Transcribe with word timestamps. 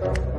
Thank 0.00 0.16
you. 0.16 0.31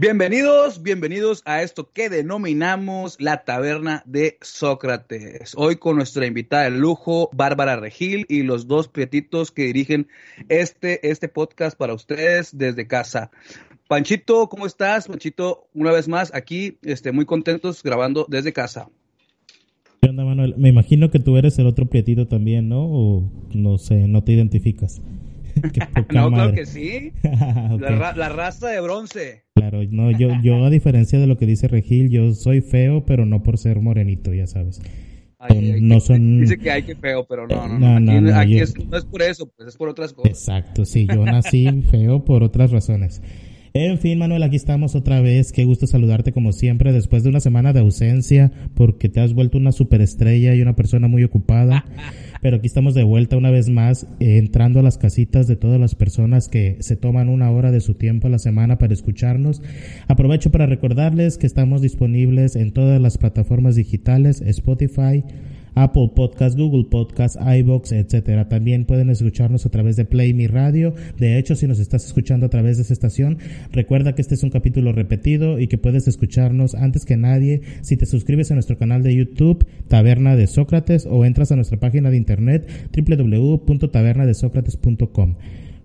Bienvenidos, 0.00 0.82
bienvenidos 0.82 1.42
a 1.44 1.60
esto 1.60 1.90
que 1.92 2.08
denominamos 2.08 3.20
la 3.20 3.44
taberna 3.44 4.02
de 4.06 4.38
Sócrates. 4.40 5.52
Hoy 5.58 5.76
con 5.76 5.96
nuestra 5.96 6.24
invitada 6.24 6.62
de 6.62 6.70
lujo, 6.70 7.28
Bárbara 7.34 7.76
Regil, 7.76 8.24
y 8.30 8.42
los 8.42 8.66
dos 8.66 8.88
prietitos 8.88 9.50
que 9.50 9.64
dirigen 9.64 10.08
este, 10.48 11.06
este 11.06 11.28
podcast 11.28 11.76
para 11.76 11.92
ustedes 11.92 12.56
desde 12.56 12.86
casa. 12.86 13.30
Panchito, 13.88 14.48
¿cómo 14.48 14.64
estás? 14.64 15.06
Panchito, 15.06 15.68
una 15.74 15.92
vez 15.92 16.08
más 16.08 16.32
aquí, 16.34 16.78
este, 16.80 17.12
muy 17.12 17.26
contentos 17.26 17.82
grabando 17.82 18.24
desde 18.26 18.54
casa. 18.54 18.88
¿Qué 20.00 20.08
onda, 20.08 20.24
Manuel? 20.24 20.54
Me 20.56 20.70
imagino 20.70 21.10
que 21.10 21.18
tú 21.18 21.36
eres 21.36 21.58
el 21.58 21.66
otro 21.66 21.84
prietito 21.84 22.26
también, 22.26 22.70
¿no? 22.70 22.86
O 22.86 23.30
no 23.52 23.76
sé, 23.76 24.08
no 24.08 24.24
te 24.24 24.32
identificas. 24.32 25.02
no, 26.10 26.30
claro 26.30 26.52
que 26.54 26.64
sí. 26.64 27.12
la, 27.22 28.14
la, 28.16 28.28
raza 28.28 28.68
de 28.68 28.80
bronce. 28.80 29.44
Claro, 29.60 29.82
no, 29.90 30.10
yo, 30.10 30.30
yo 30.42 30.64
a 30.64 30.70
diferencia 30.70 31.18
de 31.18 31.26
lo 31.26 31.36
que 31.36 31.46
dice 31.46 31.68
Regil, 31.68 32.10
yo 32.10 32.32
soy 32.34 32.60
feo, 32.60 33.04
pero 33.04 33.26
no 33.26 33.42
por 33.42 33.58
ser 33.58 33.80
morenito, 33.80 34.32
ya 34.32 34.46
sabes. 34.46 34.80
no 35.80 36.00
son... 36.00 36.40
Dice 36.40 36.58
que 36.58 36.70
hay 36.70 36.82
que 36.82 36.96
feo, 36.96 37.26
pero 37.28 37.46
no, 37.46 37.68
no, 37.68 38.00
no. 38.00 38.20
no 38.20 38.36
aquí, 38.36 38.58
es, 38.58 38.74
no 38.86 38.96
es 38.96 39.04
por 39.04 39.22
eso, 39.22 39.50
pues 39.56 39.68
es 39.68 39.76
por 39.76 39.88
otras 39.88 40.12
cosas. 40.12 40.30
Exacto, 40.30 40.84
sí, 40.84 41.06
yo 41.06 41.24
nací 41.24 41.82
feo 41.90 42.24
por 42.24 42.42
otras 42.42 42.70
razones. 42.70 43.22
En 43.72 43.98
fin, 43.98 44.18
Manuel, 44.18 44.42
aquí 44.42 44.56
estamos 44.56 44.96
otra 44.96 45.20
vez. 45.20 45.52
Qué 45.52 45.64
gusto 45.64 45.86
saludarte 45.86 46.32
como 46.32 46.52
siempre 46.52 46.92
después 46.92 47.22
de 47.22 47.28
una 47.28 47.38
semana 47.38 47.72
de 47.72 47.80
ausencia 47.80 48.50
porque 48.74 49.08
te 49.08 49.20
has 49.20 49.32
vuelto 49.32 49.58
una 49.58 49.70
superestrella 49.70 50.54
y 50.54 50.62
una 50.62 50.74
persona 50.74 51.06
muy 51.06 51.22
ocupada. 51.22 51.84
Pero 52.40 52.56
aquí 52.56 52.66
estamos 52.66 52.94
de 52.94 53.04
vuelta 53.04 53.36
una 53.36 53.50
vez 53.50 53.68
más, 53.68 54.06
eh, 54.18 54.38
entrando 54.38 54.80
a 54.80 54.82
las 54.82 54.98
casitas 54.98 55.46
de 55.46 55.56
todas 55.56 55.78
las 55.78 55.94
personas 55.94 56.48
que 56.48 56.76
se 56.80 56.96
toman 56.96 57.28
una 57.28 57.50
hora 57.50 57.70
de 57.70 57.80
su 57.80 57.94
tiempo 57.94 58.26
a 58.26 58.30
la 58.30 58.38
semana 58.38 58.78
para 58.78 58.94
escucharnos. 58.94 59.62
Aprovecho 60.08 60.50
para 60.50 60.66
recordarles 60.66 61.38
que 61.38 61.46
estamos 61.46 61.82
disponibles 61.82 62.56
en 62.56 62.72
todas 62.72 63.00
las 63.00 63.18
plataformas 63.18 63.76
digitales, 63.76 64.40
Spotify, 64.40 65.24
Apple 65.74 66.10
Podcast, 66.14 66.58
Google 66.58 66.84
Podcast, 66.90 67.36
iBox, 67.40 67.92
etcétera. 67.92 68.48
También 68.48 68.84
pueden 68.84 69.10
escucharnos 69.10 69.66
a 69.66 69.70
través 69.70 69.96
de 69.96 70.04
Play 70.04 70.34
Mi 70.34 70.46
Radio. 70.46 70.94
De 71.18 71.38
hecho, 71.38 71.54
si 71.54 71.66
nos 71.66 71.78
estás 71.78 72.04
escuchando 72.04 72.46
a 72.46 72.50
través 72.50 72.76
de 72.76 72.84
esa 72.84 72.92
estación, 72.92 73.38
recuerda 73.72 74.14
que 74.14 74.22
este 74.22 74.34
es 74.34 74.42
un 74.42 74.50
capítulo 74.50 74.92
repetido 74.92 75.58
y 75.58 75.68
que 75.68 75.78
puedes 75.78 76.06
escucharnos 76.08 76.74
antes 76.74 77.04
que 77.04 77.16
nadie 77.16 77.62
si 77.82 77.96
te 77.96 78.06
suscribes 78.06 78.50
a 78.50 78.54
nuestro 78.54 78.78
canal 78.78 79.02
de 79.02 79.14
YouTube 79.14 79.66
Taberna 79.88 80.36
de 80.36 80.46
Sócrates 80.46 81.06
o 81.06 81.24
entras 81.24 81.52
a 81.52 81.56
nuestra 81.56 81.80
página 81.80 82.10
de 82.10 82.16
internet 82.16 82.66
www.tabernadesócrates.com. 82.94 85.34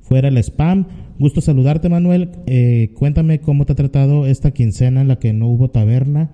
Fuera 0.02 0.28
el 0.28 0.38
spam. 0.38 0.86
Gusto 1.18 1.42
saludarte, 1.42 1.90
Manuel. 1.90 2.30
Eh, 2.46 2.92
cuéntame 2.94 3.40
cómo 3.40 3.66
te 3.66 3.74
ha 3.74 3.76
tratado 3.76 4.28
esta 4.28 4.52
quincena 4.52 5.02
en 5.02 5.08
la 5.08 5.18
que 5.18 5.34
no 5.34 5.48
hubo 5.48 5.70
taberna 5.70 6.30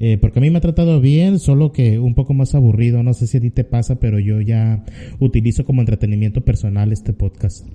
eh, 0.00 0.18
porque 0.18 0.38
a 0.38 0.42
mí 0.42 0.50
me 0.50 0.58
ha 0.58 0.60
tratado 0.60 1.00
bien, 1.00 1.38
solo 1.38 1.72
que 1.72 1.98
un 1.98 2.14
poco 2.14 2.34
más 2.34 2.54
aburrido. 2.54 3.02
No 3.02 3.14
sé 3.14 3.26
si 3.26 3.38
a 3.38 3.40
ti 3.40 3.50
te 3.50 3.64
pasa, 3.64 4.00
pero 4.00 4.18
yo 4.18 4.40
ya 4.40 4.84
utilizo 5.20 5.64
como 5.64 5.80
entretenimiento 5.80 6.42
personal 6.42 6.92
este 6.92 7.12
podcast. 7.12 7.66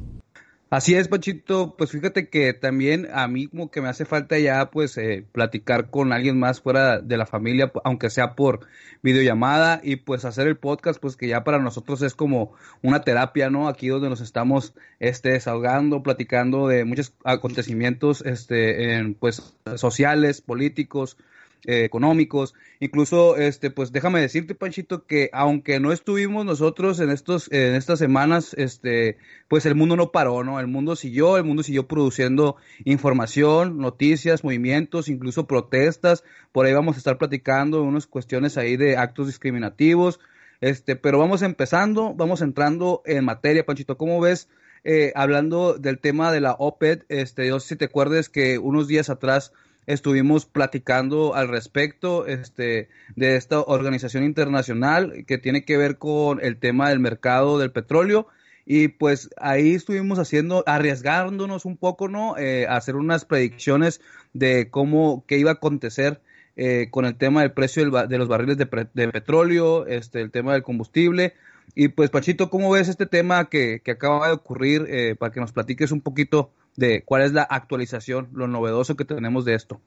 Así 0.72 0.94
es, 0.94 1.08
Pachito. 1.08 1.76
Pues 1.76 1.90
fíjate 1.90 2.30
que 2.30 2.54
también 2.54 3.08
a 3.12 3.28
mí 3.28 3.48
como 3.48 3.72
que 3.72 3.82
me 3.82 3.88
hace 3.88 4.06
falta 4.06 4.38
ya 4.38 4.70
pues 4.70 4.98
eh, 5.00 5.26
platicar 5.32 5.90
con 5.90 6.14
alguien 6.14 6.38
más 6.38 6.62
fuera 6.62 7.00
de 7.00 7.18
la 7.18 7.26
familia, 7.26 7.72
aunque 7.84 8.12
sea 8.12 8.36
por 8.36 8.68
videollamada 9.02 9.82
y 9.84 9.96
pues 9.96 10.26
hacer 10.26 10.48
el 10.48 10.58
podcast, 10.58 11.02
pues 11.02 11.16
que 11.16 11.28
ya 11.28 11.44
para 11.44 11.58
nosotros 11.58 12.04
es 12.04 12.14
como 12.14 12.54
una 12.84 13.02
terapia, 13.02 13.50
¿no? 13.50 13.68
Aquí 13.68 13.88
donde 13.88 14.10
nos 14.10 14.22
estamos 14.22 14.76
este, 15.00 15.30
desahogando, 15.30 16.04
platicando 16.04 16.68
de 16.68 16.86
muchos 16.86 17.14
acontecimientos 17.24 18.22
este, 18.24 18.94
en, 18.94 19.16
pues 19.16 19.56
sociales, 19.76 20.42
políticos, 20.42 21.18
eh, 21.66 21.84
económicos. 21.84 22.54
Incluso, 22.80 23.36
este, 23.36 23.70
pues 23.70 23.92
déjame 23.92 24.22
decirte, 24.22 24.56
Panchito, 24.56 25.06
que 25.06 25.30
aunque 25.34 25.80
no 25.80 25.92
estuvimos 25.92 26.46
nosotros 26.46 27.00
en 27.00 27.10
estos, 27.10 27.52
en 27.52 27.76
estas 27.76 28.00
semanas, 28.00 28.54
este, 28.58 29.18
pues 29.50 29.66
el 29.66 29.76
mundo 29.76 29.96
no 29.96 30.12
paró, 30.12 30.44
¿no? 30.44 30.60
El 30.60 30.68
mundo 30.68 30.96
siguió, 30.96 31.38
el 31.38 31.44
mundo 31.44 31.64
siguió 31.64 31.88
produciendo 31.88 32.56
información, 32.86 33.78
noticias, 33.78 34.44
movimientos, 34.44 35.10
incluso 35.10 35.48
protestas. 35.48 36.24
Por 36.52 36.66
ahí 36.66 36.74
vamos 36.74 36.96
a 36.96 37.00
estar 37.00 37.18
platicando 37.18 37.84
unas 37.84 38.08
cuestiones 38.08 38.58
ahí 38.58 38.78
de 38.78 38.96
actos 38.96 39.28
discriminativos. 39.28 40.20
Este, 40.62 40.96
pero 40.96 41.20
vamos 41.20 41.42
empezando, 41.42 42.14
vamos 42.14 42.42
entrando 42.42 43.02
en 43.06 43.26
materia, 43.26 43.66
Panchito. 43.66 43.98
¿Cómo 43.98 44.20
ves? 44.22 44.48
Eh, 44.84 45.12
hablando 45.16 45.74
del 45.74 46.00
tema 46.00 46.32
de 46.32 46.40
la 46.40 46.56
OPED, 46.58 47.04
este, 47.10 47.48
yo 47.48 47.60
si 47.60 47.76
te 47.76 47.86
acuerdes 47.86 48.30
que 48.30 48.58
unos 48.60 48.88
días 48.88 49.10
atrás 49.10 49.52
estuvimos 49.90 50.46
platicando 50.46 51.34
al 51.34 51.48
respecto 51.48 52.28
este, 52.28 52.90
de 53.16 53.36
esta 53.36 53.60
organización 53.60 54.24
internacional 54.24 55.26
que 55.26 55.40
tiene 55.40 55.66
que 55.66 55.78
ver 55.78 55.98
con 55.98 56.40
el 56.44 56.58
tema 56.58 56.90
del 56.90 57.00
mercado 57.00 57.58
del 57.58 57.72
petróleo. 57.72 58.28
Y 58.68 58.90
pues 58.90 59.32
ahí 59.38 59.74
estuvimos 59.74 60.20
haciendo, 60.20 60.64
arriesgándonos 60.68 61.66
un 61.66 61.76
poco, 61.76 62.08
¿no? 62.08 62.38
Eh, 62.38 62.68
hacer 62.70 62.96
unas 62.96 63.26
predicciones 63.26 64.00
de 64.34 64.70
cómo, 64.70 65.24
qué 65.28 65.40
iba 65.40 65.50
a 65.50 65.56
acontecer 65.56 66.22
eh, 66.56 66.90
con 66.92 67.06
el 67.06 67.16
tema 67.16 67.42
del 67.42 67.54
precio 67.54 67.90
de 67.90 68.18
los 68.20 68.28
barriles 68.28 68.58
de, 68.58 68.68
petróleo, 68.68 69.88
este, 69.88 70.22
el 70.22 70.30
tema 70.30 70.54
del 70.54 70.62
combustible. 70.62 71.34
Y 71.74 71.88
pues, 71.88 72.12
Pachito, 72.12 72.52
¿cómo 72.52 72.70
ves 72.70 72.90
este 72.90 73.08
tema 73.08 73.50
que, 73.50 73.82
que 73.84 73.92
acaba 73.92 74.28
de 74.28 74.34
ocurrir? 74.34 74.86
Eh, 74.88 75.16
para 75.18 75.32
que 75.32 75.40
nos 75.40 75.52
platiques 75.52 75.92
un 75.92 76.02
poquito 76.02 76.52
de 76.80 77.04
cuál 77.04 77.22
es 77.22 77.34
la 77.34 77.44
actualización, 77.44 78.30
lo 78.34 78.48
novedoso 78.48 78.96
que 78.96 79.06
tenemos 79.06 79.46
de 79.46 79.54
esto. 79.56 79.80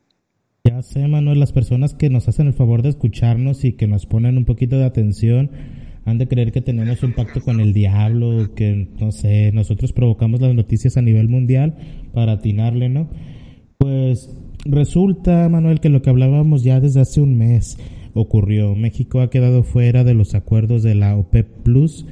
Ya 0.65 0.81
sé, 0.83 1.09
Manuel, 1.09 1.41
las 1.41 1.53
personas 1.53 1.95
que 1.95 2.09
nos 2.09 2.29
hacen 2.29 2.47
el 2.47 2.53
favor 2.53 2.83
de 2.83 2.91
escucharnos 2.91 3.65
y 3.65 3.73
que 3.73 3.89
nos 3.89 4.07
ponen 4.07 4.39
un 4.39 4.45
poquito 4.45 4.77
de 4.77 4.85
atención 4.85 5.51
han 6.05 6.19
de 6.19 6.29
creer 6.29 6.53
que 6.53 6.61
tenemos 6.61 7.03
un 7.03 7.15
pacto 7.15 7.41
con 7.41 7.61
el 7.61 7.73
diablo, 7.73 8.55
que 8.55 8.89
no 9.01 9.11
sé, 9.11 9.51
nosotros 9.53 9.93
provocamos 9.93 10.41
las 10.41 10.55
noticias 10.55 10.97
a 10.97 11.03
nivel 11.03 11.29
mundial 11.29 11.77
para 12.13 12.33
atinarle, 12.33 12.89
¿no? 12.89 13.09
Pues 13.79 14.31
resulta, 14.65 15.49
Manuel, 15.49 15.81
que 15.81 15.89
lo 15.89 16.03
que 16.03 16.11
hablábamos 16.11 16.63
ya 16.63 16.81
desde 16.81 17.01
hace 17.01 17.21
un 17.21 17.37
mes 17.37 17.79
ocurrió. 18.15 18.75
México 18.75 19.21
ha 19.21 19.31
quedado 19.31 19.63
fuera 19.63 20.05
de 20.05 20.15
los 20.15 20.35
acuerdos 20.35 20.83
de 20.83 20.95
la 20.95 21.17
OPEP 21.17 21.49
Plus, 21.63 22.07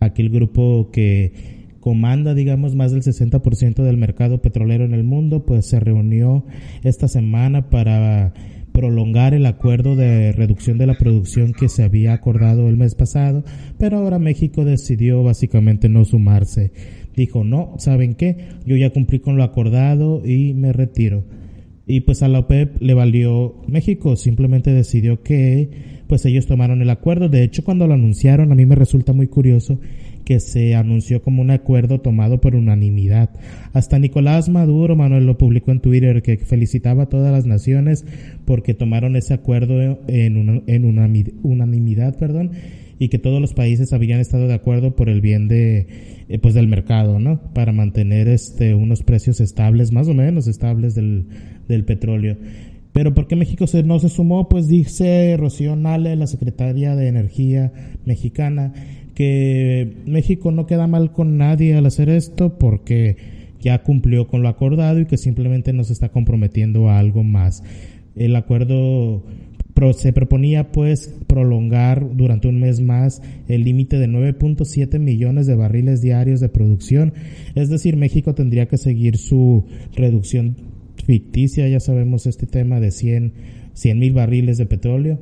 aquel 0.00 0.30
grupo 0.30 0.90
que 0.92 1.61
comanda, 1.82 2.32
digamos, 2.32 2.76
más 2.76 2.92
del 2.92 3.02
60% 3.02 3.82
del 3.82 3.96
mercado 3.96 4.40
petrolero 4.40 4.84
en 4.84 4.94
el 4.94 5.02
mundo, 5.02 5.44
pues 5.44 5.66
se 5.66 5.80
reunió 5.80 6.46
esta 6.84 7.08
semana 7.08 7.70
para 7.70 8.32
prolongar 8.70 9.34
el 9.34 9.44
acuerdo 9.46 9.96
de 9.96 10.30
reducción 10.30 10.78
de 10.78 10.86
la 10.86 10.94
producción 10.94 11.52
que 11.52 11.68
se 11.68 11.82
había 11.82 12.12
acordado 12.12 12.68
el 12.68 12.76
mes 12.76 12.94
pasado, 12.94 13.44
pero 13.78 13.98
ahora 13.98 14.20
México 14.20 14.64
decidió 14.64 15.24
básicamente 15.24 15.88
no 15.88 16.04
sumarse. 16.04 16.72
Dijo, 17.16 17.42
no, 17.42 17.74
¿saben 17.78 18.14
qué? 18.14 18.36
Yo 18.64 18.76
ya 18.76 18.90
cumplí 18.90 19.18
con 19.18 19.36
lo 19.36 19.42
acordado 19.42 20.22
y 20.24 20.54
me 20.54 20.72
retiro. 20.72 21.24
Y 21.84 22.02
pues 22.02 22.22
a 22.22 22.28
la 22.28 22.38
OPEP 22.38 22.80
le 22.80 22.94
valió 22.94 23.56
México, 23.66 24.14
simplemente 24.14 24.72
decidió 24.72 25.20
que 25.22 25.68
pues 26.06 26.24
ellos 26.26 26.46
tomaron 26.46 26.80
el 26.80 26.90
acuerdo. 26.90 27.28
De 27.28 27.42
hecho, 27.42 27.64
cuando 27.64 27.88
lo 27.88 27.94
anunciaron, 27.94 28.52
a 28.52 28.54
mí 28.54 28.66
me 28.66 28.76
resulta 28.76 29.12
muy 29.12 29.26
curioso 29.26 29.80
que 30.32 30.40
se 30.40 30.74
anunció 30.74 31.20
como 31.20 31.42
un 31.42 31.50
acuerdo 31.50 32.00
tomado 32.00 32.40
por 32.40 32.54
unanimidad. 32.54 33.28
Hasta 33.74 33.98
Nicolás 33.98 34.48
Maduro, 34.48 34.96
Manuel, 34.96 35.26
lo 35.26 35.36
publicó 35.36 35.72
en 35.72 35.80
Twitter, 35.80 36.22
que 36.22 36.38
felicitaba 36.38 37.02
a 37.02 37.08
todas 37.10 37.30
las 37.30 37.44
naciones 37.44 38.06
porque 38.46 38.72
tomaron 38.72 39.14
ese 39.14 39.34
acuerdo 39.34 40.00
en, 40.08 40.62
en 40.66 40.84
unanimidad, 41.42 42.16
perdón, 42.16 42.52
y 42.98 43.08
que 43.08 43.18
todos 43.18 43.42
los 43.42 43.52
países 43.52 43.92
habían 43.92 44.20
estado 44.20 44.48
de 44.48 44.54
acuerdo 44.54 44.96
por 44.96 45.10
el 45.10 45.20
bien 45.20 45.48
de, 45.48 45.86
eh, 46.30 46.38
pues 46.38 46.54
del 46.54 46.66
mercado, 46.66 47.18
¿no? 47.18 47.52
Para 47.52 47.72
mantener 47.72 48.26
este, 48.26 48.74
unos 48.74 49.02
precios 49.02 49.38
estables, 49.38 49.92
más 49.92 50.08
o 50.08 50.14
menos 50.14 50.46
estables 50.46 50.94
del, 50.94 51.26
del 51.68 51.84
petróleo. 51.84 52.38
Pero 52.94 53.12
¿por 53.12 53.26
qué 53.26 53.36
México 53.36 53.66
se, 53.66 53.82
no 53.82 53.98
se 53.98 54.08
sumó? 54.08 54.48
Pues 54.48 54.66
dice 54.66 55.36
Rocío 55.38 55.76
Nale, 55.76 56.16
la 56.16 56.26
secretaria 56.26 56.94
de 56.94 57.08
Energía 57.08 57.72
mexicana, 58.06 58.72
que 59.22 59.98
México 60.04 60.50
no 60.50 60.66
queda 60.66 60.88
mal 60.88 61.12
con 61.12 61.38
nadie 61.38 61.76
al 61.76 61.86
hacer 61.86 62.08
esto 62.08 62.58
porque 62.58 63.16
ya 63.60 63.84
cumplió 63.84 64.26
con 64.26 64.42
lo 64.42 64.48
acordado 64.48 64.98
y 64.98 65.06
que 65.06 65.16
simplemente 65.16 65.72
no 65.72 65.84
se 65.84 65.92
está 65.92 66.08
comprometiendo 66.08 66.88
a 66.88 66.98
algo 66.98 67.22
más. 67.22 67.62
El 68.16 68.34
acuerdo 68.34 69.22
se 69.92 70.12
proponía 70.12 70.72
pues 70.72 71.14
prolongar 71.28 72.16
durante 72.16 72.48
un 72.48 72.58
mes 72.58 72.80
más 72.80 73.22
el 73.46 73.62
límite 73.62 74.00
de 74.00 74.08
9.7 74.08 74.98
millones 74.98 75.46
de 75.46 75.54
barriles 75.54 76.02
diarios 76.02 76.40
de 76.40 76.48
producción, 76.48 77.14
es 77.54 77.68
decir, 77.68 77.96
México 77.96 78.34
tendría 78.34 78.66
que 78.66 78.76
seguir 78.76 79.18
su 79.18 79.66
reducción 79.94 80.56
ficticia, 81.04 81.68
ya 81.68 81.78
sabemos 81.78 82.26
este 82.26 82.46
tema 82.46 82.80
de 82.80 82.90
100 82.90 83.32
mil 83.94 84.14
barriles 84.14 84.58
de 84.58 84.66
petróleo. 84.66 85.20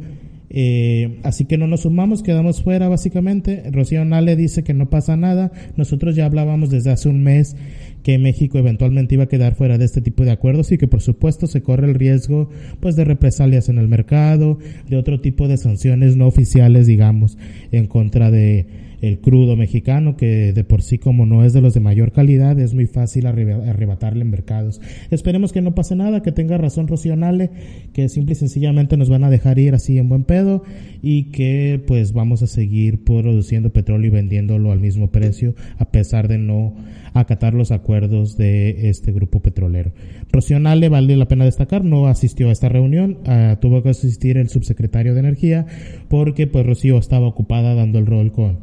Eh, 0.53 1.21
así 1.23 1.45
que 1.45 1.57
no 1.57 1.69
nos 1.69 1.83
sumamos, 1.83 2.23
quedamos 2.23 2.63
fuera 2.63 2.89
básicamente. 2.89 3.63
Rocío 3.71 4.05
Nale 4.05 4.35
dice 4.37 4.65
que 4.65 4.75
no 4.75 4.91
pasa 4.91 5.17
nada. 5.17 5.53
Nosotros 5.77 6.17
ya 6.17 6.27
hablábamos 6.27 6.71
desde 6.71 6.91
hace 6.91 7.09
un 7.09 7.23
mes 7.23 7.57
que 8.03 8.19
México 8.19 8.59
eventualmente 8.59 9.15
iba 9.15 9.25
a 9.25 9.29
quedar 9.29 9.55
fuera 9.55 9.79
de 9.79 9.85
este 9.85 10.01
tipo 10.01 10.25
de 10.25 10.33
acuerdos 10.33 10.73
y 10.73 10.79
que 10.79 10.89
por 10.89 11.01
supuesto 11.01 11.47
se 11.47 11.63
corre 11.63 11.87
el 11.87 11.95
riesgo 11.95 12.51
pues 12.81 12.97
de 12.97 13.05
represalias 13.05 13.69
en 13.69 13.79
el 13.79 13.89
mercado, 13.89 14.59
de 14.89 14.97
otro 14.97 15.21
tipo 15.21 15.49
de 15.49 15.57
sanciones 15.57 16.17
no 16.17 16.27
oficiales, 16.27 16.87
digamos, 16.87 17.39
en 17.71 17.87
contra 17.87 18.31
de 18.31 18.67
el 19.01 19.21
crudo 19.21 19.57
mexicano, 19.57 20.17
que 20.17 20.53
de 20.53 20.65
por 20.65 20.83
sí 20.83 20.99
como 20.99 21.27
no 21.27 21.45
es 21.45 21.53
de 21.53 21.61
los 21.61 21.75
de 21.75 21.81
mayor 21.81 22.13
calidad, 22.13 22.59
es 22.59 22.75
muy 22.75 22.87
fácil 22.87 23.27
arrebatarle 23.27 24.23
en 24.23 24.31
mercados. 24.31 24.81
Esperemos 25.11 25.53
que 25.53 25.63
no 25.63 25.75
pase 25.75 25.97
nada, 25.97 26.23
que 26.23 26.33
tenga 26.33 26.59
razón 26.59 26.89
Rocío 26.89 27.17
que 27.93 28.09
simple 28.09 28.33
y 28.33 28.37
sencillamente 28.37 28.97
nos 28.97 29.09
van 29.09 29.25
a 29.25 29.31
dejar 29.31 29.59
ir 29.59 29.75
así 29.75 29.99
en 29.99 30.09
buen 30.09 30.25
pedo 30.25 30.63
y 31.03 31.25
que 31.31 31.83
pues 31.87 32.13
vamos 32.13 32.43
a 32.43 32.47
seguir 32.47 33.05
produciendo 33.05 33.73
petróleo 33.73 34.09
y 34.09 34.11
vendiéndolo 34.11 34.73
al 34.73 34.81
mismo 34.81 35.11
precio 35.11 35.55
a 35.79 35.91
pesar 35.91 36.29
de 36.29 36.39
no 36.39 36.75
acatar 37.15 37.55
los 37.55 37.73
acuerdos 37.73 38.37
de 38.37 38.89
este 38.89 39.13
grupo 39.13 39.41
petrolero. 39.41 39.93
Rocío 40.33 40.59
vale 40.61 41.17
la 41.17 41.29
pena 41.29 41.45
destacar, 41.45 41.85
no 41.85 42.07
asistió 42.07 42.49
a 42.49 42.53
esta 42.53 42.69
reunión, 42.69 43.19
ah, 43.27 43.59
tuvo 43.61 43.83
que 43.83 43.91
asistir 43.91 44.37
el 44.37 44.49
subsecretario 44.49 45.15
de 45.15 45.21
Energía 45.21 45.67
porque 46.09 46.47
pues 46.47 46.65
Rocío 46.67 46.99
estaba 46.99 47.27
ocupada 47.27 47.75
dando 47.75 47.99
el 47.99 48.07
rol 48.07 48.33
con 48.33 48.59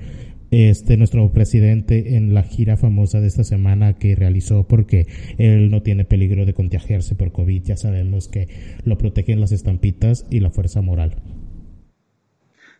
este 0.51 0.97
nuestro 0.97 1.31
presidente 1.31 2.15
en 2.15 2.33
la 2.33 2.43
gira 2.43 2.77
famosa 2.77 3.19
de 3.19 3.27
esta 3.27 3.43
semana 3.43 3.93
que 3.93 4.15
realizó 4.15 4.67
porque 4.67 5.07
él 5.37 5.69
no 5.69 5.81
tiene 5.83 6.05
peligro 6.05 6.45
de 6.45 6.53
contagiarse 6.53 7.15
por 7.15 7.31
COVID, 7.31 7.63
ya 7.63 7.77
sabemos 7.77 8.27
que 8.27 8.47
lo 8.85 8.97
protegen 8.97 9.39
las 9.39 9.51
estampitas 9.51 10.25
y 10.29 10.39
la 10.39 10.49
fuerza 10.49 10.81
moral. 10.81 11.21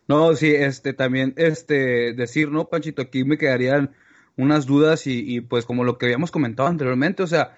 No, 0.07 0.33
sí, 0.35 0.47
este 0.47 0.93
también 0.93 1.33
este 1.35 2.13
decir, 2.13 2.49
¿no, 2.49 2.69
Panchito? 2.69 3.01
Aquí 3.01 3.25
me 3.25 3.37
quedarían 3.37 3.91
unas 4.37 4.65
dudas 4.65 5.05
y, 5.07 5.35
y 5.35 5.41
pues 5.41 5.65
como 5.65 5.83
lo 5.83 5.97
que 5.97 6.05
habíamos 6.05 6.31
comentado 6.31 6.69
anteriormente, 6.69 7.23
o 7.23 7.27
sea, 7.27 7.57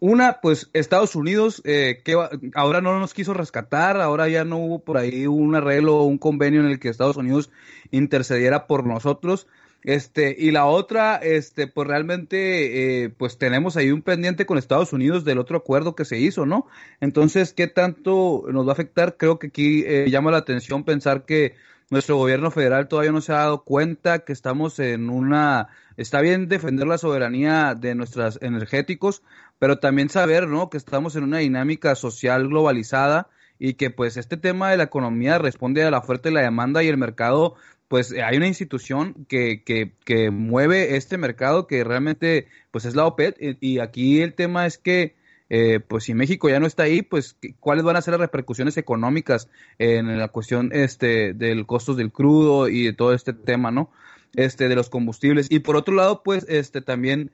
una, 0.00 0.40
pues 0.40 0.70
Estados 0.72 1.16
Unidos, 1.16 1.62
eh, 1.64 2.02
que 2.04 2.16
ahora 2.54 2.80
no 2.80 2.98
nos 2.98 3.14
quiso 3.14 3.34
rescatar, 3.34 4.00
ahora 4.00 4.28
ya 4.28 4.44
no 4.44 4.58
hubo 4.58 4.78
por 4.80 4.98
ahí 4.98 5.26
un 5.26 5.54
arreglo 5.54 5.96
o 5.98 6.04
un 6.04 6.18
convenio 6.18 6.60
en 6.60 6.66
el 6.66 6.78
que 6.78 6.88
Estados 6.88 7.16
Unidos 7.16 7.50
intercediera 7.90 8.66
por 8.66 8.86
nosotros. 8.86 9.46
Este, 9.84 10.36
y 10.38 10.52
la 10.52 10.66
otra, 10.66 11.16
este, 11.16 11.66
pues 11.66 11.88
realmente, 11.88 13.04
eh, 13.04 13.08
pues 13.10 13.36
tenemos 13.36 13.76
ahí 13.76 13.90
un 13.90 14.02
pendiente 14.02 14.46
con 14.46 14.56
Estados 14.56 14.92
Unidos 14.92 15.24
del 15.24 15.38
otro 15.38 15.58
acuerdo 15.58 15.96
que 15.96 16.04
se 16.04 16.18
hizo, 16.18 16.46
¿no? 16.46 16.66
Entonces, 17.00 17.52
¿qué 17.52 17.66
tanto 17.66 18.44
nos 18.48 18.64
va 18.64 18.70
a 18.70 18.74
afectar? 18.74 19.16
Creo 19.16 19.40
que 19.40 19.48
aquí 19.48 19.82
eh, 19.84 20.06
llama 20.08 20.30
la 20.30 20.38
atención 20.38 20.84
pensar 20.84 21.24
que 21.24 21.56
nuestro 21.90 22.16
gobierno 22.16 22.50
federal 22.50 22.86
todavía 22.86 23.12
no 23.12 23.20
se 23.20 23.32
ha 23.32 23.38
dado 23.38 23.64
cuenta 23.64 24.20
que 24.20 24.32
estamos 24.32 24.78
en 24.78 25.10
una, 25.10 25.68
está 25.96 26.20
bien 26.20 26.48
defender 26.48 26.86
la 26.86 26.98
soberanía 26.98 27.74
de 27.74 27.94
nuestros 27.94 28.38
energéticos, 28.42 29.22
pero 29.58 29.78
también 29.78 30.08
saber, 30.08 30.48
¿no? 30.48 30.70
Que 30.70 30.76
estamos 30.76 31.16
en 31.16 31.24
una 31.24 31.38
dinámica 31.38 31.94
social 31.94 32.48
globalizada 32.48 33.28
y 33.58 33.74
que 33.74 33.90
pues 33.90 34.16
este 34.16 34.36
tema 34.36 34.70
de 34.70 34.76
la 34.76 34.84
economía 34.84 35.38
responde 35.38 35.84
a 35.84 35.90
la 35.90 35.98
oferta 35.98 36.28
y 36.28 36.32
la 36.32 36.40
demanda 36.40 36.82
y 36.82 36.88
el 36.88 36.96
mercado, 36.96 37.54
pues 37.86 38.12
hay 38.12 38.36
una 38.36 38.48
institución 38.48 39.26
que, 39.28 39.62
que, 39.62 39.92
que 40.04 40.30
mueve 40.30 40.96
este 40.96 41.16
mercado 41.16 41.66
que 41.66 41.84
realmente 41.84 42.48
pues 42.70 42.86
es 42.86 42.96
la 42.96 43.06
OPED 43.06 43.34
y, 43.60 43.78
aquí 43.78 44.20
el 44.20 44.34
tema 44.34 44.66
es 44.66 44.78
que 44.78 45.14
eh, 45.48 45.78
pues 45.78 46.04
si 46.04 46.14
México 46.14 46.48
ya 46.48 46.58
no 46.58 46.66
está 46.66 46.84
ahí, 46.84 47.02
pues 47.02 47.36
cuáles 47.60 47.84
van 47.84 47.96
a 47.96 48.02
ser 48.02 48.12
las 48.12 48.22
repercusiones 48.22 48.78
económicas 48.78 49.48
en 49.78 50.18
la 50.18 50.28
cuestión 50.28 50.70
este 50.72 51.34
del 51.34 51.66
costos 51.66 51.98
del 51.98 52.10
crudo 52.10 52.68
y 52.68 52.84
de 52.84 52.94
todo 52.94 53.12
este 53.12 53.32
tema, 53.32 53.70
¿no? 53.70 53.90
Este 54.34 54.68
de 54.68 54.74
los 54.74 54.88
combustibles. 54.88 55.46
Y 55.50 55.60
por 55.60 55.76
otro 55.76 55.94
lado, 55.94 56.22
pues 56.22 56.46
este 56.48 56.80
también 56.80 57.32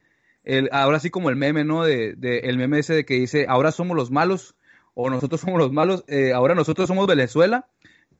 ahora 0.72 1.00
sí 1.00 1.10
como 1.10 1.30
el 1.30 1.36
meme, 1.36 1.64
¿no? 1.64 1.84
De, 1.84 2.16
el 2.20 2.56
meme 2.56 2.78
ese 2.78 2.94
de 2.94 3.04
que 3.04 3.14
dice, 3.14 3.46
ahora 3.48 3.72
somos 3.72 3.96
los 3.96 4.10
malos, 4.10 4.56
o 4.94 5.10
nosotros 5.10 5.40
somos 5.40 5.58
los 5.58 5.72
malos, 5.72 6.04
eh, 6.08 6.32
ahora 6.32 6.54
nosotros 6.54 6.88
somos 6.88 7.06
Venezuela, 7.06 7.68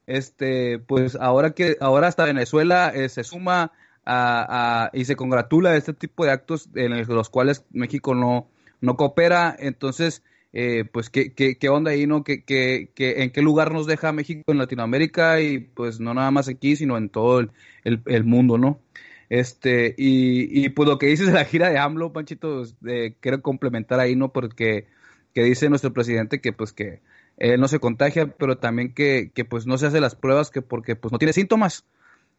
este, 0.06 0.78
pues 0.78 1.16
ahora 1.16 1.52
que, 1.52 1.76
ahora 1.80 2.08
hasta 2.08 2.24
Venezuela 2.24 2.92
eh, 2.94 3.08
se 3.08 3.24
suma 3.24 3.72
a, 4.04 4.90
y 4.94 5.04
se 5.04 5.16
congratula 5.16 5.72
de 5.72 5.78
este 5.78 5.92
tipo 5.92 6.24
de 6.24 6.30
actos 6.30 6.70
en 6.74 7.06
los 7.08 7.28
cuales 7.28 7.64
México 7.70 8.14
no, 8.14 8.48
no 8.80 8.96
coopera, 8.96 9.54
entonces, 9.58 10.22
eh, 10.52 10.84
pues, 10.90 11.10
¿qué, 11.10 11.32
¿qué, 11.34 11.58
qué, 11.58 11.68
onda 11.68 11.90
ahí, 11.90 12.06
no? 12.06 12.24
¿Qué, 12.24 12.44
qué, 12.44 12.90
en 12.96 13.30
qué 13.30 13.42
lugar 13.42 13.72
nos 13.72 13.86
deja 13.86 14.12
México 14.12 14.50
en 14.52 14.58
Latinoamérica? 14.58 15.40
Y 15.40 15.58
pues 15.58 16.00
no 16.00 16.14
nada 16.14 16.30
más 16.30 16.48
aquí, 16.48 16.76
sino 16.76 16.96
en 16.96 17.08
todo 17.10 17.40
el, 17.40 17.50
el 17.84 18.24
mundo, 18.24 18.58
¿no? 18.58 18.80
Este, 19.28 19.94
y, 19.98 20.64
y 20.64 20.70
pues 20.70 20.88
lo 20.88 20.98
que 20.98 21.06
dices 21.06 21.26
de 21.26 21.34
la 21.34 21.44
gira 21.44 21.68
de 21.68 21.78
AMLO, 21.78 22.12
Panchito, 22.12 22.64
eh, 22.86 23.14
quiero 23.20 23.42
complementar 23.42 24.00
ahí, 24.00 24.16
¿no? 24.16 24.32
Porque 24.32 24.86
que 25.34 25.42
dice 25.44 25.68
nuestro 25.68 25.92
presidente 25.92 26.40
que 26.40 26.52
pues 26.52 26.72
que 26.72 27.00
él 27.36 27.60
no 27.60 27.68
se 27.68 27.78
contagia, 27.78 28.26
pero 28.26 28.58
también 28.58 28.94
que, 28.94 29.30
que 29.34 29.44
pues 29.44 29.66
no 29.66 29.78
se 29.78 29.86
hace 29.86 30.00
las 30.00 30.14
pruebas 30.14 30.50
que 30.50 30.62
porque 30.62 30.96
pues 30.96 31.12
no 31.12 31.18
tiene 31.18 31.32
síntomas, 31.32 31.84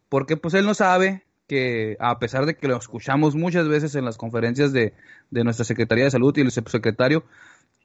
porque 0.10 0.36
pues 0.38 0.54
él 0.56 0.66
no 0.66 0.74
sabe 0.74 1.24
que 1.48 1.98
a 2.00 2.20
pesar 2.20 2.46
de 2.46 2.56
que 2.56 2.68
lo 2.68 2.78
escuchamos 2.78 3.36
muchas 3.36 3.68
veces 3.68 3.96
en 3.96 4.06
las 4.06 4.18
conferencias 4.18 4.74
de, 4.74 4.94
de 5.32 5.44
nuestra 5.44 5.66
Secretaría 5.66 6.06
de 6.06 6.12
Salud 6.12 6.36
y 6.38 6.42
el 6.42 6.52
subsecretario, 6.52 7.24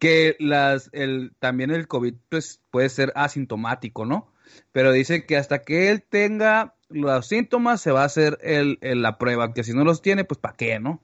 que 0.05 0.37
las, 0.39 0.91
el, 0.93 1.33
también 1.39 1.71
el 1.71 1.89
COVID 1.89 2.13
pues, 2.29 2.61
puede 2.71 2.91
ser 2.91 3.11
asintomático, 3.17 4.05
¿no? 4.05 4.31
Pero 4.71 4.93
dice 4.93 5.25
que 5.25 5.39
hasta 5.39 5.63
que 5.63 5.91
él 5.91 6.03
tenga 6.03 6.75
los 6.91 7.27
síntomas 7.27 7.81
se 7.81 7.91
va 7.91 8.03
a 8.03 8.05
hacer 8.05 8.37
el, 8.43 8.79
la 8.83 9.17
prueba, 9.17 9.55
que 9.55 9.65
si 9.65 9.73
no 9.73 9.83
los 9.83 10.03
tiene, 10.03 10.25
pues 10.25 10.39
¿para 10.39 10.57
qué, 10.57 10.79
no? 10.79 11.01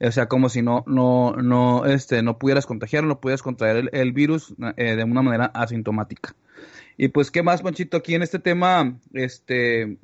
O 0.00 0.10
sea, 0.10 0.28
como 0.28 0.48
si 0.48 0.62
no, 0.62 0.82
no, 0.86 1.32
no, 1.36 1.84
este, 1.84 2.22
no 2.22 2.38
pudieras 2.38 2.64
contagiarlo, 2.64 3.08
no 3.10 3.20
pudieras 3.20 3.42
contraer 3.42 3.90
el, 3.92 4.12
virus 4.12 4.54
eh, 4.78 4.96
de 4.96 5.04
una 5.04 5.20
manera 5.20 5.44
asintomática. 5.52 6.34
Y 6.96 7.08
pues, 7.08 7.30
¿qué 7.30 7.42
más, 7.42 7.60
Panchito? 7.60 7.98
Aquí 7.98 8.14
en 8.14 8.22
este 8.22 8.38
tema, 8.38 8.98
este, 9.12 9.98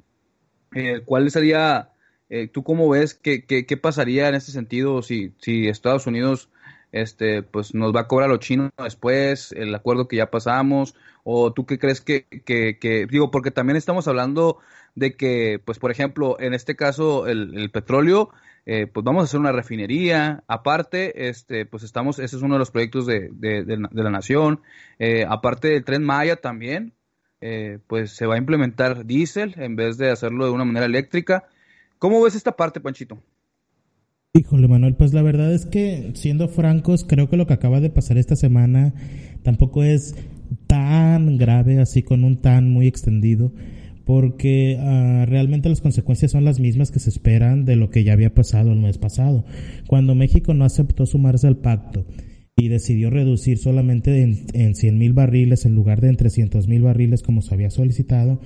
eh, 0.74 1.00
¿cuál 1.06 1.30
sería, 1.30 1.92
eh, 2.28 2.46
tú 2.46 2.62
cómo 2.62 2.90
ves, 2.90 3.14
qué, 3.14 3.46
qué, 3.46 3.64
qué, 3.64 3.76
pasaría 3.78 4.28
en 4.28 4.34
este 4.34 4.52
sentido 4.52 5.00
si, 5.00 5.32
si 5.38 5.66
Estados 5.66 6.06
Unidos, 6.06 6.50
este, 6.92 7.42
pues 7.42 7.74
nos 7.74 7.94
va 7.94 8.00
a 8.00 8.08
cobrar 8.08 8.28
los 8.28 8.40
chinos 8.40 8.70
después, 8.82 9.52
el 9.52 9.74
acuerdo 9.74 10.08
que 10.08 10.16
ya 10.16 10.30
pasamos, 10.30 10.94
o 11.24 11.52
tú 11.52 11.66
qué 11.66 11.78
crees 11.78 12.00
que, 12.00 12.24
que, 12.24 12.78
que 12.78 13.06
digo, 13.06 13.30
porque 13.30 13.50
también 13.50 13.76
estamos 13.76 14.08
hablando 14.08 14.58
de 14.98 15.16
que, 15.16 15.60
pues, 15.64 15.78
por 15.78 15.90
ejemplo, 15.90 16.38
en 16.40 16.54
este 16.54 16.76
caso, 16.76 17.26
el, 17.26 17.70
petróleo, 17.70 18.30
eh, 18.66 18.86
pues 18.86 19.04
vamos 19.04 19.22
a 19.22 19.24
hacer 19.24 19.40
una 19.40 19.52
refinería. 19.52 20.42
Aparte, 20.48 21.28
este, 21.28 21.66
pues 21.66 21.82
estamos, 21.82 22.18
ese 22.18 22.36
es 22.36 22.42
uno 22.42 22.54
de 22.54 22.58
los 22.58 22.70
proyectos 22.70 23.06
de, 23.06 23.30
la 23.92 24.10
nación. 24.10 24.60
Eh, 24.98 25.24
aparte 25.28 25.68
del 25.68 25.84
tren 25.84 26.04
Maya 26.04 26.36
también, 26.36 26.94
eh, 27.40 27.78
pues 27.86 28.12
se 28.12 28.26
va 28.26 28.34
a 28.34 28.38
implementar 28.38 29.06
diésel 29.06 29.54
en 29.58 29.76
vez 29.76 29.96
de 29.96 30.10
hacerlo 30.10 30.46
de 30.46 30.50
una 30.52 30.64
manera 30.64 30.86
eléctrica. 30.86 31.48
¿Cómo 31.98 32.22
ves 32.22 32.34
esta 32.34 32.56
parte, 32.56 32.80
Panchito? 32.80 33.18
Híjole, 34.38 34.68
Manuel, 34.68 34.94
pues 34.94 35.12
la 35.12 35.22
verdad 35.22 35.52
es 35.52 35.66
que, 35.66 36.12
siendo 36.14 36.46
francos, 36.46 37.04
creo 37.04 37.28
que 37.28 37.36
lo 37.36 37.48
que 37.48 37.54
acaba 37.54 37.80
de 37.80 37.90
pasar 37.90 38.18
esta 38.18 38.36
semana 38.36 38.94
tampoco 39.42 39.82
es 39.82 40.14
tan 40.68 41.38
grave, 41.38 41.80
así 41.80 42.04
con 42.04 42.22
un 42.22 42.40
tan 42.40 42.70
muy 42.70 42.86
extendido 42.86 43.52
porque 44.04 44.78
ah, 44.80 45.26
realmente 45.26 45.68
las 45.68 45.80
consecuencias 45.80 46.30
son 46.30 46.44
las 46.44 46.60
mismas 46.60 46.92
que 46.92 47.00
se 47.00 47.10
esperan 47.10 47.64
de 47.64 47.74
lo 47.74 47.90
que 47.90 48.04
ya 48.04 48.12
había 48.12 48.32
pasado 48.32 48.70
el 48.72 48.78
mes 48.78 48.96
pasado. 48.96 49.44
Cuando 49.88 50.14
México 50.14 50.54
no 50.54 50.64
aceptó 50.64 51.04
sumarse 51.04 51.48
al 51.48 51.58
pacto 51.58 52.06
y 52.56 52.68
decidió 52.68 53.10
reducir 53.10 53.58
solamente 53.58 54.22
en, 54.22 54.46
en 54.54 54.76
100 54.76 54.98
mil 54.98 55.14
barriles 55.14 55.66
en 55.66 55.74
lugar 55.74 56.00
de 56.00 56.10
en 56.10 56.16
300 56.16 56.68
mil 56.68 56.82
barriles 56.82 57.22
como 57.22 57.42
se 57.42 57.52
había 57.52 57.70
solicitado, 57.70 58.40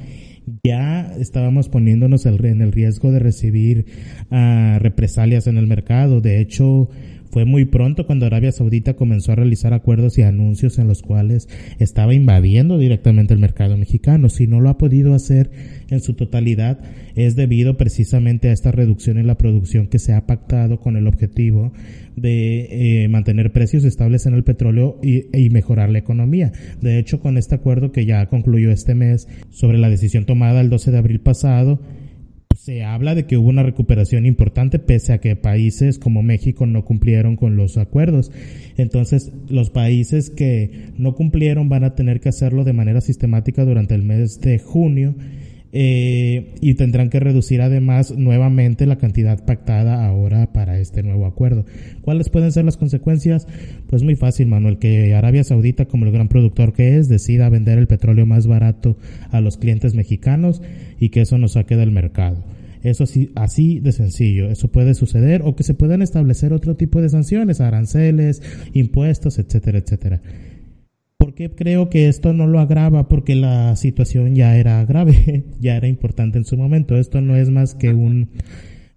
ya 0.64 1.14
estábamos 1.18 1.68
poniéndonos 1.68 2.26
en 2.26 2.62
el 2.62 2.72
riesgo 2.72 3.12
de 3.12 3.18
recibir 3.18 3.86
uh, 4.30 4.78
represalias 4.78 5.46
en 5.46 5.56
el 5.56 5.66
mercado. 5.66 6.20
De 6.20 6.40
hecho, 6.40 6.88
fue 7.32 7.46
muy 7.46 7.64
pronto 7.64 8.04
cuando 8.04 8.26
Arabia 8.26 8.52
Saudita 8.52 8.92
comenzó 8.92 9.32
a 9.32 9.36
realizar 9.36 9.72
acuerdos 9.72 10.18
y 10.18 10.22
anuncios 10.22 10.78
en 10.78 10.86
los 10.86 11.00
cuales 11.00 11.48
estaba 11.78 12.12
invadiendo 12.12 12.76
directamente 12.76 13.32
el 13.32 13.40
mercado 13.40 13.78
mexicano. 13.78 14.28
Si 14.28 14.46
no 14.46 14.60
lo 14.60 14.68
ha 14.68 14.76
podido 14.76 15.14
hacer 15.14 15.50
en 15.88 16.00
su 16.00 16.12
totalidad, 16.12 16.80
es 17.14 17.34
debido 17.34 17.78
precisamente 17.78 18.50
a 18.50 18.52
esta 18.52 18.70
reducción 18.70 19.16
en 19.16 19.26
la 19.26 19.38
producción 19.38 19.86
que 19.86 19.98
se 19.98 20.12
ha 20.12 20.26
pactado 20.26 20.78
con 20.78 20.98
el 20.98 21.06
objetivo 21.06 21.72
de 22.16 23.04
eh, 23.04 23.08
mantener 23.08 23.50
precios 23.50 23.84
estables 23.84 24.26
en 24.26 24.34
el 24.34 24.44
petróleo 24.44 25.00
y, 25.02 25.24
y, 25.34 25.48
mejorar 25.48 25.88
la 25.88 26.00
economía. 26.00 26.52
De 26.82 26.98
hecho, 26.98 27.20
con 27.20 27.38
este 27.38 27.54
acuerdo 27.54 27.92
que 27.92 28.04
ya 28.04 28.26
concluyó 28.26 28.70
este 28.70 28.94
mes 28.94 29.26
sobre 29.48 29.78
la 29.78 29.88
decisión 29.88 30.26
tomada 30.26 30.60
el 30.60 30.68
12 30.68 30.90
de 30.90 30.98
abril 30.98 31.20
pasado, 31.20 31.80
se 32.56 32.84
habla 32.84 33.14
de 33.14 33.26
que 33.26 33.36
hubo 33.36 33.48
una 33.48 33.62
recuperación 33.62 34.26
importante 34.26 34.78
pese 34.78 35.12
a 35.12 35.18
que 35.18 35.36
países 35.36 35.98
como 35.98 36.22
México 36.22 36.66
no 36.66 36.84
cumplieron 36.84 37.36
con 37.36 37.56
los 37.56 37.76
acuerdos. 37.76 38.30
Entonces, 38.76 39.32
los 39.48 39.70
países 39.70 40.30
que 40.30 40.90
no 40.96 41.14
cumplieron 41.14 41.68
van 41.68 41.84
a 41.84 41.94
tener 41.94 42.20
que 42.20 42.28
hacerlo 42.28 42.64
de 42.64 42.72
manera 42.72 43.00
sistemática 43.00 43.64
durante 43.64 43.94
el 43.94 44.02
mes 44.02 44.40
de 44.40 44.58
junio 44.58 45.14
eh, 45.74 46.54
y 46.60 46.74
tendrán 46.74 47.08
que 47.08 47.18
reducir 47.18 47.62
además 47.62 48.14
nuevamente 48.14 48.84
la 48.86 48.98
cantidad 48.98 49.42
pactada 49.44 50.06
ahora 50.06 50.52
para 50.52 50.78
este 50.78 51.02
nuevo 51.02 51.24
acuerdo. 51.26 51.64
¿Cuáles 52.02 52.28
pueden 52.28 52.52
ser 52.52 52.64
las 52.64 52.76
consecuencias? 52.76 53.46
Pues 53.88 54.02
muy 54.02 54.14
fácil, 54.14 54.48
Manuel, 54.48 54.78
que 54.78 55.14
Arabia 55.14 55.44
Saudita, 55.44 55.86
como 55.86 56.04
el 56.04 56.12
gran 56.12 56.28
productor 56.28 56.74
que 56.74 56.98
es, 56.98 57.08
decida 57.08 57.48
vender 57.48 57.78
el 57.78 57.86
petróleo 57.86 58.26
más 58.26 58.46
barato 58.46 58.98
a 59.30 59.40
los 59.40 59.56
clientes 59.56 59.94
mexicanos 59.94 60.60
y 61.00 61.08
que 61.08 61.22
eso 61.22 61.38
nos 61.38 61.52
saque 61.52 61.76
del 61.76 61.90
mercado. 61.90 62.44
Eso 62.82 63.06
sí, 63.06 63.30
así 63.34 63.78
de 63.78 63.92
sencillo. 63.92 64.50
Eso 64.50 64.68
puede 64.68 64.94
suceder 64.94 65.42
o 65.44 65.54
que 65.54 65.62
se 65.62 65.74
puedan 65.74 66.02
establecer 66.02 66.52
otro 66.52 66.76
tipo 66.76 67.00
de 67.00 67.08
sanciones, 67.08 67.60
aranceles, 67.60 68.42
impuestos, 68.74 69.38
etcétera, 69.38 69.78
etcétera. 69.78 70.20
¿Por 71.22 71.34
qué 71.34 71.50
creo 71.50 71.88
que 71.88 72.08
esto 72.08 72.32
no 72.32 72.48
lo 72.48 72.58
agrava? 72.58 73.06
Porque 73.06 73.36
la 73.36 73.76
situación 73.76 74.34
ya 74.34 74.56
era 74.56 74.84
grave, 74.84 75.44
ya 75.60 75.76
era 75.76 75.86
importante 75.86 76.36
en 76.36 76.44
su 76.44 76.56
momento. 76.56 76.96
Esto 76.96 77.20
no 77.20 77.36
es 77.36 77.48
más 77.48 77.76
que 77.76 77.94
un, 77.94 78.30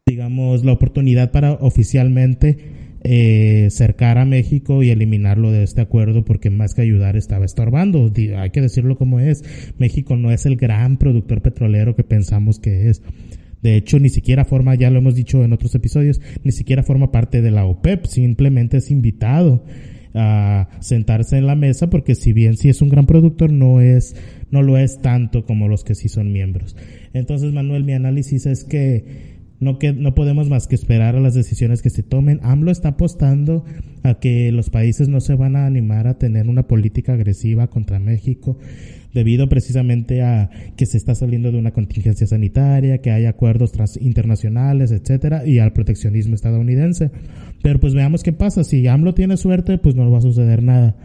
digamos, 0.08 0.65
la 0.65 0.72
oportunidad 0.72 1.29
para 1.29 1.53
oficialmente 1.53 2.58
eh, 3.03 3.67
cercar 3.70 4.17
a 4.17 4.25
México 4.25 4.82
y 4.82 4.89
eliminarlo 4.89 5.51
de 5.51 5.62
este 5.62 5.82
acuerdo 5.82 6.25
porque 6.25 6.50
más 6.50 6.74
que 6.74 6.82
ayudar 6.82 7.15
estaba 7.15 7.46
estorbando. 7.46 8.12
Hay 8.38 8.50
que 8.50 8.62
decirlo 8.62 8.98
como 8.98 9.20
es. 9.20 9.44
México 9.77 10.15
no 10.15 10.32
es 10.32 10.48
el 10.48 10.55
gran 10.55 10.98
productor 10.98 11.44
petrolero 11.44 11.96
que 11.96 12.03
pensamos 12.03 12.58
que 12.58 12.89
es. 12.89 13.03
De 13.62 13.75
hecho, 13.75 14.00
ni 14.00 14.10
siquiera 14.10 14.46
forma, 14.46 14.74
ya 14.74 14.89
lo 14.89 14.98
hemos 14.98 15.13
dicho 15.13 15.44
en 15.44 15.53
otros 15.53 15.75
episodios, 15.75 16.20
ni 16.44 16.51
siquiera 16.51 16.82
forma 16.82 17.12
parte 17.12 17.44
de 17.44 17.51
la 17.51 17.65
OPEP, 17.65 18.08
simplemente 18.08 18.77
es 18.77 18.89
invitado 18.89 19.63
a 20.15 20.69
sentarse 20.79 21.38
en 21.38 21.48
la 21.48 21.55
mesa 21.55 21.89
porque 21.89 22.15
si 22.15 22.34
bien 22.34 22.57
sí 22.57 22.69
es 22.69 22.81
un 22.81 22.89
gran 22.89 23.05
productor 23.05 23.51
no 23.51 23.81
es 23.81 24.15
no 24.51 24.62
lo 24.62 24.77
es 24.77 25.01
tanto 25.01 25.45
como 25.45 25.67
los 25.67 25.84
que 25.84 25.95
sí 25.95 26.07
son 26.07 26.31
miembros. 26.31 26.75
Entonces, 27.13 27.51
Manuel, 27.51 27.84
mi 27.84 27.93
análisis 27.93 28.45
es 28.45 28.63
que 28.63 29.36
no, 29.60 29.79
que 29.79 29.93
no 29.93 30.13
podemos 30.15 30.50
más 30.50 30.67
que 30.67 30.75
esperar 30.75 31.15
a 31.15 31.19
las 31.19 31.34
decisiones 31.34 31.81
que 31.81 31.89
se 31.89 32.03
tomen. 32.03 32.39
AMLO 32.43 32.72
está 32.72 32.89
apostando 32.89 33.65
a 34.03 34.15
que 34.15 34.51
los 34.51 34.69
países 34.69 35.07
no 35.07 35.22
se 35.22 35.36
van 35.36 35.55
a 35.55 35.65
animar 35.65 36.07
a 36.07 36.17
tener 36.17 36.48
una 36.48 36.67
política 36.67 37.13
agresiva 37.13 37.67
contra 37.67 38.00
México 38.00 38.57
debido 39.15 39.48
precisamente 39.48 40.22
a 40.22 40.50
que 40.75 40.86
se 40.86 40.98
está 40.98 41.15
saliendo 41.15 41.50
de 41.51 41.57
una 41.57 41.72
contingencia 41.72 42.27
sanitaria, 42.27 43.00
que 43.00 43.12
hay 43.12 43.25
acuerdos 43.25 43.72
internacionales, 44.01 44.91
etcétera, 44.91 45.48
y 45.48 45.60
al 45.60 45.72
proteccionismo 45.72 46.36
estadounidense. 46.36 47.12
Pero 47.63 47.79
pues 47.79 47.93
veamos 47.95 48.24
qué 48.24 48.34
pasa. 48.34 48.65
Si 48.65 48.86
AMLO 48.86 49.13
tiene 49.13 49.38
suerte, 49.38 49.77
pues 49.77 49.95
no 49.95 50.12
va 50.12 50.17
a 50.17 50.22
suceder 50.22 50.62
nada. 50.62 50.98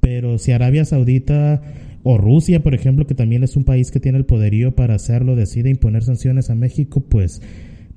Pero 0.00 0.38
si 0.38 0.52
Arabia 0.52 0.86
Saudita 0.86 1.60
o 2.02 2.16
Rusia, 2.16 2.62
por 2.62 2.74
ejemplo, 2.74 3.06
que 3.06 3.14
también 3.14 3.44
es 3.44 3.54
un 3.56 3.64
país 3.64 3.90
que 3.90 4.00
tiene 4.00 4.16
el 4.16 4.24
poderío 4.24 4.74
para 4.74 4.94
hacerlo, 4.94 5.36
decide 5.36 5.68
imponer 5.68 6.02
sanciones 6.02 6.48
a 6.48 6.54
México, 6.54 7.04
pues 7.06 7.42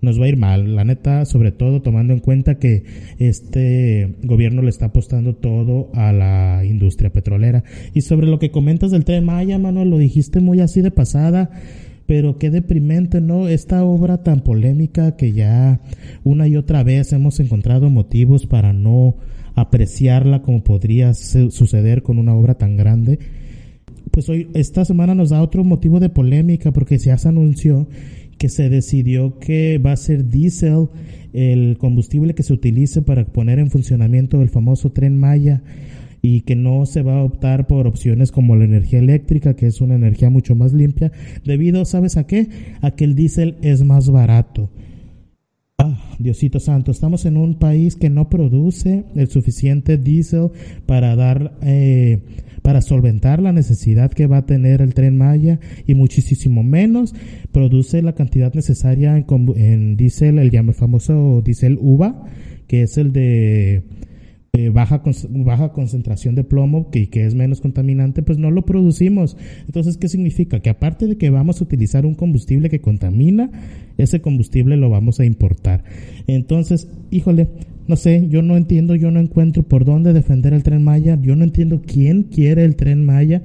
nos 0.03 0.19
va 0.19 0.25
a 0.25 0.29
ir 0.29 0.37
mal. 0.37 0.75
La 0.75 0.83
neta, 0.83 1.25
sobre 1.25 1.51
todo 1.51 1.81
tomando 1.81 2.13
en 2.13 2.19
cuenta 2.19 2.59
que 2.59 2.83
este 3.17 4.15
gobierno 4.23 4.61
le 4.61 4.69
está 4.69 4.87
apostando 4.87 5.35
todo 5.35 5.89
a 5.93 6.11
la 6.11 6.63
industria 6.65 7.11
petrolera. 7.11 7.63
Y 7.93 8.01
sobre 8.01 8.27
lo 8.27 8.37
que 8.37 8.51
comentas 8.51 8.91
del 8.91 9.05
tren 9.05 9.25
Maya, 9.25 9.57
Manuel, 9.57 9.89
lo 9.89 9.97
dijiste 9.97 10.39
muy 10.39 10.59
así 10.59 10.81
de 10.81 10.91
pasada 10.91 11.49
pero 12.05 12.37
qué 12.37 12.49
deprimente, 12.49 13.21
¿no? 13.21 13.47
Esta 13.47 13.83
obra 13.85 14.23
tan 14.23 14.41
polémica 14.41 15.15
que 15.15 15.31
ya 15.31 15.79
una 16.25 16.47
y 16.49 16.57
otra 16.57 16.83
vez 16.83 17.13
hemos 17.13 17.39
encontrado 17.39 17.89
motivos 17.89 18.45
para 18.45 18.73
no 18.73 19.15
apreciarla 19.55 20.41
como 20.41 20.63
podría 20.63 21.13
suceder 21.13 22.03
con 22.03 22.17
una 22.17 22.35
obra 22.35 22.55
tan 22.55 22.75
grande. 22.75 23.19
Pues 24.11 24.29
hoy, 24.29 24.49
esta 24.53 24.85
semana 24.85 25.15
nos 25.15 25.29
da 25.29 25.41
otro 25.41 25.63
motivo 25.63 25.99
de 25.99 26.09
polémica 26.09 26.71
porque 26.71 26.97
ya 26.97 27.17
se 27.17 27.29
anunció 27.29 27.87
que 28.43 28.49
se 28.49 28.69
decidió 28.69 29.39
que 29.39 29.77
va 29.77 29.93
a 29.93 29.95
ser 29.95 30.27
diésel 30.27 30.89
el 31.31 31.77
combustible 31.77 32.35
que 32.35 32.43
se 32.43 32.51
utilice 32.51 33.01
para 33.01 33.23
poner 33.23 33.57
en 33.57 33.69
funcionamiento 33.69 34.41
el 34.41 34.49
famoso 34.49 34.91
tren 34.91 35.17
Maya 35.17 35.63
y 36.21 36.41
que 36.41 36.57
no 36.57 36.85
se 36.85 37.03
va 37.03 37.19
a 37.19 37.23
optar 37.23 37.67
por 37.67 37.87
opciones 37.87 38.33
como 38.33 38.57
la 38.57 38.65
energía 38.65 38.99
eléctrica, 38.99 39.55
que 39.55 39.67
es 39.67 39.79
una 39.79 39.95
energía 39.95 40.29
mucho 40.29 40.55
más 40.55 40.73
limpia, 40.73 41.13
debido, 41.45 41.85
¿sabes 41.85 42.17
a 42.17 42.27
qué? 42.27 42.49
A 42.81 42.91
que 42.91 43.05
el 43.05 43.15
diésel 43.15 43.55
es 43.61 43.81
más 43.85 44.09
barato. 44.09 44.69
Ah, 45.77 45.97
Diosito 46.19 46.59
Santo, 46.59 46.91
estamos 46.91 47.23
en 47.23 47.37
un 47.37 47.59
país 47.59 47.95
que 47.95 48.09
no 48.09 48.29
produce 48.29 49.05
el 49.15 49.29
suficiente 49.29 49.97
diésel 49.97 50.49
para 50.85 51.15
dar 51.15 51.57
eh, 51.61 52.19
para 52.63 52.81
solventar 52.81 53.41
la 53.41 53.51
necesidad 53.51 54.11
que 54.11 54.25
va 54.25 54.37
a 54.37 54.45
tener 54.47 54.81
el 54.81 54.95
tren 54.95 55.15
Maya 55.15 55.59
y 55.85 55.93
muchísimo 55.93 56.63
menos 56.63 57.13
produce 57.51 58.01
la 58.01 58.13
cantidad 58.15 58.51
necesaria 58.53 59.15
en, 59.15 59.25
en 59.55 59.97
diésel, 59.97 60.39
el 60.39 60.73
famoso 60.73 61.43
diésel 61.45 61.77
UVA, 61.79 62.25
que 62.67 62.81
es 62.81 62.97
el 62.97 63.11
de 63.11 63.83
baja, 64.71 65.01
baja 65.29 65.71
concentración 65.71 66.35
de 66.35 66.43
plomo 66.43 66.91
que, 66.91 67.09
que 67.09 67.25
es 67.25 67.33
menos 67.33 67.59
contaminante, 67.59 68.21
pues 68.21 68.37
no 68.37 68.51
lo 68.51 68.65
producimos. 68.65 69.35
Entonces, 69.65 69.97
¿qué 69.97 70.07
significa? 70.07 70.59
Que 70.59 70.69
aparte 70.69 71.07
de 71.07 71.17
que 71.17 71.31
vamos 71.31 71.59
a 71.59 71.63
utilizar 71.63 72.05
un 72.05 72.13
combustible 72.13 72.69
que 72.69 72.79
contamina, 72.79 73.49
ese 73.97 74.21
combustible 74.21 74.77
lo 74.77 74.91
vamos 74.91 75.19
a 75.19 75.25
importar. 75.25 75.83
Entonces, 76.27 76.87
híjole, 77.09 77.49
no 77.87 77.95
sé, 77.95 78.27
yo 78.29 78.41
no 78.41 78.55
entiendo, 78.55 78.95
yo 78.95 79.11
no 79.11 79.19
encuentro 79.19 79.63
por 79.63 79.85
dónde 79.85 80.13
defender 80.13 80.53
el 80.53 80.63
tren 80.63 80.83
Maya, 80.83 81.17
yo 81.21 81.35
no 81.35 81.43
entiendo 81.43 81.81
quién 81.85 82.23
quiere 82.23 82.63
el 82.63 82.75
tren 82.75 83.05
Maya, 83.05 83.43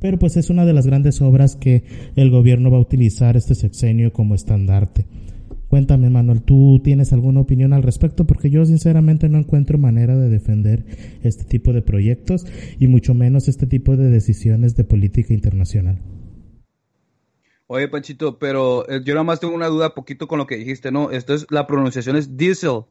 pero 0.00 0.18
pues 0.18 0.36
es 0.36 0.50
una 0.50 0.64
de 0.64 0.72
las 0.72 0.86
grandes 0.86 1.20
obras 1.20 1.56
que 1.56 1.84
el 2.16 2.30
gobierno 2.30 2.70
va 2.70 2.78
a 2.78 2.82
utilizar 2.82 3.36
este 3.36 3.54
sexenio 3.54 4.12
como 4.12 4.34
estandarte. 4.34 5.06
Cuéntame, 5.72 6.10
Manuel, 6.10 6.42
¿tú 6.42 6.82
tienes 6.84 7.14
alguna 7.14 7.40
opinión 7.40 7.72
al 7.72 7.82
respecto? 7.82 8.26
Porque 8.26 8.50
yo 8.50 8.66
sinceramente 8.66 9.30
no 9.30 9.38
encuentro 9.38 9.78
manera 9.78 10.18
de 10.18 10.28
defender 10.28 10.84
este 11.22 11.44
tipo 11.44 11.72
de 11.72 11.80
proyectos 11.80 12.46
y 12.78 12.88
mucho 12.88 13.14
menos 13.14 13.48
este 13.48 13.66
tipo 13.66 13.96
de 13.96 14.10
decisiones 14.10 14.76
de 14.76 14.84
política 14.84 15.32
internacional. 15.32 15.98
Oye, 17.68 17.88
Panchito, 17.88 18.38
pero 18.38 18.86
eh, 18.86 19.00
yo 19.02 19.14
nada 19.14 19.24
más 19.24 19.40
tengo 19.40 19.54
una 19.54 19.68
duda 19.68 19.94
poquito 19.94 20.28
con 20.28 20.36
lo 20.36 20.46
que 20.46 20.56
dijiste, 20.56 20.92
¿no? 20.92 21.10
Esto 21.10 21.32
es, 21.32 21.46
la 21.48 21.66
pronunciación 21.66 22.16
es 22.16 22.36
diesel. 22.36 22.82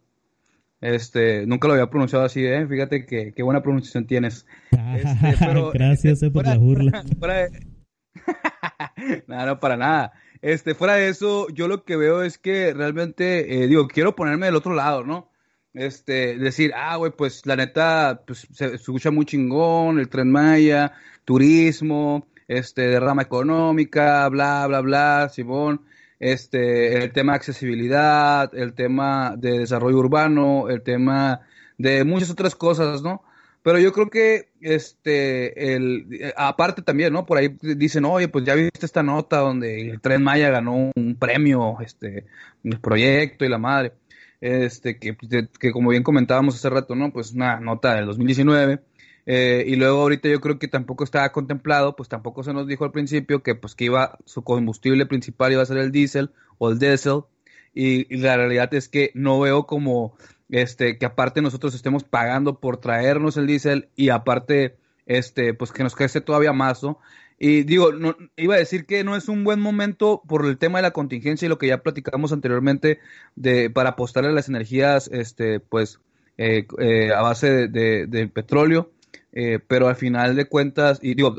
Este, 0.82 1.46
nunca 1.46 1.68
lo 1.68 1.76
había 1.76 1.92
pronunciado 1.92 2.26
así, 2.26 2.44
¿eh? 2.44 2.66
Fíjate 2.68 3.06
que 3.06 3.34
qué 3.34 3.44
buena 3.44 3.62
pronunciación 3.62 4.08
tienes. 4.08 4.48
Este, 4.92 5.38
Gracias 5.74 6.24
eh, 6.24 6.32
por 6.32 6.46
la 6.46 6.58
burla. 6.58 7.04
no, 9.28 9.46
no, 9.46 9.60
para 9.60 9.78
nada. 9.78 10.12
Este, 10.42 10.76
fuera 10.76 10.96
de 10.96 11.08
eso, 11.08 11.48
yo 11.50 11.68
lo 11.68 11.86
que 11.86 11.96
veo 11.96 12.24
es 12.24 12.38
que 12.38 12.74
realmente, 12.74 13.64
eh, 13.64 13.68
digo, 13.68 13.88
quiero 13.88 14.16
ponerme 14.16 14.48
del 14.48 14.56
otro 14.56 14.74
lado, 14.74 15.04
¿no? 15.04 15.30
Este, 15.74 16.38
decir, 16.38 16.74
ah, 16.76 16.98
güey, 16.98 17.12
pues 17.12 17.46
la 17.46 17.56
neta, 17.56 18.24
pues 18.26 18.48
se, 18.52 18.76
escucha 18.76 19.12
muy 19.12 19.26
chingón, 19.26 20.00
el 20.00 20.10
tren 20.10 20.32
Maya, 20.32 20.94
turismo, 21.24 22.28
este, 22.48 22.88
derrama 22.88 23.22
económica, 23.22 24.28
bla, 24.30 24.68
bla, 24.68 24.82
bla, 24.82 25.30
Simón 25.30 25.82
este, 26.22 27.04
el 27.04 27.12
tema 27.12 27.34
de 27.34 27.38
accesibilidad, 27.38 28.54
el 28.54 28.74
tema 28.74 29.36
de 29.36 29.58
desarrollo 29.58 29.98
urbano, 29.98 30.70
el 30.70 30.84
tema 30.84 31.42
de 31.80 32.04
muchas 32.04 32.30
otras 32.30 32.56
cosas, 32.56 33.02
¿no? 33.02 33.24
Pero 33.64 33.80
yo 33.80 33.92
creo 33.92 34.10
que, 34.12 34.50
este, 34.62 35.76
el, 35.76 36.32
aparte 36.38 36.84
también, 36.84 37.12
¿no? 37.12 37.26
Por 37.26 37.40
ahí 37.40 37.58
dicen, 37.62 38.06
oye, 38.06 38.28
pues 38.28 38.46
ya 38.46 38.54
viste 38.54 38.86
esta 38.86 39.02
nota 39.02 39.38
donde 39.40 39.90
el 39.90 40.00
Tren 40.00 40.24
Maya 40.24 40.52
ganó 40.52 40.92
un 40.96 41.16
premio, 41.20 41.78
este, 41.82 42.28
el 42.64 42.80
proyecto 42.80 43.44
y 43.44 43.50
la 43.50 43.58
madre, 43.58 43.94
este, 44.42 45.00
que, 45.00 45.18
que 45.60 45.72
como 45.72 45.90
bien 45.90 46.04
comentábamos 46.04 46.56
hace 46.56 46.70
rato, 46.70 46.94
¿no? 46.96 47.12
Pues 47.12 47.32
una 47.32 47.60
nota 47.60 47.96
del 47.96 48.06
2019 48.06 48.80
eh, 49.26 49.64
y 49.68 49.76
luego 49.76 50.02
ahorita 50.02 50.30
yo 50.30 50.42
creo 50.42 50.58
que 50.58 50.68
tampoco 50.68 51.04
estaba 51.04 51.32
contemplado, 51.32 51.96
pues 51.96 52.10
tampoco 52.10 52.44
se 52.44 52.54
nos 52.54 52.68
dijo 52.68 52.86
al 52.86 52.92
principio 52.92 53.44
que 53.44 53.56
pues 53.56 53.76
que 53.76 53.86
iba 53.86 54.18
su 54.26 54.44
combustible 54.44 55.06
principal 55.06 55.52
iba 55.52 55.62
a 55.62 55.66
ser 55.66 55.78
el 55.78 55.92
diésel 55.92 56.32
o 56.58 56.72
el 56.72 56.80
diésel 56.80 57.24
y, 57.74 58.18
la 58.18 58.36
realidad 58.36 58.74
es 58.74 58.90
que 58.90 59.12
no 59.14 59.40
veo 59.40 59.66
como 59.66 60.16
este 60.50 60.98
que 60.98 61.06
aparte 61.06 61.42
nosotros 61.42 61.76
estemos 61.76 62.04
pagando 62.04 62.60
por 62.60 62.78
traernos 62.78 63.38
el 63.38 63.48
diésel 63.48 63.90
y 63.96 64.10
aparte 64.10 64.76
este 65.06 65.54
pues 65.54 65.72
que 65.72 65.84
nos 65.84 65.96
crece 65.96 66.22
todavía 66.22 66.54
más. 66.54 66.82
Y 67.44 67.64
digo, 67.64 67.92
no, 67.92 68.16
iba 68.36 68.56
a 68.56 68.60
decir 68.60 68.86
que 68.86 69.04
no 69.04 69.16
es 69.16 69.28
un 69.28 69.44
buen 69.44 69.60
momento 69.60 70.22
por 70.28 70.46
el 70.46 70.58
tema 70.58 70.78
de 70.80 70.84
la 70.84 70.92
contingencia 70.92 71.46
y 71.46 71.50
lo 71.50 71.58
que 71.58 71.68
ya 71.68 71.82
platicamos 71.82 72.32
anteriormente 72.34 73.00
de 73.36 73.70
para 73.70 73.92
apostarle 73.92 74.30
a 74.30 74.34
las 74.34 74.50
energías 74.50 75.10
este 75.12 75.60
pues 75.60 76.00
eh, 76.38 76.68
eh, 76.80 77.14
a 77.14 77.22
base 77.22 77.68
de 77.68 78.32
petróleo 78.34 78.92
eh, 79.34 79.60
pero 79.66 79.88
al 79.88 79.96
final 79.96 80.36
de 80.36 80.46
cuentas, 80.46 81.00
y 81.02 81.16
digo, 81.16 81.36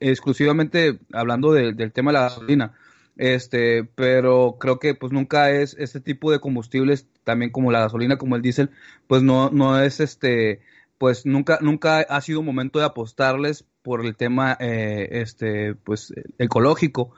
exclusivamente 0.00 0.98
hablando 1.12 1.52
del 1.52 1.92
tema 1.92 2.10
de 2.10 2.14
la 2.14 2.22
gasolina, 2.22 2.74
este, 3.16 3.84
pero 3.84 4.56
creo 4.58 4.78
que 4.78 4.94
pues 4.94 5.12
nunca 5.12 5.50
es 5.50 5.76
este 5.78 6.00
tipo 6.00 6.32
de 6.32 6.40
combustibles, 6.40 7.06
también 7.22 7.50
como 7.50 7.70
la 7.70 7.80
gasolina, 7.80 8.18
como 8.18 8.36
el 8.36 8.42
diésel, 8.42 8.70
pues 9.06 9.22
no, 9.22 9.50
no 9.50 9.80
es 9.80 10.00
este, 10.00 10.60
pues 10.98 11.24
nunca, 11.26 11.58
nunca 11.60 12.00
ha 12.00 12.20
sido 12.20 12.42
momento 12.42 12.78
de 12.78 12.86
apostarles 12.86 13.64
por 13.82 14.04
el 14.04 14.16
tema, 14.16 14.56
eh, 14.60 15.08
este, 15.12 15.74
pues 15.74 16.12
ecológico, 16.38 17.12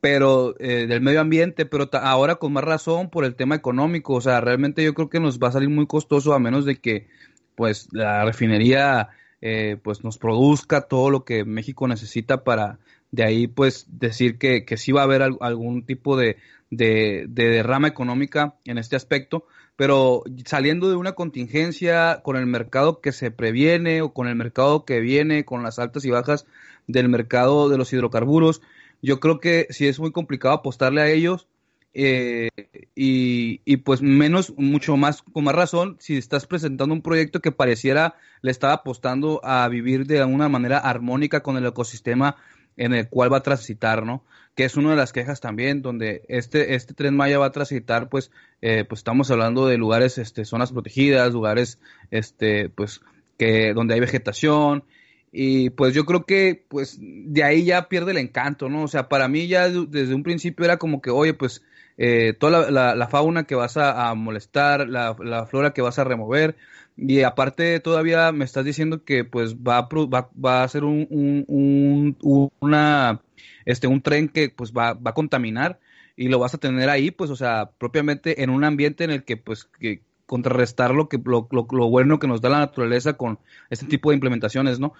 pero 0.00 0.54
eh, 0.58 0.86
del 0.86 1.00
medio 1.00 1.20
ambiente, 1.20 1.66
pero 1.66 1.88
ahora 1.92 2.36
con 2.36 2.52
más 2.52 2.64
razón 2.64 3.10
por 3.10 3.24
el 3.24 3.34
tema 3.34 3.54
económico, 3.54 4.14
o 4.14 4.20
sea, 4.20 4.40
realmente 4.40 4.82
yo 4.84 4.94
creo 4.94 5.10
que 5.10 5.20
nos 5.20 5.38
va 5.38 5.48
a 5.48 5.52
salir 5.52 5.68
muy 5.68 5.86
costoso 5.86 6.32
a 6.32 6.38
menos 6.38 6.64
de 6.64 6.76
que, 6.76 7.08
pues, 7.56 7.88
la 7.92 8.24
refinería, 8.24 9.10
eh, 9.42 9.76
pues, 9.82 10.04
nos 10.04 10.18
produzca 10.18 10.82
todo 10.82 11.10
lo 11.10 11.24
que 11.24 11.44
México 11.44 11.88
necesita 11.88 12.44
para 12.44 12.78
de 13.12 13.24
ahí 13.24 13.46
pues 13.48 13.86
decir 13.88 14.38
que, 14.38 14.64
que 14.64 14.76
sí 14.76 14.92
va 14.92 15.00
a 15.00 15.04
haber 15.04 15.22
algún 15.22 15.84
tipo 15.84 16.16
de, 16.16 16.36
de, 16.70 17.26
derrama 17.28 17.88
económica 17.88 18.54
en 18.64 18.78
este 18.78 18.96
aspecto, 18.96 19.46
pero 19.76 20.22
saliendo 20.44 20.88
de 20.88 20.96
una 20.96 21.12
contingencia 21.12 22.20
con 22.22 22.36
el 22.36 22.46
mercado 22.46 23.00
que 23.00 23.12
se 23.12 23.30
previene 23.30 24.02
o 24.02 24.12
con 24.12 24.28
el 24.28 24.36
mercado 24.36 24.84
que 24.84 25.00
viene, 25.00 25.44
con 25.44 25.62
las 25.62 25.78
altas 25.78 26.04
y 26.04 26.10
bajas 26.10 26.46
del 26.86 27.08
mercado 27.08 27.68
de 27.68 27.78
los 27.78 27.92
hidrocarburos, 27.92 28.62
yo 29.02 29.20
creo 29.20 29.40
que 29.40 29.66
sí 29.70 29.86
es 29.86 29.98
muy 29.98 30.12
complicado 30.12 30.54
apostarle 30.54 31.00
a 31.00 31.08
ellos 31.08 31.46
eh, 31.92 32.48
y, 32.94 33.60
y, 33.64 33.76
pues 33.78 34.00
menos, 34.02 34.54
mucho 34.56 34.96
más, 34.96 35.22
con 35.22 35.44
más 35.44 35.54
razón, 35.54 35.96
si 35.98 36.16
estás 36.16 36.46
presentando 36.46 36.94
un 36.94 37.02
proyecto 37.02 37.40
que 37.40 37.52
pareciera 37.52 38.14
le 38.42 38.50
estaba 38.50 38.74
apostando 38.74 39.40
a 39.44 39.68
vivir 39.68 40.06
de 40.06 40.24
una 40.24 40.48
manera 40.48 40.78
armónica 40.78 41.42
con 41.42 41.56
el 41.56 41.66
ecosistema 41.66 42.36
en 42.76 42.94
el 42.94 43.08
cual 43.08 43.32
va 43.32 43.38
a 43.38 43.42
transitar, 43.42 44.06
¿no? 44.06 44.24
Que 44.54 44.64
es 44.64 44.76
una 44.76 44.90
de 44.90 44.96
las 44.96 45.12
quejas 45.12 45.40
también, 45.40 45.82
donde 45.82 46.22
este, 46.28 46.74
este 46.74 46.94
tren 46.94 47.16
Maya 47.16 47.38
va 47.38 47.46
a 47.46 47.52
transitar, 47.52 48.08
pues, 48.08 48.30
eh, 48.62 48.84
pues 48.88 49.00
estamos 49.00 49.30
hablando 49.30 49.66
de 49.66 49.76
lugares, 49.76 50.16
este, 50.18 50.44
zonas 50.44 50.72
protegidas, 50.72 51.32
lugares, 51.32 51.78
este, 52.10 52.68
pues, 52.68 53.00
que, 53.36 53.74
donde 53.74 53.94
hay 53.94 54.00
vegetación, 54.00 54.84
y 55.32 55.70
pues 55.70 55.94
yo 55.94 56.04
creo 56.04 56.24
que, 56.26 56.64
pues, 56.68 56.98
de 57.00 57.44
ahí 57.44 57.64
ya 57.64 57.88
pierde 57.88 58.12
el 58.12 58.18
encanto, 58.18 58.68
¿no? 58.68 58.82
O 58.82 58.88
sea, 58.88 59.08
para 59.08 59.28
mí 59.28 59.46
ya 59.46 59.68
desde 59.68 60.14
un 60.14 60.22
principio 60.22 60.64
era 60.64 60.78
como 60.78 61.00
que, 61.00 61.10
oye, 61.10 61.34
pues, 61.34 61.62
eh, 62.02 62.32
toda 62.32 62.70
la, 62.70 63.08
fauna 63.08 63.44
que 63.44 63.54
vas 63.54 63.76
a, 63.76 64.14
molestar, 64.14 64.88
la, 64.88 65.14
flora 65.44 65.74
que 65.74 65.82
vas 65.82 65.98
a 65.98 66.04
remover, 66.04 66.56
y 66.96 67.20
aparte 67.24 67.78
todavía 67.78 68.32
me 68.32 68.46
estás 68.46 68.64
diciendo 68.64 69.04
que 69.04 69.24
pues 69.24 69.56
va 69.56 69.76
a, 69.76 69.88
va, 70.06 70.30
va 70.42 70.62
a 70.62 70.68
ser 70.68 70.84
un, 70.84 71.06
un, 71.10 72.50
una, 72.60 73.20
este, 73.66 73.86
un 73.86 74.00
tren 74.00 74.30
que 74.30 74.48
pues 74.48 74.72
va, 74.72 74.94
va 74.94 75.10
a 75.10 75.14
contaminar 75.14 75.78
y 76.16 76.28
lo 76.28 76.38
vas 76.38 76.54
a 76.54 76.58
tener 76.58 76.88
ahí, 76.88 77.10
pues, 77.10 77.28
o 77.28 77.36
sea, 77.36 77.70
propiamente 77.76 78.42
en 78.42 78.48
un 78.48 78.64
ambiente 78.64 79.04
en 79.04 79.10
el 79.10 79.22
que 79.22 79.36
pues 79.36 79.64
que 79.64 80.02
contrarrestar 80.24 80.94
lo 80.94 81.10
que 81.10 81.20
lo, 81.22 81.48
lo, 81.50 81.90
bueno 81.90 82.18
que 82.18 82.28
nos 82.28 82.40
da 82.40 82.48
la 82.48 82.60
naturaleza 82.60 83.12
con 83.14 83.40
este 83.68 83.84
tipo 83.84 84.08
de 84.08 84.14
implementaciones, 84.14 84.80
¿no? 84.80 84.94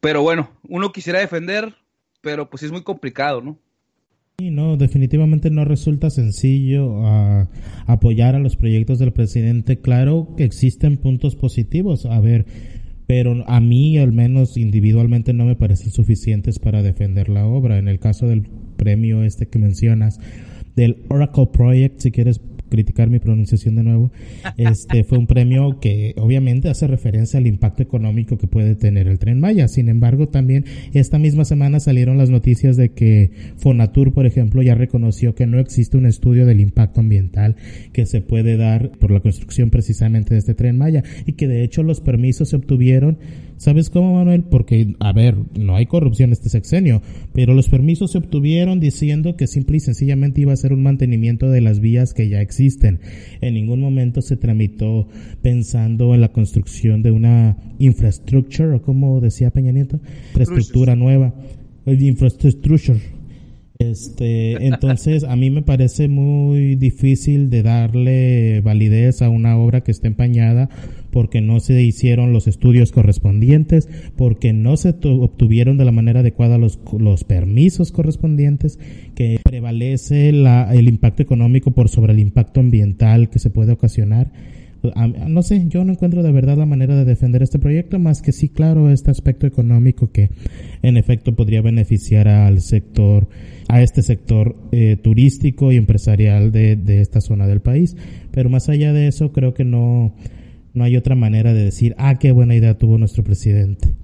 Pero 0.00 0.20
bueno, 0.20 0.50
uno 0.68 0.92
quisiera 0.92 1.20
defender, 1.20 1.74
pero 2.20 2.50
pues 2.50 2.64
es 2.64 2.70
muy 2.70 2.82
complicado, 2.82 3.40
¿no? 3.40 3.58
Sí, 4.40 4.52
no, 4.52 4.76
definitivamente 4.76 5.50
no 5.50 5.64
resulta 5.64 6.10
sencillo 6.10 7.04
ah, 7.04 7.48
apoyar 7.86 8.36
a 8.36 8.38
los 8.38 8.54
proyectos 8.54 9.00
del 9.00 9.12
presidente. 9.12 9.80
Claro 9.80 10.28
que 10.36 10.44
existen 10.44 10.96
puntos 10.96 11.34
positivos, 11.34 12.06
a 12.06 12.20
ver, 12.20 12.46
pero 13.08 13.42
a 13.48 13.58
mí 13.58 13.98
al 13.98 14.12
menos 14.12 14.56
individualmente 14.56 15.32
no 15.32 15.44
me 15.44 15.56
parecen 15.56 15.90
suficientes 15.90 16.60
para 16.60 16.84
defender 16.84 17.28
la 17.28 17.48
obra. 17.48 17.78
En 17.78 17.88
el 17.88 17.98
caso 17.98 18.28
del 18.28 18.42
premio 18.76 19.24
este 19.24 19.48
que 19.48 19.58
mencionas, 19.58 20.20
del 20.76 20.98
Oracle 21.08 21.48
Project, 21.52 21.98
si 21.98 22.12
quieres 22.12 22.40
criticar 22.68 23.10
mi 23.10 23.18
pronunciación 23.18 23.76
de 23.76 23.82
nuevo, 23.82 24.10
este 24.56 25.04
fue 25.04 25.18
un 25.18 25.26
premio 25.26 25.78
que 25.80 26.14
obviamente 26.16 26.68
hace 26.68 26.86
referencia 26.86 27.38
al 27.38 27.46
impacto 27.46 27.82
económico 27.82 28.38
que 28.38 28.46
puede 28.46 28.74
tener 28.74 29.08
el 29.08 29.18
tren 29.18 29.40
Maya. 29.40 29.68
Sin 29.68 29.88
embargo, 29.88 30.28
también 30.28 30.64
esta 30.92 31.18
misma 31.18 31.44
semana 31.44 31.80
salieron 31.80 32.18
las 32.18 32.30
noticias 32.30 32.76
de 32.76 32.90
que 32.90 33.30
Fonatur, 33.56 34.12
por 34.12 34.26
ejemplo, 34.26 34.62
ya 34.62 34.74
reconoció 34.74 35.34
que 35.34 35.46
no 35.46 35.58
existe 35.58 35.96
un 35.96 36.06
estudio 36.06 36.46
del 36.46 36.60
impacto 36.60 37.00
ambiental 37.00 37.56
que 37.92 38.06
se 38.06 38.20
puede 38.20 38.56
dar 38.56 38.90
por 38.92 39.10
la 39.10 39.20
construcción 39.20 39.70
precisamente 39.70 40.34
de 40.34 40.38
este 40.38 40.54
tren 40.54 40.78
Maya 40.78 41.02
y 41.26 41.32
que 41.32 41.48
de 41.48 41.62
hecho 41.62 41.82
los 41.82 42.00
permisos 42.00 42.50
se 42.50 42.56
obtuvieron 42.56 43.18
¿Sabes 43.58 43.90
cómo, 43.90 44.14
Manuel? 44.14 44.44
Porque, 44.44 44.94
a 45.00 45.12
ver, 45.12 45.36
no 45.58 45.74
hay 45.74 45.86
corrupción 45.86 46.32
este 46.32 46.48
sexenio, 46.48 47.02
pero 47.32 47.54
los 47.54 47.68
permisos 47.68 48.12
se 48.12 48.18
obtuvieron 48.18 48.78
diciendo 48.78 49.36
que 49.36 49.48
simple 49.48 49.78
y 49.78 49.80
sencillamente 49.80 50.40
iba 50.40 50.52
a 50.52 50.56
ser 50.56 50.72
un 50.72 50.82
mantenimiento 50.82 51.50
de 51.50 51.60
las 51.60 51.80
vías 51.80 52.14
que 52.14 52.28
ya 52.28 52.40
existen. 52.40 53.00
En 53.40 53.54
ningún 53.54 53.80
momento 53.80 54.22
se 54.22 54.36
tramitó 54.36 55.08
pensando 55.42 56.14
en 56.14 56.20
la 56.20 56.32
construcción 56.32 57.02
de 57.02 57.10
una 57.10 57.56
infrastructure, 57.78 58.74
o 58.74 58.82
como 58.82 59.20
decía 59.20 59.50
Peña 59.50 59.72
Nieto, 59.72 60.00
infraestructura 60.28 60.94
nueva. 60.94 61.34
Infrastructure. 61.84 63.00
Este, 63.78 64.66
entonces 64.66 65.22
a 65.22 65.36
mí 65.36 65.50
me 65.50 65.62
parece 65.62 66.08
muy 66.08 66.74
difícil 66.74 67.48
de 67.48 67.62
darle 67.62 68.60
validez 68.60 69.22
a 69.22 69.28
una 69.28 69.56
obra 69.56 69.82
que 69.82 69.92
está 69.92 70.08
empañada 70.08 70.68
porque 71.10 71.40
no 71.40 71.60
se 71.60 71.82
hicieron 71.82 72.32
los 72.32 72.46
estudios 72.46 72.92
correspondientes, 72.92 73.88
porque 74.16 74.52
no 74.52 74.76
se 74.76 74.94
obtuvieron 75.02 75.76
de 75.78 75.84
la 75.84 75.92
manera 75.92 76.20
adecuada 76.20 76.58
los, 76.58 76.78
los 76.98 77.24
permisos 77.24 77.92
correspondientes, 77.92 78.78
que 79.14 79.40
prevalece 79.42 80.32
la, 80.32 80.74
el 80.74 80.88
impacto 80.88 81.22
económico 81.22 81.70
por 81.72 81.88
sobre 81.88 82.12
el 82.12 82.20
impacto 82.20 82.60
ambiental 82.60 83.30
que 83.30 83.38
se 83.38 83.50
puede 83.50 83.72
ocasionar. 83.72 84.32
No 85.26 85.42
sé, 85.42 85.66
yo 85.66 85.84
no 85.84 85.92
encuentro 85.92 86.22
de 86.22 86.30
verdad 86.30 86.56
la 86.56 86.64
manera 86.64 86.94
de 86.94 87.04
defender 87.04 87.42
este 87.42 87.58
proyecto, 87.58 87.98
más 87.98 88.22
que 88.22 88.30
sí, 88.30 88.48
claro, 88.48 88.90
este 88.90 89.10
aspecto 89.10 89.44
económico 89.46 90.12
que 90.12 90.30
en 90.82 90.96
efecto 90.96 91.34
podría 91.34 91.62
beneficiar 91.62 92.28
al 92.28 92.60
sector, 92.60 93.28
a 93.68 93.82
este 93.82 94.02
sector 94.02 94.54
eh, 94.70 94.96
turístico 95.02 95.72
y 95.72 95.76
empresarial 95.76 96.52
de, 96.52 96.76
de 96.76 97.00
esta 97.00 97.20
zona 97.20 97.48
del 97.48 97.60
país. 97.60 97.96
Pero 98.30 98.50
más 98.50 98.68
allá 98.68 98.92
de 98.92 99.08
eso, 99.08 99.32
creo 99.32 99.52
que 99.52 99.64
no, 99.64 100.14
no 100.78 100.84
hay 100.84 100.96
otra 100.96 101.14
manera 101.14 101.52
de 101.52 101.64
decir, 101.64 101.94
ah, 101.98 102.18
qué 102.18 102.32
buena 102.32 102.54
idea 102.54 102.78
tuvo 102.78 102.96
nuestro 102.96 103.22
presidente. 103.22 103.94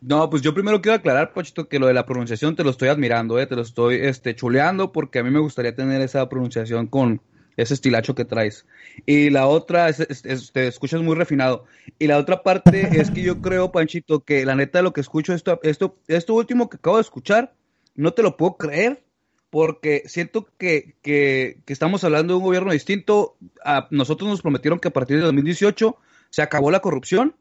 No, 0.00 0.30
pues 0.30 0.42
yo 0.42 0.54
primero 0.54 0.80
quiero 0.80 0.96
aclarar, 0.96 1.32
Pochito, 1.32 1.68
que 1.68 1.78
lo 1.78 1.88
de 1.88 1.94
la 1.94 2.06
pronunciación 2.06 2.54
te 2.54 2.62
lo 2.62 2.70
estoy 2.70 2.88
admirando, 2.88 3.40
eh, 3.40 3.46
te 3.46 3.56
lo 3.56 3.62
estoy 3.62 3.96
este, 3.96 4.36
chuleando, 4.36 4.92
porque 4.92 5.18
a 5.18 5.24
mí 5.24 5.30
me 5.30 5.40
gustaría 5.40 5.74
tener 5.74 6.00
esa 6.00 6.28
pronunciación 6.28 6.86
con 6.86 7.20
ese 7.56 7.74
estilacho 7.74 8.14
que 8.14 8.24
traes. 8.24 8.66
Y 9.04 9.30
la 9.30 9.48
otra, 9.48 9.88
es, 9.88 10.52
te 10.52 10.68
escuchas 10.68 11.02
muy 11.02 11.16
refinado. 11.16 11.64
Y 11.98 12.06
la 12.06 12.18
otra 12.18 12.42
parte 12.42 12.88
es 13.00 13.10
que 13.10 13.22
yo 13.22 13.40
creo, 13.40 13.72
Panchito, 13.72 14.20
que 14.20 14.46
la 14.46 14.54
neta 14.54 14.78
de 14.78 14.84
lo 14.84 14.92
que 14.92 15.00
escucho, 15.00 15.32
esto, 15.32 15.58
esto, 15.62 15.98
esto 16.06 16.34
último 16.34 16.68
que 16.70 16.76
acabo 16.76 16.96
de 16.96 17.02
escuchar, 17.02 17.54
no 17.94 18.12
te 18.12 18.22
lo 18.22 18.36
puedo 18.36 18.56
creer 18.56 19.02
porque 19.50 20.02
siento 20.06 20.48
que, 20.58 20.96
que, 21.02 21.58
estamos 21.66 22.04
hablando 22.04 22.34
de 22.34 22.38
un 22.38 22.44
gobierno 22.44 22.72
distinto. 22.72 23.36
A 23.64 23.88
nosotros 23.90 24.28
nos 24.28 24.42
prometieron 24.42 24.78
que 24.78 24.88
a 24.88 24.92
partir 24.92 25.16
de 25.16 25.22
2018 25.24 25.96
se 26.30 26.42
acabó 26.42 26.70
la 26.70 26.80
corrupción 26.80 27.36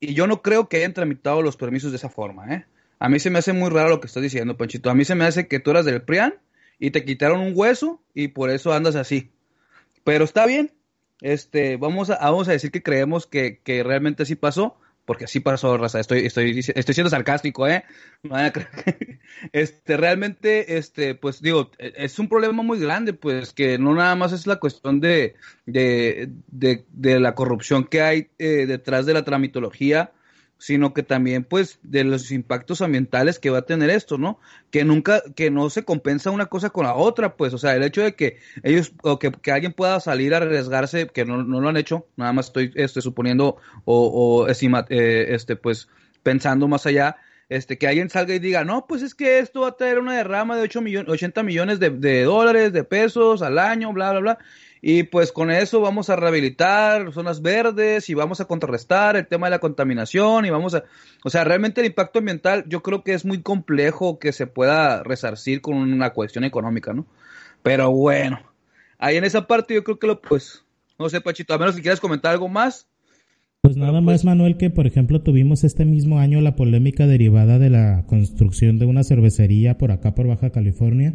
y 0.00 0.14
yo 0.14 0.26
no 0.26 0.42
creo 0.42 0.68
que 0.68 0.78
hayan 0.78 0.94
tramitado 0.94 1.42
los 1.42 1.56
permisos 1.56 1.90
de 1.92 1.98
esa 1.98 2.08
forma. 2.08 2.54
¿eh? 2.54 2.66
A 2.98 3.08
mí 3.08 3.20
se 3.20 3.30
me 3.30 3.38
hace 3.38 3.52
muy 3.52 3.70
raro 3.70 3.90
lo 3.90 4.00
que 4.00 4.06
estás 4.06 4.22
diciendo, 4.22 4.56
Panchito. 4.56 4.90
A 4.90 4.94
mí 4.94 5.04
se 5.04 5.14
me 5.14 5.24
hace 5.24 5.48
que 5.48 5.60
tú 5.60 5.70
eras 5.70 5.84
del 5.84 6.02
PRIAN 6.02 6.34
y 6.78 6.90
te 6.90 7.04
quitaron 7.04 7.40
un 7.40 7.52
hueso 7.54 8.02
y 8.14 8.28
por 8.28 8.50
eso 8.50 8.72
andas 8.72 8.96
así. 8.96 9.30
Pero 10.04 10.24
está 10.24 10.46
bien. 10.46 10.72
Este, 11.20 11.76
vamos 11.76 12.08
a, 12.08 12.16
vamos 12.16 12.48
a 12.48 12.52
decir 12.52 12.70
que 12.70 12.82
creemos 12.82 13.26
que, 13.26 13.60
que 13.62 13.82
realmente 13.82 14.22
así 14.22 14.36
pasó 14.36 14.78
porque 15.10 15.24
así 15.24 15.40
pasó, 15.40 15.76
raza, 15.76 15.98
estoy, 15.98 16.24
estoy, 16.24 16.56
estoy 16.56 16.94
siendo 16.94 17.10
sarcástico, 17.10 17.66
¿eh? 17.66 17.82
Este, 19.52 19.96
realmente, 19.96 20.78
este, 20.78 21.16
pues 21.16 21.42
digo, 21.42 21.72
e, 21.78 21.92
es 21.96 22.20
un 22.20 22.28
problema 22.28 22.62
muy 22.62 22.78
grande, 22.78 23.12
pues 23.12 23.52
que 23.52 23.76
no 23.76 23.92
nada 23.92 24.14
más 24.14 24.30
es 24.32 24.46
la 24.46 24.60
cuestión 24.60 25.00
de, 25.00 25.34
de, 25.66 26.30
de, 26.46 27.18
la 27.18 27.34
corrupción 27.34 27.82
que 27.86 28.02
hay 28.02 28.28
eh, 28.38 28.66
detrás 28.66 29.04
de 29.04 29.14
la 29.14 29.24
tramitología, 29.24 30.12
sino 30.60 30.92
que 30.92 31.02
también 31.02 31.42
pues 31.42 31.78
de 31.82 32.04
los 32.04 32.30
impactos 32.30 32.82
ambientales 32.82 33.38
que 33.38 33.48
va 33.48 33.58
a 33.60 33.66
tener 33.66 33.88
esto, 33.88 34.18
¿no? 34.18 34.38
Que 34.70 34.84
nunca, 34.84 35.22
que 35.34 35.50
no 35.50 35.70
se 35.70 35.84
compensa 35.84 36.30
una 36.30 36.46
cosa 36.46 36.68
con 36.68 36.84
la 36.84 36.94
otra, 36.94 37.36
pues, 37.36 37.54
o 37.54 37.58
sea, 37.58 37.74
el 37.74 37.82
hecho 37.82 38.02
de 38.02 38.14
que 38.14 38.36
ellos, 38.62 38.92
o 39.02 39.18
que, 39.18 39.32
alguien 39.50 39.72
pueda 39.72 39.98
salir 40.00 40.34
a 40.34 40.36
arriesgarse, 40.36 41.08
que 41.08 41.24
no, 41.24 41.42
no, 41.42 41.62
lo 41.62 41.68
han 41.70 41.78
hecho, 41.78 42.06
nada 42.16 42.34
más 42.34 42.48
estoy 42.48 42.72
este, 42.74 43.00
suponiendo 43.00 43.56
o, 43.86 44.44
o 44.44 44.48
eh, 44.48 45.34
este, 45.34 45.56
pues, 45.56 45.88
pensando 46.22 46.68
más 46.68 46.84
allá, 46.84 47.16
este, 47.48 47.78
que 47.78 47.88
alguien 47.88 48.10
salga 48.10 48.34
y 48.34 48.38
diga, 48.38 48.62
no, 48.62 48.86
pues 48.86 49.00
es 49.00 49.14
que 49.14 49.38
esto 49.38 49.62
va 49.62 49.68
a 49.68 49.76
tener 49.76 49.98
una 49.98 50.14
derrama 50.14 50.56
de 50.56 50.62
8 50.62 50.82
millones, 50.82 51.10
80 51.10 51.42
millones 51.42 51.80
de, 51.80 51.88
de 51.88 52.24
dólares, 52.24 52.74
de 52.74 52.84
pesos 52.84 53.40
al 53.40 53.58
año, 53.58 53.94
bla, 53.94 54.10
bla, 54.10 54.20
bla, 54.20 54.38
Y 54.82 55.02
pues 55.02 55.30
con 55.30 55.50
eso 55.50 55.80
vamos 55.80 56.08
a 56.08 56.16
rehabilitar 56.16 57.12
zonas 57.12 57.42
verdes 57.42 58.08
y 58.08 58.14
vamos 58.14 58.40
a 58.40 58.46
contrarrestar 58.46 59.16
el 59.16 59.26
tema 59.26 59.46
de 59.46 59.50
la 59.50 59.58
contaminación 59.58 60.46
y 60.46 60.50
vamos 60.50 60.74
a... 60.74 60.84
O 61.22 61.28
sea, 61.28 61.44
realmente 61.44 61.82
el 61.82 61.88
impacto 61.88 62.20
ambiental 62.20 62.64
yo 62.66 62.82
creo 62.82 63.04
que 63.04 63.12
es 63.12 63.26
muy 63.26 63.42
complejo 63.42 64.18
que 64.18 64.32
se 64.32 64.46
pueda 64.46 65.02
resarcir 65.02 65.60
con 65.60 65.76
una 65.76 66.10
cuestión 66.10 66.44
económica, 66.44 66.94
¿no? 66.94 67.06
Pero 67.62 67.90
bueno, 67.90 68.40
ahí 68.98 69.16
en 69.16 69.24
esa 69.24 69.46
parte 69.46 69.74
yo 69.74 69.84
creo 69.84 69.98
que 69.98 70.06
lo 70.06 70.20
pues... 70.20 70.64
No 70.98 71.08
sé, 71.08 71.20
Pachito, 71.20 71.54
a 71.54 71.58
menos 71.58 71.74
si 71.74 71.82
quieres 71.82 72.00
comentar 72.00 72.32
algo 72.32 72.48
más. 72.48 72.86
Pues 73.62 73.76
nada 73.76 73.92
más, 73.92 74.04
pues 74.04 74.24
Manuel, 74.24 74.56
que 74.56 74.70
por 74.70 74.86
ejemplo 74.86 75.22
tuvimos 75.22 75.64
este 75.64 75.84
mismo 75.84 76.18
año 76.18 76.40
la 76.40 76.56
polémica 76.56 77.06
derivada 77.06 77.58
de 77.58 77.70
la 77.70 78.04
construcción 78.06 78.78
de 78.78 78.86
una 78.86 79.04
cervecería 79.04 79.76
por 79.76 79.92
acá, 79.92 80.14
por 80.14 80.26
Baja 80.26 80.50
California 80.50 81.14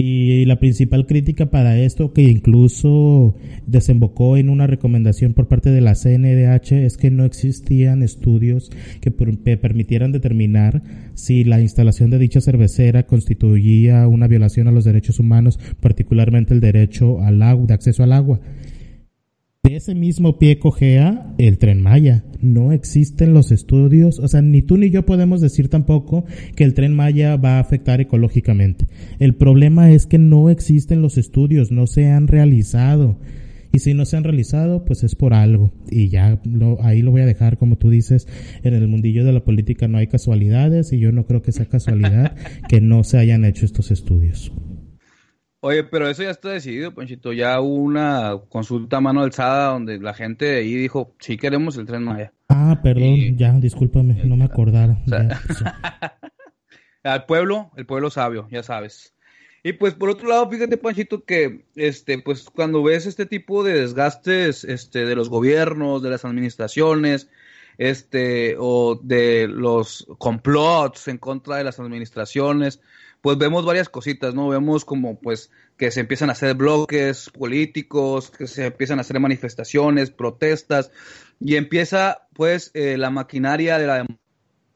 y 0.00 0.44
la 0.44 0.60
principal 0.60 1.06
crítica 1.06 1.50
para 1.50 1.78
esto, 1.78 2.12
que 2.12 2.22
incluso 2.22 3.34
desembocó 3.66 4.36
en 4.36 4.48
una 4.48 4.66
recomendación 4.66 5.34
por 5.34 5.48
parte 5.48 5.70
de 5.70 5.80
la 5.80 5.94
CNDH, 5.94 6.72
es 6.72 6.96
que 6.96 7.10
no 7.10 7.24
existían 7.24 8.02
estudios 8.02 8.70
que 9.00 9.10
permitieran 9.10 10.12
determinar 10.12 10.82
si 11.14 11.42
la 11.42 11.60
instalación 11.60 12.10
de 12.10 12.18
dicha 12.18 12.40
cervecera 12.40 13.06
constituía 13.06 14.06
una 14.06 14.28
violación 14.28 14.68
a 14.68 14.72
los 14.72 14.84
derechos 14.84 15.18
humanos, 15.18 15.58
particularmente 15.80 16.54
el 16.54 16.60
derecho 16.60 17.20
al 17.20 17.42
agua, 17.42 17.66
de 17.66 17.74
acceso 17.74 18.04
al 18.04 18.12
agua. 18.12 18.40
De 19.68 19.76
ese 19.76 19.94
mismo 19.94 20.38
pie 20.38 20.58
cojea 20.58 21.34
el 21.36 21.58
tren 21.58 21.82
Maya. 21.82 22.24
No 22.40 22.72
existen 22.72 23.34
los 23.34 23.52
estudios, 23.52 24.18
o 24.18 24.26
sea, 24.26 24.40
ni 24.40 24.62
tú 24.62 24.78
ni 24.78 24.88
yo 24.88 25.04
podemos 25.04 25.42
decir 25.42 25.68
tampoco 25.68 26.24
que 26.56 26.64
el 26.64 26.72
tren 26.72 26.96
Maya 26.96 27.36
va 27.36 27.58
a 27.58 27.60
afectar 27.60 28.00
ecológicamente. 28.00 28.86
El 29.18 29.34
problema 29.34 29.90
es 29.90 30.06
que 30.06 30.16
no 30.16 30.48
existen 30.48 31.02
los 31.02 31.18
estudios, 31.18 31.70
no 31.70 31.86
se 31.86 32.06
han 32.06 32.28
realizado. 32.28 33.18
Y 33.70 33.80
si 33.80 33.92
no 33.92 34.06
se 34.06 34.16
han 34.16 34.24
realizado, 34.24 34.86
pues 34.86 35.04
es 35.04 35.14
por 35.14 35.34
algo. 35.34 35.70
Y 35.90 36.08
ya 36.08 36.40
ahí 36.80 37.02
lo 37.02 37.10
voy 37.10 37.20
a 37.20 37.26
dejar, 37.26 37.58
como 37.58 37.76
tú 37.76 37.90
dices, 37.90 38.26
en 38.62 38.72
el 38.72 38.88
mundillo 38.88 39.26
de 39.26 39.34
la 39.34 39.44
política 39.44 39.86
no 39.86 39.98
hay 39.98 40.06
casualidades 40.06 40.94
y 40.94 40.98
yo 40.98 41.12
no 41.12 41.26
creo 41.26 41.42
que 41.42 41.52
sea 41.52 41.66
casualidad 41.66 42.34
que 42.70 42.80
no 42.80 43.04
se 43.04 43.18
hayan 43.18 43.44
hecho 43.44 43.66
estos 43.66 43.90
estudios. 43.90 44.50
Oye, 45.60 45.82
pero 45.82 46.08
eso 46.08 46.22
ya 46.22 46.30
está 46.30 46.50
decidido, 46.50 46.94
Panchito. 46.94 47.32
Ya 47.32 47.60
hubo 47.60 47.74
una 47.74 48.38
consulta 48.48 48.98
a 48.98 49.00
mano 49.00 49.22
alzada 49.22 49.72
donde 49.72 49.98
la 49.98 50.14
gente 50.14 50.44
de 50.44 50.58
ahí 50.58 50.74
dijo, 50.74 51.14
sí 51.18 51.36
queremos 51.36 51.76
el 51.76 51.86
tren 51.86 52.04
Maya. 52.04 52.32
Ah, 52.48 52.78
perdón, 52.82 53.36
ya, 53.36 53.52
discúlpame, 53.52 54.14
no 54.24 54.36
me 54.36 54.44
acordara. 54.44 55.02
al 57.02 57.26
pueblo, 57.26 57.72
el 57.76 57.86
pueblo 57.86 58.10
sabio, 58.10 58.46
ya 58.50 58.62
sabes. 58.62 59.14
Y 59.64 59.72
pues 59.72 59.94
por 59.94 60.10
otro 60.10 60.28
lado, 60.28 60.48
fíjate, 60.48 60.76
Panchito, 60.76 61.24
que 61.24 61.64
este, 61.74 62.20
pues 62.20 62.48
cuando 62.50 62.82
ves 62.82 63.06
este 63.06 63.26
tipo 63.26 63.64
de 63.64 63.80
desgastes 63.80 64.62
este, 64.62 65.04
de 65.04 65.16
los 65.16 65.28
gobiernos, 65.28 66.02
de 66.02 66.10
las 66.10 66.24
administraciones, 66.24 67.28
este, 67.78 68.56
o 68.58 69.00
de 69.02 69.48
los 69.48 70.06
complots 70.18 71.08
en 71.08 71.18
contra 71.18 71.56
de 71.56 71.64
las 71.64 71.80
administraciones, 71.80 72.80
pues 73.28 73.36
vemos 73.36 73.66
varias 73.66 73.90
cositas, 73.90 74.34
¿no? 74.34 74.48
Vemos 74.48 74.86
como 74.86 75.20
pues 75.20 75.50
que 75.76 75.90
se 75.90 76.00
empiezan 76.00 76.30
a 76.30 76.32
hacer 76.32 76.54
bloques 76.54 77.28
políticos, 77.28 78.30
que 78.30 78.46
se 78.46 78.64
empiezan 78.64 78.96
a 78.96 79.02
hacer 79.02 79.20
manifestaciones, 79.20 80.10
protestas, 80.10 80.90
y 81.38 81.56
empieza 81.56 82.26
pues 82.32 82.70
eh, 82.72 82.96
la 82.96 83.10
maquinaria 83.10 83.76
de 83.76 83.86
la 83.86 84.06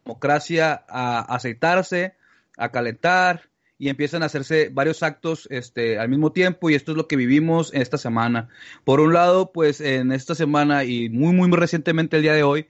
democracia 0.05 0.85
a 0.87 1.21
aceitarse, 1.35 2.15
a 2.59 2.71
calentar, 2.71 3.49
y 3.79 3.89
empiezan 3.89 4.23
a 4.23 4.27
hacerse 4.27 4.69
varios 4.71 5.03
actos 5.03 5.49
este, 5.51 5.99
al 5.99 6.11
mismo 6.11 6.33
tiempo 6.33 6.69
y 6.69 6.75
esto 6.75 6.93
es 6.93 6.99
lo 6.99 7.09
que 7.09 7.17
vivimos 7.17 7.73
esta 7.73 7.97
semana. 7.97 8.51
Por 8.85 9.01
un 9.01 9.15
lado, 9.15 9.51
pues 9.51 9.81
en 9.81 10.13
esta 10.13 10.35
semana 10.35 10.85
y 10.85 11.09
muy, 11.09 11.35
muy 11.35 11.51
recientemente 11.53 12.19
el 12.19 12.23
día 12.23 12.35
de 12.35 12.43
hoy, 12.43 12.69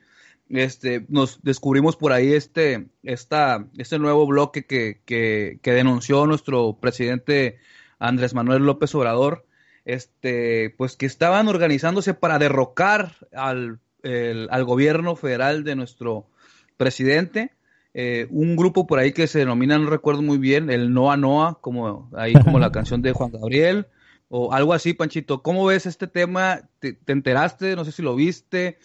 este, 0.52 1.06
nos 1.08 1.42
descubrimos 1.42 1.96
por 1.96 2.12
ahí 2.12 2.32
este, 2.32 2.88
esta, 3.02 3.66
este 3.78 3.98
nuevo 3.98 4.26
bloque 4.26 4.66
que, 4.66 5.00
que, 5.04 5.72
denunció 5.72 6.26
nuestro 6.26 6.78
presidente 6.80 7.58
Andrés 7.98 8.34
Manuel 8.34 8.64
López 8.64 8.94
Obrador, 8.94 9.46
este, 9.84 10.74
pues 10.76 10.96
que 10.96 11.06
estaban 11.06 11.48
organizándose 11.48 12.14
para 12.14 12.38
derrocar 12.38 13.16
al, 13.32 13.80
al 14.50 14.64
gobierno 14.64 15.16
federal 15.16 15.64
de 15.64 15.76
nuestro 15.76 16.26
presidente. 16.76 17.52
Eh, 17.94 18.26
un 18.30 18.56
grupo 18.56 18.86
por 18.86 18.98
ahí 18.98 19.12
que 19.12 19.26
se 19.26 19.40
denomina, 19.40 19.78
no 19.78 19.90
recuerdo 19.90 20.22
muy 20.22 20.38
bien, 20.38 20.70
el 20.70 20.94
Noa 20.94 21.16
Noa, 21.16 21.58
como 21.60 22.10
ahí 22.16 22.32
como 22.32 22.58
la 22.58 22.72
canción 22.72 23.02
de 23.02 23.12
Juan 23.12 23.32
Gabriel, 23.32 23.86
o 24.28 24.52
algo 24.52 24.72
así, 24.72 24.94
Panchito. 24.94 25.42
¿Cómo 25.42 25.66
ves 25.66 25.86
este 25.86 26.06
tema? 26.06 26.62
¿Te, 26.78 26.94
te 26.94 27.12
enteraste? 27.12 27.76
No 27.76 27.84
sé 27.84 27.92
si 27.92 28.02
lo 28.02 28.14
viste. 28.14 28.78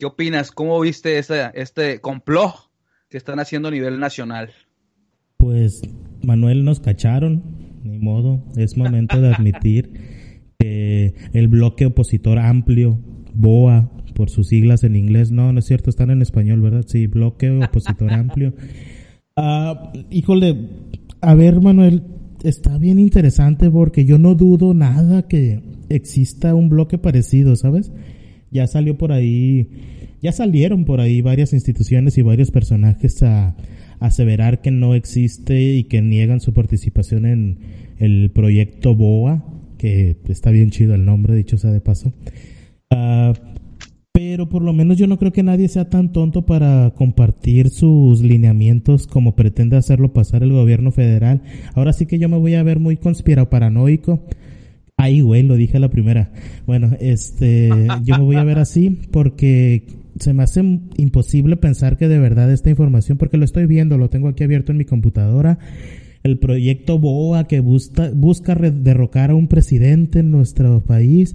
¿Qué 0.00 0.06
opinas? 0.06 0.50
¿Cómo 0.50 0.80
viste 0.80 1.18
este, 1.18 1.50
este 1.52 2.00
complot 2.00 2.54
que 3.10 3.18
están 3.18 3.38
haciendo 3.38 3.68
a 3.68 3.70
nivel 3.70 4.00
nacional? 4.00 4.48
Pues 5.36 5.82
Manuel 6.22 6.64
nos 6.64 6.80
cacharon, 6.80 7.42
ni 7.84 7.98
modo, 7.98 8.42
es 8.56 8.78
momento 8.78 9.20
de 9.20 9.34
admitir 9.34 9.92
que 10.58 11.12
el 11.34 11.48
bloque 11.48 11.84
opositor 11.84 12.38
amplio, 12.38 12.98
BOA, 13.34 13.90
por 14.14 14.30
sus 14.30 14.48
siglas 14.48 14.84
en 14.84 14.96
inglés, 14.96 15.32
no, 15.32 15.52
no 15.52 15.58
es 15.58 15.66
cierto, 15.66 15.90
están 15.90 16.08
en 16.08 16.22
español, 16.22 16.62
¿verdad? 16.62 16.86
Sí, 16.86 17.06
bloque 17.06 17.50
opositor 17.50 18.10
amplio. 18.10 18.54
Uh, 19.36 19.98
híjole, 20.10 20.66
a 21.20 21.34
ver 21.34 21.60
Manuel, 21.60 22.04
está 22.42 22.78
bien 22.78 22.98
interesante 22.98 23.70
porque 23.70 24.06
yo 24.06 24.16
no 24.16 24.34
dudo 24.34 24.72
nada 24.72 25.28
que 25.28 25.62
exista 25.90 26.54
un 26.54 26.70
bloque 26.70 26.96
parecido, 26.96 27.54
¿sabes? 27.54 27.92
Ya 28.50 28.66
salió 28.66 28.96
por 28.98 29.12
ahí, 29.12 29.68
ya 30.22 30.32
salieron 30.32 30.84
por 30.84 31.00
ahí 31.00 31.20
varias 31.22 31.52
instituciones 31.52 32.18
y 32.18 32.22
varios 32.22 32.50
personajes 32.50 33.22
a, 33.22 33.56
aseverar 34.00 34.62
que 34.62 34.70
no 34.70 34.94
existe 34.94 35.74
y 35.74 35.84
que 35.84 36.00
niegan 36.00 36.40
su 36.40 36.54
participación 36.54 37.26
en 37.26 37.58
el 37.98 38.30
proyecto 38.30 38.94
BOA, 38.94 39.44
que 39.76 40.16
está 40.28 40.50
bien 40.50 40.70
chido 40.70 40.94
el 40.94 41.04
nombre, 41.04 41.34
dicho 41.34 41.58
sea 41.58 41.70
de 41.70 41.82
paso. 41.82 42.12
Ah, 42.90 43.34
pero 44.12 44.48
por 44.48 44.62
lo 44.62 44.72
menos 44.72 44.96
yo 44.96 45.06
no 45.06 45.18
creo 45.18 45.32
que 45.32 45.42
nadie 45.42 45.68
sea 45.68 45.88
tan 45.88 46.12
tonto 46.12 46.46
para 46.46 46.92
compartir 46.96 47.70
sus 47.70 48.22
lineamientos 48.22 49.06
como 49.06 49.36
pretende 49.36 49.76
hacerlo 49.76 50.12
pasar 50.12 50.42
el 50.42 50.52
gobierno 50.52 50.90
federal. 50.90 51.42
Ahora 51.74 51.92
sí 51.92 52.06
que 52.06 52.18
yo 52.18 52.28
me 52.28 52.38
voy 52.38 52.54
a 52.54 52.62
ver 52.62 52.80
muy 52.80 52.96
conspirado 52.96 53.50
paranoico 53.50 54.24
Ay, 55.02 55.22
güey, 55.22 55.42
lo 55.42 55.56
dije 55.56 55.78
a 55.78 55.80
la 55.80 55.88
primera. 55.88 56.30
Bueno, 56.66 56.90
este, 57.00 57.70
yo 58.04 58.18
me 58.18 58.24
voy 58.24 58.36
a 58.36 58.44
ver 58.44 58.58
así 58.58 58.98
porque 59.10 59.86
se 60.18 60.34
me 60.34 60.42
hace 60.42 60.60
imposible 60.98 61.56
pensar 61.56 61.96
que 61.96 62.06
de 62.06 62.18
verdad 62.18 62.52
esta 62.52 62.68
información, 62.68 63.16
porque 63.16 63.38
lo 63.38 63.46
estoy 63.46 63.64
viendo, 63.64 63.96
lo 63.96 64.10
tengo 64.10 64.28
aquí 64.28 64.44
abierto 64.44 64.72
en 64.72 64.78
mi 64.78 64.84
computadora, 64.84 65.58
el 66.22 66.38
proyecto 66.38 66.98
BOA 66.98 67.48
que 67.48 67.60
busca, 67.60 68.10
busca 68.14 68.54
derrocar 68.54 69.30
a 69.30 69.34
un 69.34 69.48
presidente 69.48 70.18
en 70.18 70.30
nuestro 70.30 70.84
país. 70.84 71.34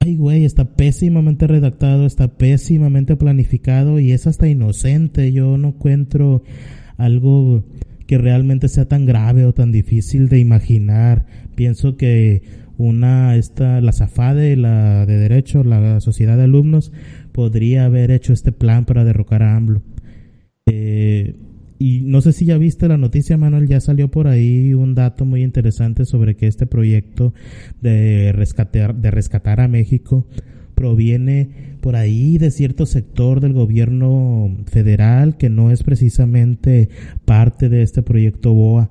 Ay, 0.00 0.16
güey, 0.16 0.44
está 0.44 0.76
pésimamente 0.76 1.46
redactado, 1.46 2.04
está 2.04 2.36
pésimamente 2.36 3.16
planificado 3.16 3.98
y 3.98 4.12
es 4.12 4.26
hasta 4.26 4.46
inocente. 4.46 5.32
Yo 5.32 5.56
no 5.56 5.68
encuentro 5.68 6.42
algo 6.98 7.64
que 8.06 8.18
realmente 8.18 8.68
sea 8.68 8.86
tan 8.86 9.06
grave 9.06 9.46
o 9.46 9.54
tan 9.54 9.72
difícil 9.72 10.28
de 10.28 10.38
imaginar. 10.38 11.24
Pienso 11.54 11.96
que 11.96 12.63
una 12.76 13.36
esta 13.36 13.80
la 13.80 13.92
SAFADE, 13.92 14.56
la 14.56 15.06
de 15.06 15.16
derecho, 15.16 15.64
la 15.64 16.00
sociedad 16.00 16.36
de 16.36 16.44
alumnos 16.44 16.92
podría 17.32 17.84
haber 17.84 18.10
hecho 18.10 18.32
este 18.32 18.52
plan 18.52 18.84
para 18.84 19.04
derrocar 19.04 19.42
a 19.42 19.56
AMLO. 19.56 19.82
Eh, 20.66 21.34
y 21.78 22.00
no 22.02 22.20
sé 22.20 22.32
si 22.32 22.46
ya 22.46 22.56
viste 22.56 22.88
la 22.88 22.96
noticia, 22.96 23.36
Manuel, 23.36 23.66
ya 23.66 23.80
salió 23.80 24.10
por 24.10 24.28
ahí 24.28 24.74
un 24.74 24.94
dato 24.94 25.24
muy 25.24 25.42
interesante 25.42 26.04
sobre 26.04 26.36
que 26.36 26.46
este 26.46 26.66
proyecto 26.66 27.34
de 27.82 28.32
rescatar, 28.32 28.94
de 28.94 29.10
rescatar 29.10 29.60
a 29.60 29.68
México 29.68 30.26
proviene 30.74 31.76
por 31.80 31.96
ahí 31.96 32.38
de 32.38 32.50
cierto 32.50 32.86
sector 32.86 33.40
del 33.40 33.52
gobierno 33.52 34.56
federal 34.66 35.36
que 35.36 35.50
no 35.50 35.70
es 35.70 35.82
precisamente 35.82 36.88
parte 37.24 37.68
de 37.68 37.82
este 37.82 38.02
proyecto 38.02 38.54
BOA. 38.54 38.90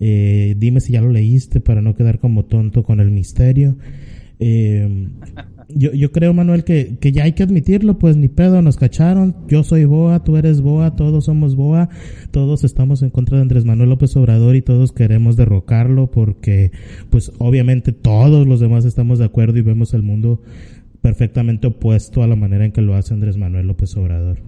Eh, 0.00 0.54
dime 0.58 0.80
si 0.80 0.92
ya 0.92 1.00
lo 1.00 1.10
leíste 1.10 1.60
para 1.60 1.82
no 1.82 1.94
quedar 1.94 2.18
como 2.18 2.44
tonto 2.44 2.82
con 2.82 3.00
el 3.00 3.10
misterio. 3.10 3.76
Eh, 4.38 5.08
yo, 5.68 6.12
creo, 6.12 6.32
Manuel, 6.32 6.62
que, 6.62 6.98
que 7.00 7.10
ya 7.10 7.24
hay 7.24 7.32
que 7.32 7.42
admitirlo, 7.42 7.98
pues 7.98 8.16
ni 8.16 8.28
pedo, 8.28 8.62
nos 8.62 8.76
cacharon. 8.76 9.34
Yo 9.48 9.64
soy 9.64 9.84
Boa, 9.84 10.22
tú 10.22 10.36
eres 10.36 10.60
Boa, 10.60 10.94
todos 10.94 11.24
somos 11.24 11.56
Boa, 11.56 11.88
todos 12.30 12.62
estamos 12.62 13.02
en 13.02 13.10
contra 13.10 13.36
de 13.36 13.42
Andrés 13.42 13.64
Manuel 13.64 13.90
López 13.90 14.14
Obrador 14.16 14.54
y 14.54 14.62
todos 14.62 14.92
queremos 14.92 15.36
derrocarlo 15.36 16.10
porque, 16.10 16.70
pues 17.10 17.32
obviamente 17.38 17.92
todos 17.92 18.46
los 18.46 18.60
demás 18.60 18.84
estamos 18.84 19.18
de 19.18 19.24
acuerdo 19.24 19.58
y 19.58 19.62
vemos 19.62 19.92
el 19.94 20.02
mundo 20.02 20.40
perfectamente 21.02 21.66
opuesto 21.66 22.22
a 22.22 22.26
la 22.26 22.36
manera 22.36 22.64
en 22.64 22.72
que 22.72 22.82
lo 22.82 22.94
hace 22.94 23.14
Andrés 23.14 23.36
Manuel 23.36 23.66
López 23.66 23.96
Obrador. 23.96 24.38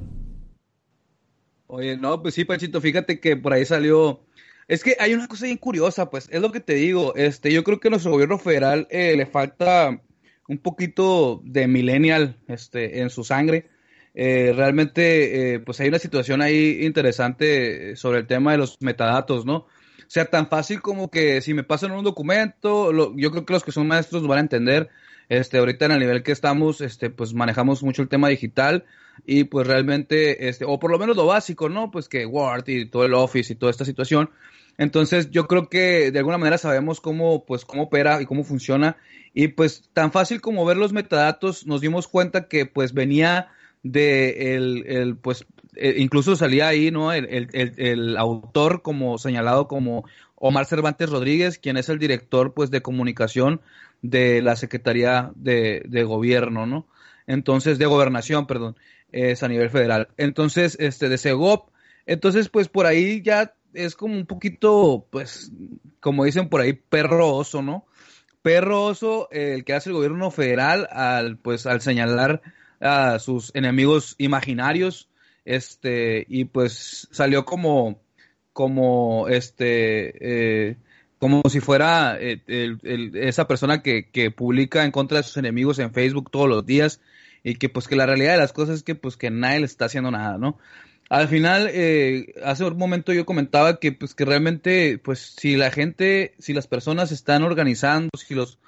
Oye, 1.66 1.96
no, 1.96 2.22
pues 2.22 2.34
sí, 2.34 2.44
Pachito, 2.44 2.80
fíjate 2.80 3.20
que 3.20 3.36
por 3.36 3.52
ahí 3.52 3.64
salió 3.64 4.20
Es 4.68 4.84
que 4.84 4.96
hay 5.00 5.14
una 5.14 5.26
cosa 5.28 5.46
bien 5.46 5.56
curiosa, 5.56 6.10
pues, 6.10 6.28
es 6.30 6.42
lo 6.42 6.52
que 6.52 6.60
te 6.60 6.74
digo. 6.74 7.14
Este, 7.16 7.50
yo 7.50 7.64
creo 7.64 7.80
que 7.80 7.88
a 7.88 7.90
nuestro 7.90 8.12
gobierno 8.12 8.38
federal 8.38 8.86
eh, 8.90 9.14
le 9.16 9.24
falta 9.24 10.02
un 10.46 10.58
poquito 10.58 11.40
de 11.42 11.66
millennial 11.66 12.36
este, 12.48 13.00
en 13.00 13.08
su 13.08 13.24
sangre. 13.24 13.70
Eh, 14.14 14.52
realmente, 14.54 15.54
eh, 15.54 15.60
pues 15.60 15.80
hay 15.80 15.88
una 15.88 15.98
situación 15.98 16.42
ahí 16.42 16.84
interesante 16.84 17.96
sobre 17.96 18.18
el 18.20 18.26
tema 18.26 18.52
de 18.52 18.58
los 18.58 18.76
metadatos, 18.80 19.46
¿no? 19.46 19.56
O 19.56 20.10
sea, 20.10 20.26
tan 20.26 20.48
fácil 20.48 20.82
como 20.82 21.10
que 21.10 21.40
si 21.40 21.54
me 21.54 21.64
pasan 21.64 21.92
un 21.92 22.04
documento, 22.04 22.92
yo 23.16 23.30
creo 23.30 23.46
que 23.46 23.52
los 23.52 23.64
que 23.64 23.72
son 23.72 23.86
maestros 23.86 24.26
van 24.26 24.38
a 24.38 24.42
entender. 24.42 24.90
Este, 25.30 25.58
ahorita 25.58 25.86
en 25.86 25.92
el 25.92 26.00
nivel 26.00 26.22
que 26.22 26.32
estamos, 26.32 26.80
este, 26.80 27.10
pues 27.10 27.34
manejamos 27.34 27.82
mucho 27.82 28.02
el 28.02 28.08
tema 28.08 28.28
digital 28.28 28.84
y 29.26 29.44
pues 29.44 29.66
realmente, 29.66 30.48
este, 30.48 30.64
o 30.66 30.78
por 30.78 30.90
lo 30.90 30.98
menos 30.98 31.16
lo 31.16 31.26
básico, 31.26 31.68
¿no? 31.68 31.90
Pues 31.90 32.08
que 32.08 32.24
Word 32.24 32.64
y 32.68 32.86
todo 32.86 33.04
el 33.04 33.14
Office 33.14 33.52
y 33.52 33.56
toda 33.56 33.70
esta 33.70 33.84
situación. 33.84 34.30
Entonces, 34.78 35.30
yo 35.30 35.48
creo 35.48 35.68
que 35.68 36.12
de 36.12 36.18
alguna 36.20 36.38
manera 36.38 36.56
sabemos 36.56 37.00
cómo, 37.00 37.44
pues, 37.44 37.64
cómo 37.64 37.84
opera 37.84 38.22
y 38.22 38.26
cómo 38.26 38.44
funciona. 38.44 38.96
Y 39.34 39.48
pues, 39.48 39.90
tan 39.92 40.12
fácil 40.12 40.40
como 40.40 40.64
ver 40.64 40.76
los 40.76 40.92
metadatos, 40.92 41.66
nos 41.66 41.80
dimos 41.80 42.06
cuenta 42.06 42.48
que 42.48 42.64
pues 42.64 42.94
venía 42.94 43.48
de 43.82 44.54
el, 44.54 44.84
el 44.86 45.16
pues, 45.16 45.46
eh, 45.74 45.96
incluso 45.98 46.36
salía 46.36 46.68
ahí, 46.68 46.90
¿no? 46.92 47.12
El, 47.12 47.26
el, 47.26 47.74
el, 47.76 48.16
autor 48.16 48.82
como 48.82 49.18
señalado 49.18 49.68
como 49.68 50.04
Omar 50.36 50.66
Cervantes 50.66 51.10
Rodríguez, 51.10 51.58
quien 51.58 51.76
es 51.76 51.88
el 51.88 51.98
director, 51.98 52.54
pues, 52.54 52.70
de 52.70 52.80
comunicación 52.80 53.60
de 54.00 54.42
la 54.42 54.54
Secretaría 54.54 55.32
de, 55.34 55.82
de 55.86 56.04
Gobierno, 56.04 56.66
¿no? 56.66 56.86
Entonces, 57.26 57.78
de 57.78 57.86
Gobernación, 57.86 58.46
perdón, 58.46 58.76
es 59.10 59.42
a 59.42 59.48
nivel 59.48 59.70
federal. 59.70 60.08
Entonces, 60.16 60.76
este, 60.80 61.08
de 61.08 61.18
Segop, 61.18 61.70
entonces, 62.06 62.48
pues, 62.48 62.68
por 62.68 62.86
ahí 62.86 63.22
ya 63.22 63.54
es 63.74 63.96
como 63.96 64.14
un 64.14 64.26
poquito, 64.26 65.06
pues, 65.10 65.52
como 66.00 66.24
dicen 66.24 66.48
por 66.48 66.60
ahí, 66.60 66.72
perro 66.72 67.34
oso, 67.34 67.62
¿no? 67.62 67.86
Perro 68.42 68.84
oso, 68.84 69.28
el 69.30 69.64
que 69.64 69.74
hace 69.74 69.90
el 69.90 69.96
gobierno 69.96 70.30
federal 70.30 70.88
al, 70.90 71.38
pues, 71.38 71.66
al 71.66 71.80
señalar 71.80 72.42
a 72.80 73.18
sus 73.18 73.50
enemigos 73.54 74.14
imaginarios, 74.18 75.08
este, 75.44 76.26
y 76.28 76.44
pues 76.44 77.08
salió 77.10 77.44
como, 77.44 78.00
como, 78.52 79.28
este, 79.28 80.70
eh, 80.70 80.76
como 81.18 81.42
si 81.48 81.60
fuera 81.60 82.18
eh, 82.20 82.42
esa 83.14 83.48
persona 83.48 83.82
que, 83.82 84.10
que, 84.10 84.30
publica 84.30 84.84
en 84.84 84.92
contra 84.92 85.18
de 85.18 85.24
sus 85.24 85.38
enemigos 85.38 85.78
en 85.78 85.92
Facebook 85.92 86.30
todos 86.30 86.48
los 86.48 86.66
días 86.66 87.00
y 87.42 87.54
que 87.54 87.68
pues 87.68 87.88
que 87.88 87.96
la 87.96 88.06
realidad 88.06 88.32
de 88.32 88.38
las 88.38 88.52
cosas 88.52 88.76
es 88.76 88.82
que 88.82 88.94
pues 88.94 89.16
que 89.16 89.30
nadie 89.30 89.60
le 89.60 89.66
está 89.66 89.86
haciendo 89.86 90.10
nada, 90.10 90.38
¿no? 90.38 90.58
Al 91.08 91.28
final, 91.28 91.70
eh, 91.72 92.34
hace 92.44 92.64
un 92.64 92.76
momento 92.76 93.12
yo 93.12 93.24
comentaba 93.24 93.80
que 93.80 93.92
pues 93.92 94.14
que 94.14 94.26
realmente 94.26 94.98
pues 94.98 95.34
si 95.38 95.56
la 95.56 95.70
gente, 95.70 96.34
si 96.38 96.52
las 96.52 96.66
personas 96.66 97.12
están 97.12 97.42
organizando, 97.42 98.10
si 98.18 98.34
los 98.34 98.58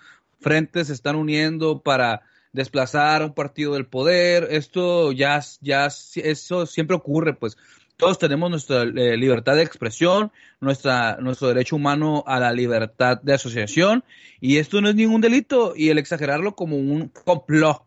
frentes 0.40 0.86
se 0.86 0.94
están 0.94 1.16
uniendo 1.16 1.82
para 1.82 2.22
desplazar 2.52 3.22
a 3.22 3.26
un 3.26 3.34
partido 3.34 3.74
del 3.74 3.86
poder, 3.86 4.48
esto 4.50 5.12
ya, 5.12 5.40
ya, 5.60 5.86
eso 5.86 6.66
siempre 6.66 6.96
ocurre, 6.96 7.34
pues. 7.34 7.56
Todos 7.96 8.18
tenemos 8.18 8.50
nuestra 8.50 8.82
eh, 8.84 9.16
libertad 9.18 9.56
de 9.56 9.62
expresión, 9.62 10.32
nuestra, 10.58 11.18
nuestro 11.20 11.48
derecho 11.48 11.76
humano 11.76 12.24
a 12.26 12.40
la 12.40 12.50
libertad 12.50 13.20
de 13.20 13.34
asociación, 13.34 14.04
y 14.40 14.56
esto 14.56 14.80
no 14.80 14.88
es 14.88 14.94
ningún 14.94 15.20
delito, 15.20 15.74
y 15.76 15.90
el 15.90 15.98
exagerarlo 15.98 16.56
como 16.56 16.76
un 16.76 17.08
complot 17.08 17.82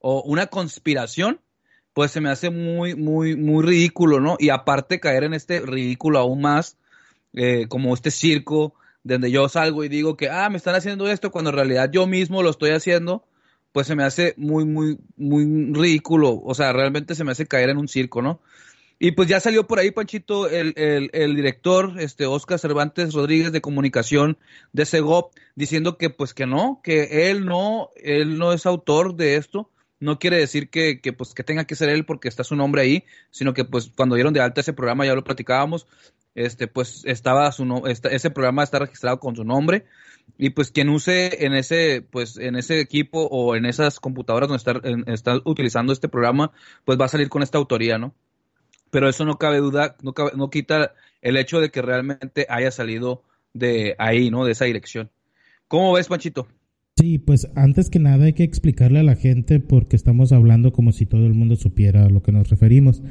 o 0.00 0.22
una 0.22 0.48
conspiración, 0.48 1.40
pues 1.94 2.10
se 2.10 2.20
me 2.20 2.30
hace 2.30 2.50
muy, 2.50 2.94
muy, 2.94 3.36
muy 3.36 3.64
ridículo, 3.64 4.20
¿no? 4.20 4.36
Y 4.38 4.50
aparte 4.50 5.00
caer 5.00 5.24
en 5.24 5.34
este 5.34 5.60
ridículo 5.60 6.18
aún 6.18 6.40
más, 6.40 6.76
eh, 7.34 7.66
como 7.68 7.94
este 7.94 8.10
circo, 8.10 8.74
donde 9.04 9.30
yo 9.30 9.48
salgo 9.48 9.84
y 9.84 9.88
digo 9.88 10.16
que, 10.16 10.30
ah, 10.30 10.48
me 10.50 10.56
están 10.56 10.74
haciendo 10.74 11.08
esto, 11.08 11.30
cuando 11.30 11.50
en 11.50 11.56
realidad 11.56 11.90
yo 11.92 12.06
mismo 12.06 12.42
lo 12.42 12.50
estoy 12.50 12.70
haciendo, 12.70 13.24
pues 13.72 13.86
se 13.86 13.96
me 13.96 14.04
hace 14.04 14.34
muy, 14.36 14.64
muy, 14.64 14.98
muy 15.16 15.72
ridículo. 15.72 16.40
O 16.44 16.54
sea, 16.54 16.72
realmente 16.72 17.14
se 17.14 17.24
me 17.24 17.32
hace 17.32 17.46
caer 17.46 17.70
en 17.70 17.78
un 17.78 17.88
circo, 17.88 18.22
¿no? 18.22 18.40
Y 18.98 19.12
pues 19.12 19.28
ya 19.28 19.40
salió 19.40 19.66
por 19.66 19.80
ahí, 19.80 19.90
Panchito, 19.90 20.48
el, 20.48 20.74
el, 20.76 21.10
el 21.12 21.34
director, 21.34 21.94
este 21.98 22.24
Oscar 22.26 22.60
Cervantes 22.60 23.14
Rodríguez 23.14 23.50
de 23.50 23.60
comunicación 23.60 24.38
de 24.72 24.86
Segop, 24.86 25.34
diciendo 25.56 25.98
que 25.98 26.08
pues 26.08 26.34
que 26.34 26.46
no, 26.46 26.80
que 26.84 27.28
él 27.28 27.44
no, 27.44 27.90
él 27.96 28.38
no 28.38 28.52
es 28.52 28.64
autor 28.64 29.16
de 29.16 29.34
esto. 29.34 29.71
No 30.02 30.18
quiere 30.18 30.36
decir 30.36 30.68
que, 30.68 31.00
que, 31.00 31.12
pues 31.12 31.32
que 31.32 31.44
tenga 31.44 31.64
que 31.64 31.76
ser 31.76 31.88
él 31.88 32.04
porque 32.04 32.28
está 32.28 32.42
su 32.42 32.56
nombre 32.56 32.82
ahí, 32.82 33.04
sino 33.30 33.54
que 33.54 33.64
pues 33.64 33.92
cuando 33.96 34.16
dieron 34.16 34.34
de 34.34 34.40
alta 34.40 34.60
ese 34.60 34.72
programa 34.72 35.06
ya 35.06 35.14
lo 35.14 35.22
platicábamos, 35.22 35.86
este 36.34 36.66
pues 36.66 37.04
estaba 37.04 37.52
su 37.52 37.64
no, 37.64 37.86
ese 37.86 38.30
programa 38.30 38.64
está 38.64 38.80
registrado 38.80 39.20
con 39.20 39.36
su 39.36 39.44
nombre 39.44 39.84
y 40.38 40.50
pues 40.50 40.72
quien 40.72 40.88
use 40.88 41.46
en 41.46 41.54
ese 41.54 42.02
pues 42.02 42.36
en 42.36 42.56
ese 42.56 42.80
equipo 42.80 43.28
o 43.30 43.54
en 43.54 43.64
esas 43.64 44.00
computadoras 44.00 44.48
donde 44.48 45.12
está, 45.12 45.40
utilizando 45.44 45.92
este 45.92 46.08
programa 46.08 46.50
pues 46.84 46.98
va 46.98 47.04
a 47.04 47.08
salir 47.08 47.28
con 47.28 47.42
esta 47.42 47.58
autoría 47.58 47.98
no 47.98 48.12
pero 48.90 49.08
eso 49.08 49.24
no 49.24 49.38
cabe 49.38 49.58
duda 49.58 49.96
no 50.02 50.14
no 50.34 50.50
quita 50.50 50.94
el 51.20 51.36
hecho 51.36 51.60
de 51.60 51.70
que 51.70 51.80
realmente 51.80 52.46
haya 52.48 52.72
salido 52.72 53.22
de 53.52 53.94
ahí 53.98 54.30
no 54.30 54.44
de 54.44 54.52
esa 54.52 54.64
dirección. 54.64 55.10
Cómo 55.68 55.92
ves 55.92 56.08
Panchito 56.08 56.48
Sí, 56.98 57.18
pues 57.18 57.48
antes 57.54 57.88
que 57.88 57.98
nada 57.98 58.26
hay 58.26 58.34
que 58.34 58.44
explicarle 58.44 59.00
a 59.00 59.02
la 59.02 59.16
gente 59.16 59.60
porque 59.60 59.96
estamos 59.96 60.30
hablando 60.30 60.72
como 60.72 60.92
si 60.92 61.06
todo 61.06 61.26
el 61.26 61.34
mundo 61.34 61.56
supiera 61.56 62.04
a 62.04 62.10
lo 62.10 62.22
que 62.22 62.32
nos 62.32 62.50
referimos. 62.50 63.02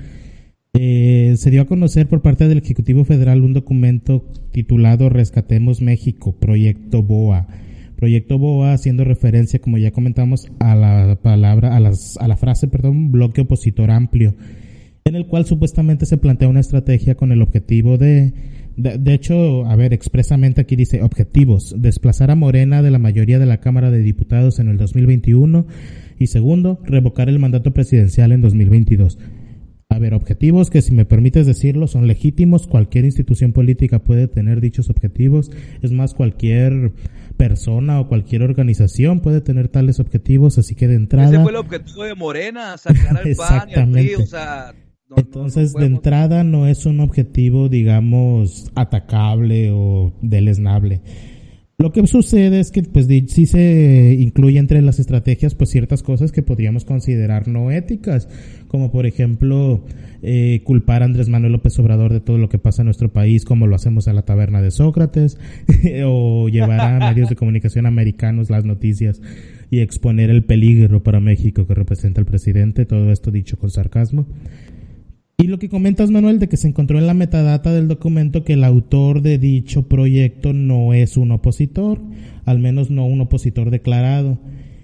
Eh, 0.74 1.34
se 1.38 1.50
dio 1.50 1.64
a 1.64 1.66
conocer 1.66 2.08
por 2.08 2.22
parte 2.22 2.48
del 2.48 2.60
Ejecutivo 2.60 3.04
Federal 3.04 3.42
un 3.42 3.54
documento 3.54 4.26
titulado 4.52 5.10
Rescatemos 5.10 5.82
México, 5.82 6.38
Proyecto 6.40 7.04
BOA. 7.04 7.48
Proyecto 7.98 8.38
BOA 8.38 8.74
haciendo 8.74 9.04
referencia, 9.04 9.60
como 9.60 9.78
ya 9.78 9.92
comentamos, 9.92 10.50
a 10.60 10.76
la 10.76 11.20
palabra, 11.22 11.76
a, 11.76 11.80
las, 11.80 12.18
a 12.18 12.28
la 12.28 12.38
frase, 12.38 12.68
perdón, 12.68 13.12
bloque 13.12 13.42
opositor 13.42 13.92
amplio, 13.92 14.36
en 15.04 15.16
el 15.16 15.28
cual 15.28 15.46
supuestamente 15.46 16.06
se 16.06 16.18
plantea 16.18 16.48
una 16.48 16.62
estrategia 16.62 17.16
con 17.16 17.32
el 17.32 17.42
objetivo 17.42 17.98
de, 17.98 18.34
de, 18.78 18.98
de 18.98 19.14
hecho, 19.14 19.66
a 19.66 19.76
ver, 19.76 19.94
expresamente 19.94 20.62
aquí 20.62 20.76
dice 20.76 21.04
objetivos, 21.04 21.76
desplazar 21.78 22.32
a 22.32 22.36
Morena 22.36 22.82
de 22.82 22.92
la 22.92 23.00
mayoría 23.00 23.40
de 23.40 23.46
la 23.46 23.60
Cámara 23.60 23.92
de 23.92 24.00
Diputados 24.00 24.60
en 24.60 24.70
el 24.70 24.78
2021 24.78 25.66
y 26.18 26.28
segundo, 26.28 26.80
revocar 26.84 27.30
el 27.30 27.40
mandato 27.40 27.72
presidencial 27.72 28.32
en 28.32 28.42
2022. 28.42 29.18
A 29.90 30.00
ver, 30.00 30.14
objetivos 30.14 30.70
que 30.70 30.82
si 30.82 30.94
me 30.94 31.04
permites 31.04 31.46
decirlo 31.46 31.86
son 31.86 32.08
legítimos, 32.08 32.66
cualquier 32.66 33.04
institución 33.04 33.52
política 33.52 34.00
puede 34.00 34.30
tener 34.30 34.62
dichos 34.62 34.90
objetivos, 34.90 35.52
es 35.82 35.92
más, 35.92 36.14
cualquier 36.14 36.94
persona 37.36 38.00
o 38.00 38.08
cualquier 38.08 38.44
organización 38.44 39.20
puede 39.20 39.42
tener 39.42 39.68
tales 39.68 40.00
objetivos, 40.00 40.58
así 40.58 40.76
que 40.76 40.88
de 40.88 40.96
entrada... 40.96 41.28
Ese 41.28 41.42
fue 41.42 41.52
el 41.52 41.58
objetivo 41.58 42.04
de 42.04 42.16
Morena, 42.16 42.78
sacar 42.78 43.18
al 43.18 43.36
PAN 43.36 43.70
y 43.70 43.74
al 43.74 43.92
PRI, 43.92 44.16
o 44.16 44.26
sea... 44.26 44.74
Entonces, 45.16 45.74
de 45.74 45.86
entrada 45.86 46.44
no 46.44 46.68
es 46.68 46.86
un 46.86 47.00
objetivo, 47.00 47.70
digamos, 47.70 48.72
atacable 48.76 49.72
o 49.72 50.14
deleznable. 50.22 51.02
Lo 51.82 51.92
que 51.92 52.06
sucede 52.06 52.60
es 52.60 52.70
que 52.70 52.84
pues 52.84 53.08
sí 53.08 53.48
se 53.48 54.16
incluye 54.20 54.60
entre 54.60 54.84
las 54.84 55.00
estrategias 55.00 55.56
pues 55.56 55.72
ciertas 55.72 56.04
cosas 56.04 56.32
que 56.32 56.44
podríamos 56.44 56.86
considerar 56.86 57.48
no 57.48 57.72
éticas, 57.72 58.30
como 58.68 58.92
por 58.92 59.08
ejemplo 59.08 59.84
eh, 60.22 60.62
culpar 60.64 61.02
a 61.02 61.06
Andrés 61.06 61.28
Manuel 61.28 61.54
López 61.54 61.80
Obrador 61.80 62.14
de 62.14 62.20
todo 62.20 62.38
lo 62.38 62.50
que 62.50 62.60
pasa 62.60 62.84
en 62.84 62.86
nuestro 62.86 63.12
país, 63.12 63.46
como 63.46 63.66
lo 63.66 63.76
hacemos 63.76 64.06
en 64.06 64.14
la 64.14 64.22
taberna 64.22 64.62
de 64.62 64.70
Sócrates, 64.70 65.40
o 66.06 66.50
llevar 66.50 66.82
a 66.82 67.00
medios 67.10 67.30
de 67.30 67.36
comunicación 67.36 67.88
americanos 67.88 68.52
las 68.52 68.64
noticias 68.64 69.20
y 69.72 69.80
exponer 69.80 70.30
el 70.30 70.44
peligro 70.44 71.02
para 71.02 71.20
México 71.20 71.66
que 71.66 71.74
representa 71.74 72.22
el 72.22 72.28
presidente, 72.28 72.86
todo 72.86 73.12
esto 73.12 73.32
dicho 73.32 73.58
con 73.58 73.72
sarcasmo. 73.72 74.28
Y 75.42 75.48
lo 75.48 75.58
que 75.58 75.70
comentas, 75.70 76.12
Manuel, 76.12 76.38
de 76.38 76.48
que 76.48 76.56
se 76.56 76.68
encontró 76.68 77.00
en 77.00 77.08
la 77.08 77.16
metadata 77.16 77.74
del 77.74 77.88
documento 77.88 78.44
que 78.44 78.54
el 78.54 78.64
autor 78.64 79.24
de 79.24 79.40
dicho 79.40 79.88
proyecto 79.88 80.54
no 80.54 80.94
es 80.94 81.18
un 81.18 81.32
opositor, 81.32 82.00
al 82.46 82.60
menos 82.60 82.92
no 82.92 83.08
un 83.08 83.22
opositor 83.22 83.72
declarado, 83.72 84.38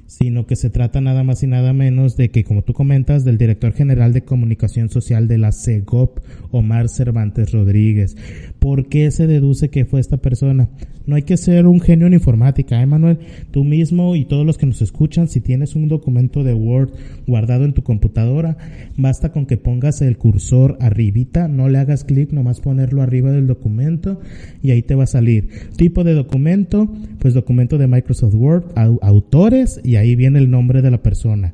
sino 0.07 0.47
que 0.47 0.55
se 0.55 0.71
trata 0.71 0.99
nada 0.99 1.23
más 1.23 1.43
y 1.43 1.47
nada 1.47 1.73
menos 1.73 2.17
de 2.17 2.31
que, 2.31 2.43
como 2.43 2.63
tú 2.63 2.73
comentas, 2.73 3.23
del 3.23 3.37
director 3.37 3.71
general 3.71 4.13
de 4.13 4.23
comunicación 4.23 4.89
social 4.89 5.27
de 5.27 5.37
la 5.37 5.51
CEGOP, 5.51 6.21
Omar 6.49 6.89
Cervantes 6.89 7.51
Rodríguez. 7.51 8.17
¿Por 8.57 8.87
qué 8.89 9.11
se 9.11 9.27
deduce 9.27 9.69
que 9.69 9.85
fue 9.85 9.99
esta 9.99 10.17
persona? 10.17 10.69
No 11.07 11.15
hay 11.15 11.23
que 11.23 11.37
ser 11.37 11.67
un 11.67 11.79
genio 11.79 12.05
en 12.05 12.13
informática, 12.13 12.81
¿eh, 12.81 12.85
Manuel? 12.85 13.19
Tú 13.51 13.63
mismo 13.63 14.17
y 14.17 14.25
todos 14.25 14.45
los 14.45 14.57
que 14.57 14.65
nos 14.65 14.81
escuchan, 14.81 15.29
si 15.29 15.39
tienes 15.39 15.73
un 15.73 15.87
documento 15.87 16.43
de 16.43 16.53
Word 16.53 16.91
guardado 17.25 17.63
en 17.63 17.71
tu 17.71 17.81
computadora, 17.81 18.57
basta 18.97 19.31
con 19.31 19.45
que 19.45 19.55
pongas 19.55 20.01
el 20.01 20.17
cursor 20.17 20.77
arribita, 20.81 21.47
no 21.47 21.69
le 21.69 21.77
hagas 21.77 22.03
clic, 22.03 22.33
nomás 22.33 22.59
ponerlo 22.59 23.01
arriba 23.01 23.31
del 23.31 23.47
documento 23.47 24.19
y 24.61 24.71
ahí 24.71 24.81
te 24.81 24.95
va 24.95 25.05
a 25.05 25.07
salir. 25.07 25.47
Tipo 25.77 26.03
de 26.03 26.13
documento, 26.13 26.93
pues 27.19 27.33
documento 27.33 27.77
de 27.77 27.87
Microsoft 27.87 28.35
Word, 28.35 28.65
autores 29.01 29.79
y 29.85 29.95
ahí 29.95 30.15
viene 30.17 30.39
el 30.39 30.51
nombre 30.51 30.81
de 30.81 30.91
la 30.91 31.01
persona. 31.01 31.53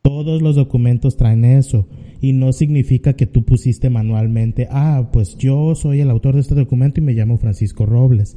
Todos 0.00 0.40
los 0.40 0.56
documentos 0.56 1.18
traen 1.18 1.44
eso 1.44 1.86
y 2.22 2.32
no 2.32 2.52
significa 2.52 3.12
que 3.14 3.26
tú 3.26 3.44
pusiste 3.44 3.90
manualmente, 3.90 4.68
ah, 4.70 5.10
pues 5.12 5.36
yo 5.36 5.74
soy 5.74 6.00
el 6.00 6.10
autor 6.10 6.34
de 6.34 6.40
este 6.40 6.54
documento 6.54 7.00
y 7.00 7.04
me 7.04 7.12
llamo 7.12 7.36
Francisco 7.36 7.84
Robles. 7.84 8.36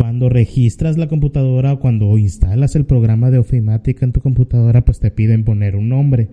Cuando 0.00 0.30
registras 0.30 0.96
la 0.96 1.08
computadora 1.08 1.74
o 1.74 1.78
cuando 1.78 2.16
instalas 2.16 2.74
el 2.74 2.86
programa 2.86 3.30
de 3.30 3.36
ofimática 3.36 4.06
en 4.06 4.12
tu 4.12 4.22
computadora, 4.22 4.82
pues 4.82 4.98
te 4.98 5.10
piden 5.10 5.44
poner 5.44 5.76
un 5.76 5.90
nombre 5.90 6.30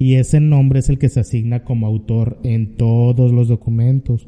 y 0.00 0.14
ese 0.14 0.40
nombre 0.40 0.80
es 0.80 0.88
el 0.88 0.98
que 0.98 1.08
se 1.08 1.20
asigna 1.20 1.62
como 1.62 1.86
autor 1.86 2.40
en 2.42 2.76
todos 2.76 3.30
los 3.30 3.46
documentos. 3.46 4.26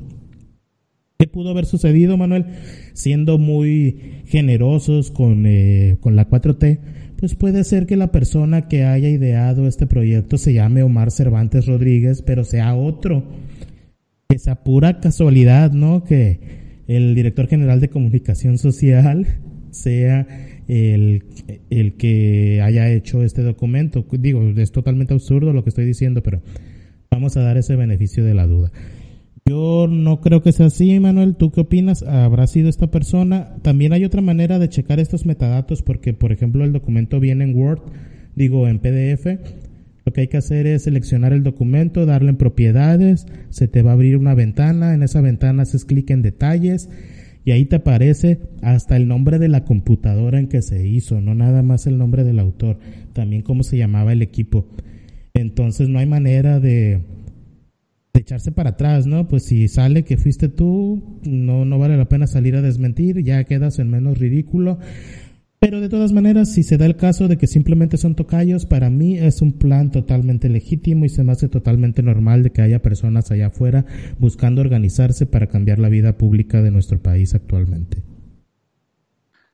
¿Qué 1.19 1.27
pudo 1.27 1.51
haber 1.51 1.67
sucedido, 1.67 2.17
Manuel? 2.17 2.47
Siendo 2.93 3.39
muy 3.39 4.23
generosos 4.27 5.11
con, 5.11 5.47
eh, 5.47 5.97
con 5.99 6.15
la 6.15 6.29
4T, 6.29 6.79
pues 7.19 7.35
puede 7.35 7.65
ser 7.65 7.87
que 7.87 7.97
la 7.97 8.13
persona 8.13 8.69
que 8.69 8.85
haya 8.85 9.09
ideado 9.09 9.67
este 9.67 9.89
proyecto 9.89 10.39
se 10.39 10.55
llame 10.55 10.85
Omar 10.85 11.11
Cervantes 11.11 11.67
Rodríguez, 11.67 12.23
pero 12.23 12.45
sea 12.45 12.77
otro. 12.77 13.25
Que 14.29 14.39
sea 14.39 14.63
pura 14.63 15.01
casualidad, 15.01 15.73
¿no? 15.73 16.05
Que 16.05 16.66
el 16.87 17.15
director 17.15 17.47
general 17.49 17.81
de 17.81 17.89
comunicación 17.89 18.59
social 18.59 19.27
sea 19.71 20.27
el, 20.69 21.25
el 21.71 21.95
que 21.95 22.61
haya 22.63 22.91
hecho 22.91 23.23
este 23.23 23.43
documento. 23.43 24.07
Digo, 24.13 24.43
es 24.57 24.73
totalmente 24.73 25.15
absurdo 25.15 25.53
lo 25.53 25.63
que 25.65 25.71
estoy 25.71 25.85
diciendo, 25.85 26.23
pero 26.23 26.43
vamos 27.11 27.37
a 27.37 27.43
dar 27.43 27.57
ese 27.57 27.77
beneficio 27.77 28.25
de 28.25 28.35
la 28.35 28.47
duda. 28.47 28.73
Yo 29.49 29.87
no 29.89 30.21
creo 30.21 30.43
que 30.43 30.51
sea 30.51 30.67
así, 30.67 30.99
Manuel. 30.99 31.37
¿Tú 31.37 31.53
qué 31.53 31.61
opinas? 31.61 32.03
¿Habrá 32.03 32.49
sido 32.49 32.69
esta 32.69 32.91
persona? 32.91 33.55
También 33.63 33.93
hay 33.93 34.05
otra 34.05 34.21
manera 34.21 34.59
de 34.59 34.69
checar 34.69 34.99
estos 34.99 35.25
metadatos 35.25 35.83
porque, 35.83 36.13
por 36.13 36.33
ejemplo, 36.33 36.65
el 36.65 36.73
documento 36.73 37.21
viene 37.21 37.45
en 37.45 37.57
Word, 37.57 37.81
digo, 38.35 38.67
en 38.67 38.81
PDF. 38.81 39.39
Lo 40.07 40.13
que 40.13 40.21
hay 40.21 40.29
que 40.29 40.37
hacer 40.37 40.69
es 40.69 40.85
seleccionar 40.85 41.33
el 41.33 41.43
documento, 41.43 42.07
darle 42.07 42.31
en 42.31 42.37
propiedades, 42.37 43.27
se 43.51 43.67
te 43.67 43.83
va 43.83 43.91
a 43.91 43.95
abrir 43.95 44.17
una 44.17 44.37
ventana, 44.37 44.95
en 44.95 45.03
esa 45.03 45.21
ventana 45.21 45.65
haces 45.65 45.85
clic 45.85 46.11
en 46.11 46.23
detalles 46.23 46.89
y 47.45 47.51
ahí 47.51 47.65
te 47.65 47.75
aparece 47.75 48.39
hasta 48.63 48.97
el 48.97 49.09
nombre 49.09 49.41
de 49.41 49.49
la 49.49 49.65
computadora 49.65 50.39
en 50.39 50.47
que 50.47 50.63
se 50.63 50.87
hizo, 50.87 51.21
no 51.21 51.35
nada 51.35 51.65
más 51.65 51.89
el 51.89 51.99
nombre 51.99 52.23
del 52.23 52.39
autor, 52.39 52.79
también 53.15 53.43
cómo 53.43 53.65
se 53.65 53.79
llamaba 53.79 54.13
el 54.13 54.23
equipo. 54.23 54.69
Entonces 55.35 55.89
no 55.89 55.99
hay 55.99 56.07
manera 56.07 56.61
de, 56.61 57.03
echarse 58.15 58.53
para 58.53 58.71
atrás, 58.71 59.07
¿no? 59.07 59.27
Pues 59.27 59.43
si 59.43 59.67
sale 59.67 60.05
que 60.05 60.17
fuiste 60.17 60.49
tú, 60.49 61.21
no, 61.25 61.65
no 61.65 61.79
vale 61.81 61.97
la 61.97 62.09
pena 62.09 62.29
salir 62.29 62.55
a 62.55 62.63
desmentir, 62.63 63.25
ya 63.25 63.43
quedas 63.43 63.81
en 63.81 63.91
menos 63.91 64.19
ridículo. 64.19 64.79
Pero 65.67 65.81
de 65.81 65.89
todas 65.89 66.13
maneras, 66.13 66.55
si 66.55 66.63
se 66.63 66.79
da 66.79 66.87
el 66.87 66.97
caso 66.97 67.27
de 67.27 67.39
que 67.39 67.49
simplemente 67.49 67.97
son 67.97 68.15
tocayos, 68.15 68.67
para 68.67 68.89
mí 68.89 69.19
es 69.19 69.43
un 69.43 69.59
plan 69.59 69.91
totalmente 69.91 70.49
legítimo 70.49 71.05
y 71.05 71.09
se 71.09 71.25
me 71.25 71.33
hace 71.33 71.49
totalmente 71.49 72.05
normal 72.05 72.45
de 72.45 72.53
que 72.53 72.63
haya 72.63 72.83
personas 72.83 73.33
allá 73.33 73.49
afuera 73.49 73.85
buscando 74.21 74.61
organizarse 74.61 75.27
para 75.27 75.49
cambiar 75.49 75.81
la 75.81 75.89
vida 75.89 76.17
pública 76.17 76.63
de 76.63 76.71
nuestro 76.71 77.03
país 77.03 77.35
actualmente. 77.35 78.01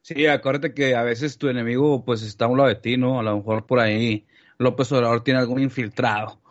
Sí, 0.03 0.27
acuérdate 0.27 0.75
que 0.75 0.95
a 0.97 1.03
veces 1.03 1.39
tu 1.39 1.49
enemigo 1.49 2.05
pues 2.05 2.21
está 2.21 2.45
a 2.45 2.49
un 2.49 2.59
lado 2.59 2.69
de 2.69 2.75
ti, 2.75 2.99
¿no? 2.99 3.19
A 3.19 3.23
lo 3.23 3.39
mejor 3.39 3.65
por 3.65 3.81
ahí 3.81 4.27
López 4.59 4.93
Obrador 4.93 5.25
tiene 5.25 5.41
algún 5.41 5.63
infiltrado 5.63 6.43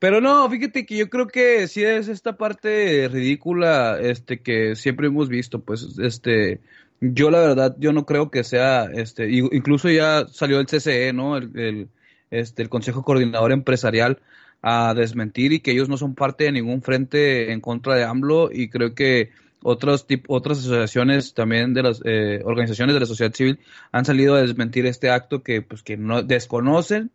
pero 0.00 0.22
no, 0.22 0.48
fíjate 0.48 0.86
que 0.86 0.96
yo 0.96 1.10
creo 1.10 1.26
que 1.26 1.68
sí 1.68 1.84
es 1.84 2.08
esta 2.08 2.38
parte 2.38 3.06
ridícula, 3.08 3.98
este, 4.00 4.40
que 4.40 4.74
siempre 4.74 5.08
hemos 5.08 5.28
visto, 5.28 5.62
pues, 5.62 5.98
este, 5.98 6.60
yo 7.00 7.30
la 7.30 7.40
verdad, 7.40 7.76
yo 7.78 7.92
no 7.92 8.04
creo 8.06 8.30
que 8.30 8.44
sea, 8.44 8.84
este, 8.84 9.30
incluso 9.30 9.88
ya 9.88 10.26
salió 10.28 10.60
el 10.60 10.66
CCE, 10.66 11.12
¿no? 11.12 11.36
El, 11.36 11.88
este, 12.30 12.62
el 12.62 12.68
Consejo 12.68 13.02
Coordinador 13.02 13.52
Empresarial 13.52 14.20
a 14.62 14.94
desmentir 14.94 15.52
y 15.52 15.60
que 15.60 15.72
ellos 15.72 15.88
no 15.88 15.96
son 15.96 16.14
parte 16.14 16.44
de 16.44 16.52
ningún 16.52 16.82
frente 16.82 17.52
en 17.52 17.60
contra 17.60 17.94
de 17.94 18.04
AMLO 18.04 18.50
y 18.52 18.68
creo 18.68 18.94
que 18.94 19.30
otros 19.62 20.06
otras 20.28 20.58
asociaciones 20.58 21.34
también 21.34 21.74
de 21.74 21.82
las 21.82 22.02
eh, 22.04 22.40
organizaciones 22.44 22.94
de 22.94 23.00
la 23.00 23.06
sociedad 23.06 23.32
civil 23.32 23.58
han 23.92 24.04
salido 24.04 24.34
a 24.34 24.42
desmentir 24.42 24.86
este 24.86 25.10
acto 25.10 25.42
que 25.42 25.62
pues 25.62 25.82
que 25.82 25.96
no 25.96 26.22
desconocen 26.22 27.10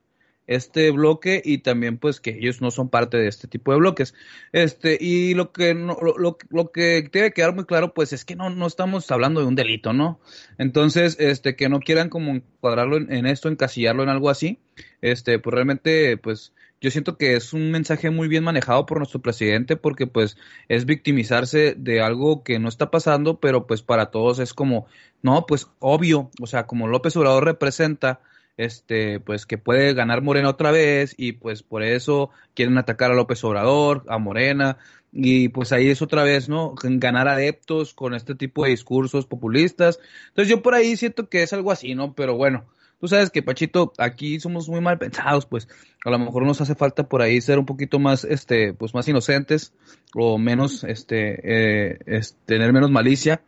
este 0.47 0.91
bloque 0.91 1.41
y 1.43 1.60
también 1.60 1.97
pues 1.97 2.19
que 2.19 2.31
ellos 2.31 2.62
no 2.62 2.71
son 2.71 2.89
parte 2.89 3.17
de 3.17 3.27
este 3.27 3.47
tipo 3.47 3.71
de 3.71 3.79
bloques. 3.79 4.13
Este, 4.51 4.97
y 4.99 5.34
lo 5.34 5.51
que 5.51 5.73
no, 5.73 5.97
lo, 6.01 6.38
lo, 6.49 6.71
que 6.71 7.10
debe 7.12 7.31
quedar 7.34 7.55
muy 7.55 7.65
claro 7.65 7.93
pues 7.93 8.13
es 8.13 8.25
que 8.25 8.36
no, 8.36 8.49
no 8.49 8.67
estamos 8.67 9.10
hablando 9.12 9.41
de 9.41 9.47
un 9.47 9.55
delito, 9.55 9.93
¿no? 9.93 10.19
Entonces, 10.58 11.17
este, 11.19 11.55
que 11.55 11.69
no 11.69 11.79
quieran 11.79 12.10
como 12.10 12.31
encuadrarlo 12.31 12.97
en, 12.97 13.25
esto, 13.25 13.49
encasillarlo 13.49 14.03
en 14.03 14.10
algo 14.10 14.29
así, 14.29 14.60
este, 15.01 15.39
pues 15.39 15.53
realmente 15.53 16.17
pues 16.17 16.53
yo 16.81 16.91
siento 16.91 17.17
que 17.17 17.36
es 17.36 17.53
un 17.53 17.71
mensaje 17.71 18.12
muy 18.12 18.27
bien 18.27 18.43
manejado 18.43 18.86
por 18.86 18.97
nuestro 18.99 19.21
presidente 19.21 19.75
porque 19.75 20.08
pues 20.08 20.38
es 20.67 20.86
victimizarse 20.86 21.73
de 21.75 22.01
algo 22.01 22.43
que 22.43 22.60
no 22.60 22.69
está 22.69 22.91
pasando, 22.91 23.39
pero 23.39 23.65
pues 23.65 23.81
para 23.81 24.12
todos 24.12 24.39
es 24.39 24.53
como, 24.53 24.86
no, 25.23 25.45
pues 25.47 25.67
obvio, 25.79 26.29
o 26.39 26.47
sea, 26.47 26.67
como 26.67 26.88
López 26.88 27.15
Obrador 27.15 27.45
representa 27.45 28.19
este, 28.57 29.19
pues 29.19 29.45
que 29.45 29.57
puede 29.57 29.93
ganar 29.93 30.21
Morena 30.21 30.49
otra 30.49 30.71
vez 30.71 31.13
y 31.17 31.33
pues 31.33 31.63
por 31.63 31.83
eso 31.83 32.29
quieren 32.53 32.77
atacar 32.77 33.11
a 33.11 33.15
López 33.15 33.43
Obrador, 33.43 34.03
a 34.07 34.17
Morena 34.17 34.77
y 35.11 35.49
pues 35.49 35.71
ahí 35.71 35.89
es 35.89 36.01
otra 36.01 36.23
vez, 36.23 36.49
¿no? 36.49 36.75
Ganar 36.83 37.27
adeptos 37.27 37.93
con 37.93 38.13
este 38.13 38.35
tipo 38.35 38.63
de 38.63 38.71
discursos 38.71 39.25
populistas. 39.25 39.99
Entonces 40.27 40.49
yo 40.49 40.61
por 40.61 40.75
ahí 40.75 40.97
siento 40.97 41.29
que 41.29 41.43
es 41.43 41.53
algo 41.53 41.71
así, 41.71 41.95
¿no? 41.95 42.13
Pero 42.13 42.35
bueno, 42.35 42.65
tú 42.99 43.07
sabes 43.07 43.29
que 43.29 43.41
Pachito, 43.41 43.93
aquí 43.97 44.39
somos 44.39 44.67
muy 44.67 44.81
mal 44.81 44.97
pensados, 44.97 45.45
pues 45.45 45.67
a 46.03 46.09
lo 46.09 46.19
mejor 46.19 46.43
nos 46.45 46.59
hace 46.61 46.75
falta 46.75 47.07
por 47.07 47.21
ahí 47.21 47.39
ser 47.39 47.59
un 47.59 47.65
poquito 47.65 47.99
más, 47.99 48.25
este, 48.25 48.73
pues 48.73 48.93
más 48.93 49.07
inocentes 49.07 49.73
o 50.13 50.37
menos, 50.37 50.83
este, 50.83 51.39
eh, 51.43 51.99
es, 52.05 52.37
tener 52.45 52.73
menos 52.73 52.91
malicia, 52.91 53.41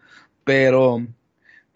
pero 0.43 1.05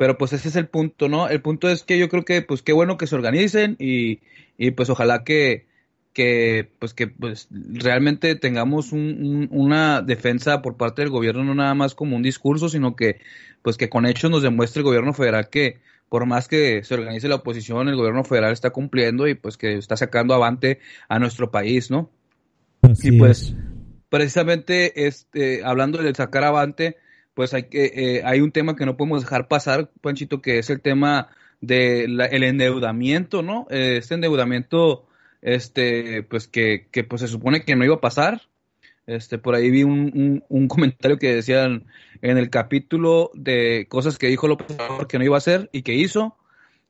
pero 0.01 0.17
pues 0.17 0.33
ese 0.33 0.49
es 0.49 0.55
el 0.55 0.65
punto, 0.65 1.09
¿no? 1.09 1.29
El 1.29 1.43
punto 1.43 1.69
es 1.69 1.83
que 1.83 1.99
yo 1.99 2.09
creo 2.09 2.25
que 2.25 2.41
pues 2.41 2.63
qué 2.63 2.73
bueno 2.73 2.97
que 2.97 3.05
se 3.05 3.13
organicen 3.13 3.75
y, 3.77 4.21
y 4.57 4.71
pues 4.71 4.89
ojalá 4.89 5.23
que, 5.23 5.67
que 6.11 6.71
pues 6.79 6.95
que 6.95 7.05
pues 7.05 7.47
realmente 7.51 8.33
tengamos 8.33 8.93
un, 8.93 9.47
una 9.51 10.01
defensa 10.01 10.63
por 10.63 10.75
parte 10.75 11.03
del 11.03 11.11
gobierno 11.11 11.43
no 11.43 11.53
nada 11.53 11.75
más 11.75 11.93
como 11.93 12.15
un 12.15 12.23
discurso 12.23 12.67
sino 12.67 12.95
que 12.95 13.21
pues 13.61 13.77
que 13.77 13.89
con 13.89 14.07
hechos 14.07 14.31
nos 14.31 14.41
demuestre 14.41 14.79
el 14.79 14.85
gobierno 14.85 15.13
federal 15.13 15.49
que 15.51 15.77
por 16.09 16.25
más 16.25 16.47
que 16.47 16.83
se 16.83 16.95
organice 16.95 17.27
la 17.27 17.35
oposición 17.35 17.87
el 17.87 17.95
gobierno 17.95 18.23
federal 18.23 18.53
está 18.53 18.71
cumpliendo 18.71 19.27
y 19.27 19.35
pues 19.35 19.55
que 19.55 19.75
está 19.75 19.97
sacando 19.97 20.33
avante 20.33 20.79
a 21.09 21.19
nuestro 21.19 21.51
país 21.51 21.91
no 21.91 22.09
y 23.03 23.19
pues 23.19 23.53
precisamente 24.09 25.05
este 25.05 25.63
hablando 25.63 26.01
de 26.01 26.15
sacar 26.15 26.43
avante 26.43 26.97
pues 27.33 27.53
hay 27.53 27.63
que 27.63 27.85
eh, 27.85 28.21
hay 28.25 28.41
un 28.41 28.51
tema 28.51 28.75
que 28.75 28.85
no 28.85 28.97
podemos 28.97 29.21
dejar 29.21 29.47
pasar, 29.47 29.89
Panchito, 30.01 30.41
que 30.41 30.59
es 30.59 30.69
el 30.69 30.81
tema 30.81 31.29
del 31.61 32.19
el 32.19 32.43
endeudamiento, 32.43 33.41
¿no? 33.41 33.67
Eh, 33.69 33.97
este 33.97 34.15
endeudamiento, 34.15 35.07
este, 35.41 36.23
pues 36.23 36.47
que, 36.47 36.87
que 36.91 37.03
pues 37.03 37.21
se 37.21 37.27
supone 37.27 37.63
que 37.63 37.75
no 37.75 37.85
iba 37.85 37.95
a 37.95 38.01
pasar. 38.01 38.41
Este, 39.07 39.37
por 39.37 39.55
ahí 39.55 39.71
vi 39.71 39.83
un, 39.83 40.43
un, 40.47 40.67
comentario 40.67 41.17
que 41.17 41.33
decían 41.33 41.85
en 42.21 42.37
el 42.37 42.49
capítulo 42.49 43.31
de 43.33 43.87
cosas 43.89 44.17
que 44.17 44.27
dijo 44.27 44.47
López 44.47 44.67
Obrador 44.71 45.07
que 45.07 45.17
no 45.17 45.25
iba 45.25 45.35
a 45.35 45.39
hacer 45.39 45.69
y 45.73 45.81
que 45.81 45.95
hizo, 45.95 46.37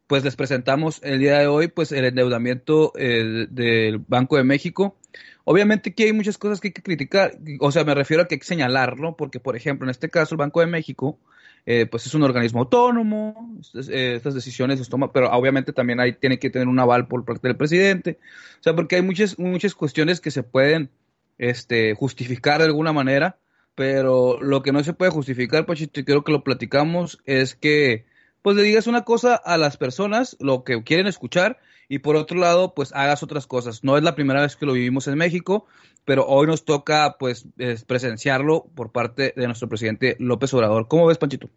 pues 0.08 0.24
les 0.24 0.36
presentamos 0.36 1.00
el 1.04 1.20
día 1.20 1.40
de 1.40 1.48
hoy, 1.48 1.70
pues 1.70 1.92
el 1.94 2.04
endeudamiento 2.04 2.92
eh, 2.98 3.48
del 3.50 4.00
Banco 4.00 4.36
de 4.36 4.44
México 4.44 4.98
Obviamente 5.44 5.90
aquí 5.92 6.04
hay 6.04 6.14
muchas 6.14 6.38
cosas 6.38 6.60
que 6.60 6.70
hay 6.70 6.72
que 6.74 6.84
criticar, 6.84 7.38
o 7.60 7.72
sea, 7.72 7.84
me 7.84 7.96
refiero 7.96 8.24
a 8.24 8.28
que 8.28 8.36
hay 8.36 8.40
que 8.40 8.46
señalarlo, 8.46 9.16
porque 9.16 9.40
por 9.40 9.56
ejemplo, 9.56 9.86
en 9.86 9.92
este 9.92 10.10
caso 10.10 10.36
el 10.36 10.40
Banco 10.40 10.60
de 10.60 10.68
México, 10.68 11.20
eh, 11.66 11.86
pues 11.86 12.06
es 12.06 12.14
un 12.14 12.24
organismo 12.24 12.62
autónomo, 12.62 13.58
eh, 13.90 14.14
estas 14.16 14.34
decisiones 14.34 14.80
se 14.80 14.90
toman, 14.90 15.12
pero 15.14 15.32
obviamente 15.32 15.74
también 15.74 16.00
hay, 16.00 16.14
tiene 16.14 16.40
que 16.40 16.50
tener 16.50 16.68
un 16.68 16.80
aval 16.80 17.08
por 17.08 17.26
parte 17.26 17.48
del 17.48 17.58
presidente, 17.58 18.20
o 18.60 18.64
sea, 18.64 18.76
porque 18.76 18.96
hay 18.96 19.02
muchas, 19.02 19.38
muchas 19.38 19.76
cuestiones 19.76 20.22
que 20.22 20.32
se 20.32 20.44
pueden 20.44 20.90
este, 21.38 21.96
justificar 21.96 22.60
de 22.60 22.66
alguna 22.66 22.94
manera, 22.94 23.38
pero 23.76 24.42
lo 24.42 24.62
que 24.62 24.72
no 24.72 24.84
se 24.84 24.94
puede 24.94 25.12
justificar, 25.12 25.66
Pachito, 25.66 26.00
y 26.00 26.04
creo 26.04 26.24
que 26.24 26.32
lo 26.32 26.44
platicamos, 26.44 27.20
es 27.26 27.56
que 27.56 28.06
pues 28.42 28.56
le 28.56 28.64
digas 28.64 28.88
una 28.88 29.04
cosa 29.04 29.36
a 29.36 29.58
las 29.58 29.78
personas, 29.78 30.36
lo 30.40 30.64
que 30.64 30.84
quieren 30.84 31.08
escuchar, 31.08 31.60
y 31.92 32.00
por 32.00 32.16
otro 32.16 32.40
lado, 32.40 32.74
pues 32.74 32.94
hagas 32.94 33.22
otras 33.22 33.48
cosas. 33.48 33.84
No 33.84 33.98
es 33.98 34.04
la 34.04 34.16
primera 34.16 34.42
vez 34.42 34.56
que 34.56 34.66
lo 34.66 34.72
vivimos 34.72 35.10
en 35.10 35.18
México, 35.18 35.66
pero 36.06 36.26
hoy 36.26 36.48
nos 36.48 36.64
toca 36.64 37.18
pues 37.20 37.46
presenciarlo 37.86 38.66
por 38.76 38.94
parte 38.94 39.34
de 39.36 39.46
nuestro 39.46 39.68
presidente 39.68 40.16
López 40.18 40.54
Obrador. 40.54 40.88
¿Cómo 40.88 41.06
ves, 41.06 41.18
Panchito? 41.18 41.50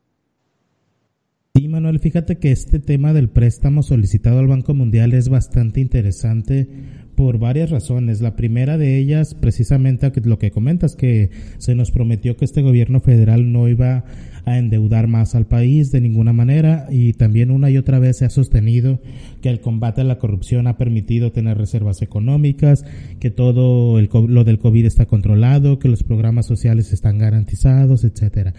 Sí, 1.55 1.69
Manuel, 1.69 2.01
fíjate 2.01 2.41
que 2.41 2.51
este 2.51 2.81
tema 2.81 3.13
del 3.13 3.29
préstamo 3.29 3.85
solicitado 3.85 4.41
al 4.41 4.49
Banco 4.49 4.75
Mundial 4.75 5.13
es 5.13 5.29
bastante 5.29 5.79
interesante 5.79 6.69
por 7.15 7.39
varias 7.39 7.71
razones. 7.71 8.21
La 8.21 8.35
primera 8.35 8.77
de 8.77 8.99
ellas, 8.99 9.37
precisamente 9.37 10.11
lo 10.25 10.41
que 10.41 10.51
comentas, 10.51 10.97
que 10.97 11.31
se 11.59 11.77
nos 11.77 11.93
prometió 11.93 12.37
que 12.37 12.45
este 12.45 12.61
gobierno 12.61 12.99
federal 12.99 13.53
no 13.53 13.69
iba 13.69 13.99
a 13.99 14.05
endeudar 14.47 15.09
más 15.09 15.35
al 15.35 15.47
país 15.47 15.91
de 15.91 16.01
ninguna 16.01 16.33
manera 16.33 16.87
y 16.91 17.15
también 17.15 17.51
una 17.51 17.71
y 17.71 17.79
otra 17.79 17.99
vez 17.99 18.19
se 18.19 18.25
ha 18.25 18.31
sostenido 18.31 19.01
que 19.41 19.49
el 19.49 19.61
combate 19.61 20.03
a 20.03 20.05
la 20.05 20.19
corrupción 20.19 20.67
ha 20.67 20.77
permitido 20.77 21.33
tener 21.33 21.57
reservas 21.57 22.03
económicas, 22.03 22.85
que 23.21 23.31
todo 23.31 23.99
el, 23.99 24.11
lo 24.29 24.45
del 24.45 24.59
COVID 24.59 24.85
está 24.85 25.07
controlado, 25.07 25.79
que 25.79 25.89
los 25.89 26.03
programas 26.03 26.47
sociales 26.47 26.93
están 26.93 27.19
garantizados, 27.19 28.05
etcétera. 28.05 28.55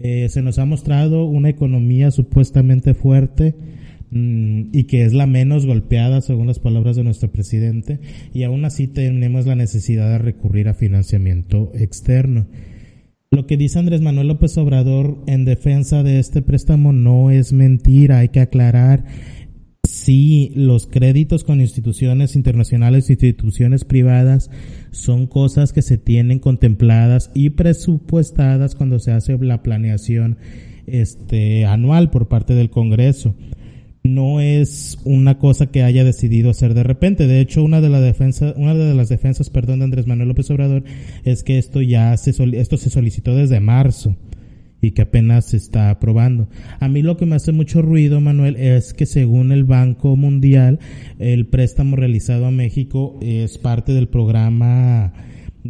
Eh, 0.00 0.28
se 0.28 0.42
nos 0.42 0.58
ha 0.58 0.64
mostrado 0.64 1.24
una 1.24 1.48
economía 1.48 2.10
supuestamente 2.10 2.94
fuerte, 2.94 3.54
mm, 4.10 4.68
y 4.72 4.84
que 4.84 5.04
es 5.04 5.12
la 5.12 5.26
menos 5.26 5.66
golpeada 5.66 6.20
según 6.20 6.46
las 6.46 6.60
palabras 6.60 6.96
de 6.96 7.04
nuestro 7.04 7.30
presidente 7.30 8.00
y 8.32 8.44
aún 8.44 8.64
así 8.64 8.86
tenemos 8.86 9.46
la 9.46 9.54
necesidad 9.54 10.10
de 10.10 10.18
recurrir 10.18 10.68
a 10.68 10.74
financiamiento 10.74 11.72
externo. 11.74 12.46
Lo 13.30 13.46
que 13.46 13.58
dice 13.58 13.78
Andrés 13.78 14.00
Manuel 14.00 14.28
López 14.28 14.56
Obrador 14.56 15.22
en 15.26 15.44
defensa 15.44 16.02
de 16.02 16.18
este 16.18 16.40
préstamo 16.40 16.94
no 16.94 17.30
es 17.30 17.52
mentira, 17.52 18.20
hay 18.20 18.30
que 18.30 18.40
aclarar. 18.40 19.04
Si 19.84 20.50
los 20.54 20.86
créditos 20.86 21.44
con 21.44 21.60
instituciones 21.60 22.36
internacionales, 22.36 23.10
instituciones 23.10 23.84
privadas, 23.84 24.50
son 24.92 25.26
cosas 25.26 25.74
que 25.74 25.82
se 25.82 25.98
tienen 25.98 26.38
contempladas 26.38 27.30
y 27.34 27.50
presupuestadas 27.50 28.74
cuando 28.74 28.98
se 28.98 29.12
hace 29.12 29.36
la 29.36 29.62
planeación 29.62 30.38
este, 30.86 31.66
anual 31.66 32.08
por 32.08 32.28
parte 32.28 32.54
del 32.54 32.70
Congreso 32.70 33.34
no 34.14 34.40
es 34.40 34.98
una 35.04 35.38
cosa 35.38 35.66
que 35.66 35.82
haya 35.82 36.04
decidido 36.04 36.50
hacer 36.50 36.74
de 36.74 36.82
repente. 36.82 37.26
De 37.26 37.40
hecho, 37.40 37.62
una 37.62 37.80
de, 37.80 37.88
la 37.88 38.00
defensa, 38.00 38.54
una 38.56 38.74
de 38.74 38.94
las 38.94 39.08
defensas, 39.08 39.50
perdón, 39.50 39.80
de 39.80 39.84
Andrés 39.86 40.06
Manuel 40.06 40.28
López 40.28 40.50
Obrador 40.50 40.84
es 41.24 41.42
que 41.42 41.58
esto 41.58 41.82
ya 41.82 42.16
se, 42.16 42.34
esto 42.58 42.76
se 42.76 42.90
solicitó 42.90 43.34
desde 43.34 43.60
marzo 43.60 44.16
y 44.80 44.92
que 44.92 45.02
apenas 45.02 45.46
se 45.46 45.56
está 45.56 45.90
aprobando. 45.90 46.48
A 46.80 46.88
mí 46.88 47.02
lo 47.02 47.16
que 47.16 47.26
me 47.26 47.36
hace 47.36 47.52
mucho 47.52 47.82
ruido, 47.82 48.20
Manuel, 48.20 48.56
es 48.56 48.94
que 48.94 49.06
según 49.06 49.52
el 49.52 49.64
Banco 49.64 50.16
Mundial, 50.16 50.78
el 51.18 51.46
préstamo 51.46 51.96
realizado 51.96 52.46
a 52.46 52.50
México 52.50 53.18
es 53.20 53.58
parte 53.58 53.92
del 53.92 54.08
programa 54.08 55.12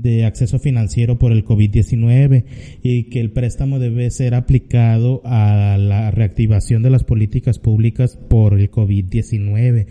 de 0.03 0.25
acceso 0.25 0.59
financiero 0.59 1.19
por 1.19 1.33
el 1.33 1.45
COVID-19 1.45 2.45
y 2.83 3.05
que 3.05 3.21
el 3.21 3.31
préstamo 3.31 3.79
debe 3.79 4.11
ser 4.11 4.35
aplicado 4.35 5.23
a 5.25 5.77
la 5.79 6.11
reactivación 6.11 6.83
de 6.83 6.91
las 6.91 7.05
políticas 7.05 7.59
públicas 7.59 8.17
por 8.17 8.59
el 8.59 8.71
COVID-19. 8.71 9.87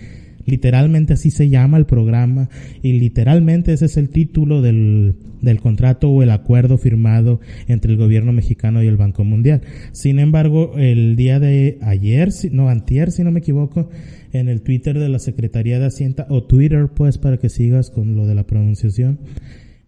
Literalmente 0.46 1.14
así 1.14 1.30
se 1.30 1.50
llama 1.50 1.78
el 1.78 1.86
programa 1.86 2.50
y 2.82 2.94
literalmente 2.94 3.74
ese 3.74 3.86
es 3.86 3.98
el 3.98 4.10
título 4.10 4.62
del, 4.62 5.16
del 5.42 5.60
contrato 5.60 6.10
o 6.10 6.24
el 6.24 6.32
acuerdo 6.32 6.78
firmado 6.78 7.40
entre 7.68 7.92
el 7.92 7.98
gobierno 7.98 8.32
mexicano 8.32 8.82
y 8.82 8.88
el 8.88 8.96
Banco 8.96 9.26
Mundial. 9.26 9.62
Sin 9.92 10.20
embargo, 10.20 10.74
el 10.78 11.18
día 11.18 11.40
de 11.40 11.80
ayer, 11.82 12.30
no, 12.52 12.70
antier, 12.70 13.12
si 13.12 13.24
no 13.24 13.32
me 13.32 13.40
equivoco, 13.40 13.90
en 14.34 14.50
el 14.50 14.62
Twitter 14.62 14.98
de 14.98 15.10
la 15.10 15.20
Secretaría 15.20 15.80
de 15.80 15.88
Hacienda, 15.88 16.26
o 16.30 16.44
Twitter 16.44 16.88
pues 16.96 17.18
para 17.18 17.38
que 17.38 17.50
sigas 17.50 17.90
con 17.90 18.16
lo 18.16 18.26
de 18.26 18.36
la 18.36 18.46
pronunciación, 18.46 19.20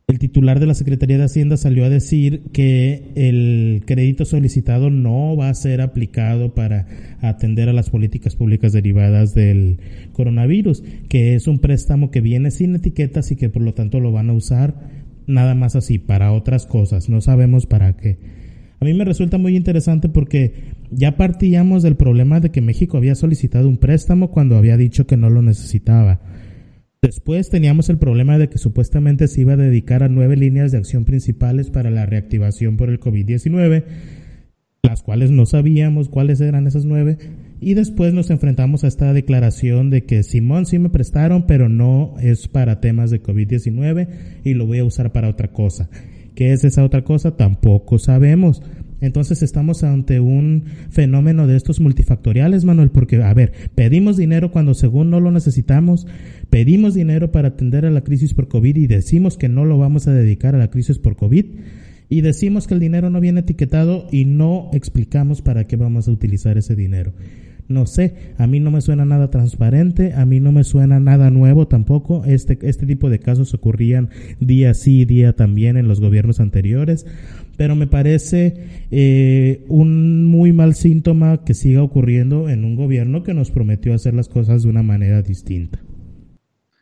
el 0.09 0.17
titular 0.17 0.59
de 0.59 0.65
la 0.65 0.73
Secretaría 0.73 1.19
de 1.19 1.25
Hacienda 1.25 1.55
salió 1.55 1.85
a 1.85 1.89
decir 1.89 2.41
que 2.51 3.11
el 3.13 3.83
crédito 3.85 4.25
solicitado 4.25 4.89
no 4.89 5.35
va 5.35 5.49
a 5.49 5.53
ser 5.53 5.81
aplicado 5.81 6.55
para 6.55 6.87
atender 7.21 7.69
a 7.69 7.73
las 7.73 7.91
políticas 7.91 8.35
públicas 8.35 8.73
derivadas 8.73 9.35
del 9.35 9.77
coronavirus, 10.13 10.83
que 11.09 11.35
es 11.35 11.47
un 11.47 11.59
préstamo 11.59 12.09
que 12.09 12.21
viene 12.21 12.49
sin 12.49 12.73
etiquetas 12.73 13.31
y 13.31 13.35
que 13.35 13.49
por 13.49 13.61
lo 13.61 13.75
tanto 13.75 13.99
lo 13.99 14.11
van 14.11 14.31
a 14.31 14.33
usar 14.33 14.73
nada 15.27 15.53
más 15.53 15.75
así 15.75 15.99
para 15.99 16.31
otras 16.31 16.65
cosas, 16.65 17.07
no 17.07 17.21
sabemos 17.21 17.67
para 17.67 17.95
qué. 17.95 18.17
A 18.79 18.85
mí 18.85 18.95
me 18.95 19.05
resulta 19.05 19.37
muy 19.37 19.55
interesante 19.55 20.09
porque 20.09 20.73
ya 20.89 21.17
partíamos 21.17 21.83
del 21.83 21.97
problema 21.97 22.39
de 22.39 22.49
que 22.49 22.61
México 22.61 22.97
había 22.97 23.13
solicitado 23.13 23.69
un 23.69 23.77
préstamo 23.77 24.31
cuando 24.31 24.57
había 24.57 24.75
dicho 24.75 25.05
que 25.05 25.17
no 25.17 25.29
lo 25.29 25.43
necesitaba. 25.43 26.19
Después 27.01 27.49
teníamos 27.49 27.89
el 27.89 27.97
problema 27.97 28.37
de 28.37 28.49
que 28.49 28.57
supuestamente 28.57 29.29
se 29.29 29.39
iba 29.41 29.53
a 29.53 29.57
dedicar 29.57 30.03
a 30.03 30.09
nueve 30.09 30.35
líneas 30.35 30.73
de 30.73 30.79
acción 30.79 31.05
principales 31.05 31.69
para 31.69 31.89
la 31.89 32.05
reactivación 32.05 32.75
por 32.75 32.89
el 32.89 32.99
COVID-19, 32.99 33.85
las 34.83 35.01
cuales 35.01 35.31
no 35.31 35.45
sabíamos 35.45 36.09
cuáles 36.09 36.41
eran 36.41 36.67
esas 36.67 36.83
nueve, 36.83 37.17
y 37.61 37.73
después 37.73 38.13
nos 38.13 38.29
enfrentamos 38.31 38.83
a 38.83 38.87
esta 38.87 39.13
declaración 39.13 39.89
de 39.89 40.03
que 40.03 40.23
Simón 40.23 40.65
sí 40.65 40.77
me 40.77 40.89
prestaron, 40.89 41.47
pero 41.47 41.69
no 41.69 42.15
es 42.21 42.49
para 42.49 42.81
temas 42.81 43.11
de 43.11 43.23
COVID-19 43.23 44.07
y 44.43 44.53
lo 44.53 44.65
voy 44.65 44.79
a 44.79 44.85
usar 44.85 45.13
para 45.13 45.29
otra 45.29 45.53
cosa. 45.53 45.89
¿Qué 46.35 46.51
es 46.51 46.65
esa 46.65 46.83
otra 46.83 47.05
cosa? 47.05 47.37
Tampoco 47.37 47.97
sabemos. 47.97 48.61
Entonces 49.01 49.41
estamos 49.43 49.83
ante 49.83 50.19
un 50.19 50.63
fenómeno 50.89 51.47
de 51.47 51.55
estos 51.55 51.79
multifactoriales, 51.79 52.65
Manuel, 52.65 52.91
porque, 52.91 53.21
a 53.23 53.33
ver, 53.33 53.53
pedimos 53.75 54.17
dinero 54.17 54.51
cuando 54.51 54.73
según 54.73 55.09
no 55.09 55.19
lo 55.19 55.31
necesitamos, 55.31 56.07
pedimos 56.49 56.93
dinero 56.93 57.31
para 57.31 57.49
atender 57.49 57.85
a 57.85 57.91
la 57.91 58.01
crisis 58.01 58.33
por 58.33 58.47
COVID 58.47 58.75
y 58.75 58.87
decimos 58.87 59.37
que 59.37 59.49
no 59.49 59.65
lo 59.65 59.77
vamos 59.77 60.07
a 60.07 60.13
dedicar 60.13 60.55
a 60.55 60.59
la 60.59 60.69
crisis 60.69 60.99
por 60.99 61.15
COVID 61.15 61.45
y 62.09 62.21
decimos 62.21 62.67
que 62.67 62.73
el 62.73 62.79
dinero 62.79 63.09
no 63.09 63.21
viene 63.21 63.41
etiquetado 63.41 64.07
y 64.11 64.25
no 64.25 64.69
explicamos 64.73 65.41
para 65.41 65.67
qué 65.67 65.75
vamos 65.75 66.07
a 66.07 66.11
utilizar 66.11 66.57
ese 66.57 66.75
dinero. 66.75 67.13
No 67.69 67.85
sé, 67.85 68.33
a 68.37 68.47
mí 68.47 68.59
no 68.59 68.71
me 68.71 68.81
suena 68.81 69.05
nada 69.05 69.29
transparente, 69.29 70.13
a 70.13 70.25
mí 70.25 70.39
no 70.39 70.51
me 70.51 70.63
suena 70.63 70.99
nada 70.99 71.29
nuevo 71.29 71.67
tampoco. 71.67 72.25
Este, 72.25 72.57
este 72.63 72.85
tipo 72.85 73.09
de 73.09 73.19
casos 73.19 73.53
ocurrían 73.53 74.09
día 74.39 74.73
sí, 74.73 75.05
día 75.05 75.33
también 75.33 75.77
en 75.77 75.87
los 75.87 76.01
gobiernos 76.01 76.39
anteriores 76.39 77.05
pero 77.59 77.75
me 77.75 77.87
parece 77.87 78.53
eh, 78.89 79.65
un 79.67 80.23
muy 80.23 80.53
mal 80.53 80.75
síntoma 80.75 81.43
que 81.43 81.53
siga 81.53 81.83
ocurriendo 81.83 82.47
en 82.47 82.63
un 82.63 82.77
gobierno 82.77 83.21
que 83.21 83.33
nos 83.33 83.51
prometió 83.51 83.93
hacer 83.93 84.13
las 84.13 84.29
cosas 84.29 84.63
de 84.63 84.69
una 84.69 84.81
manera 84.81 85.21
distinta. 85.21 85.77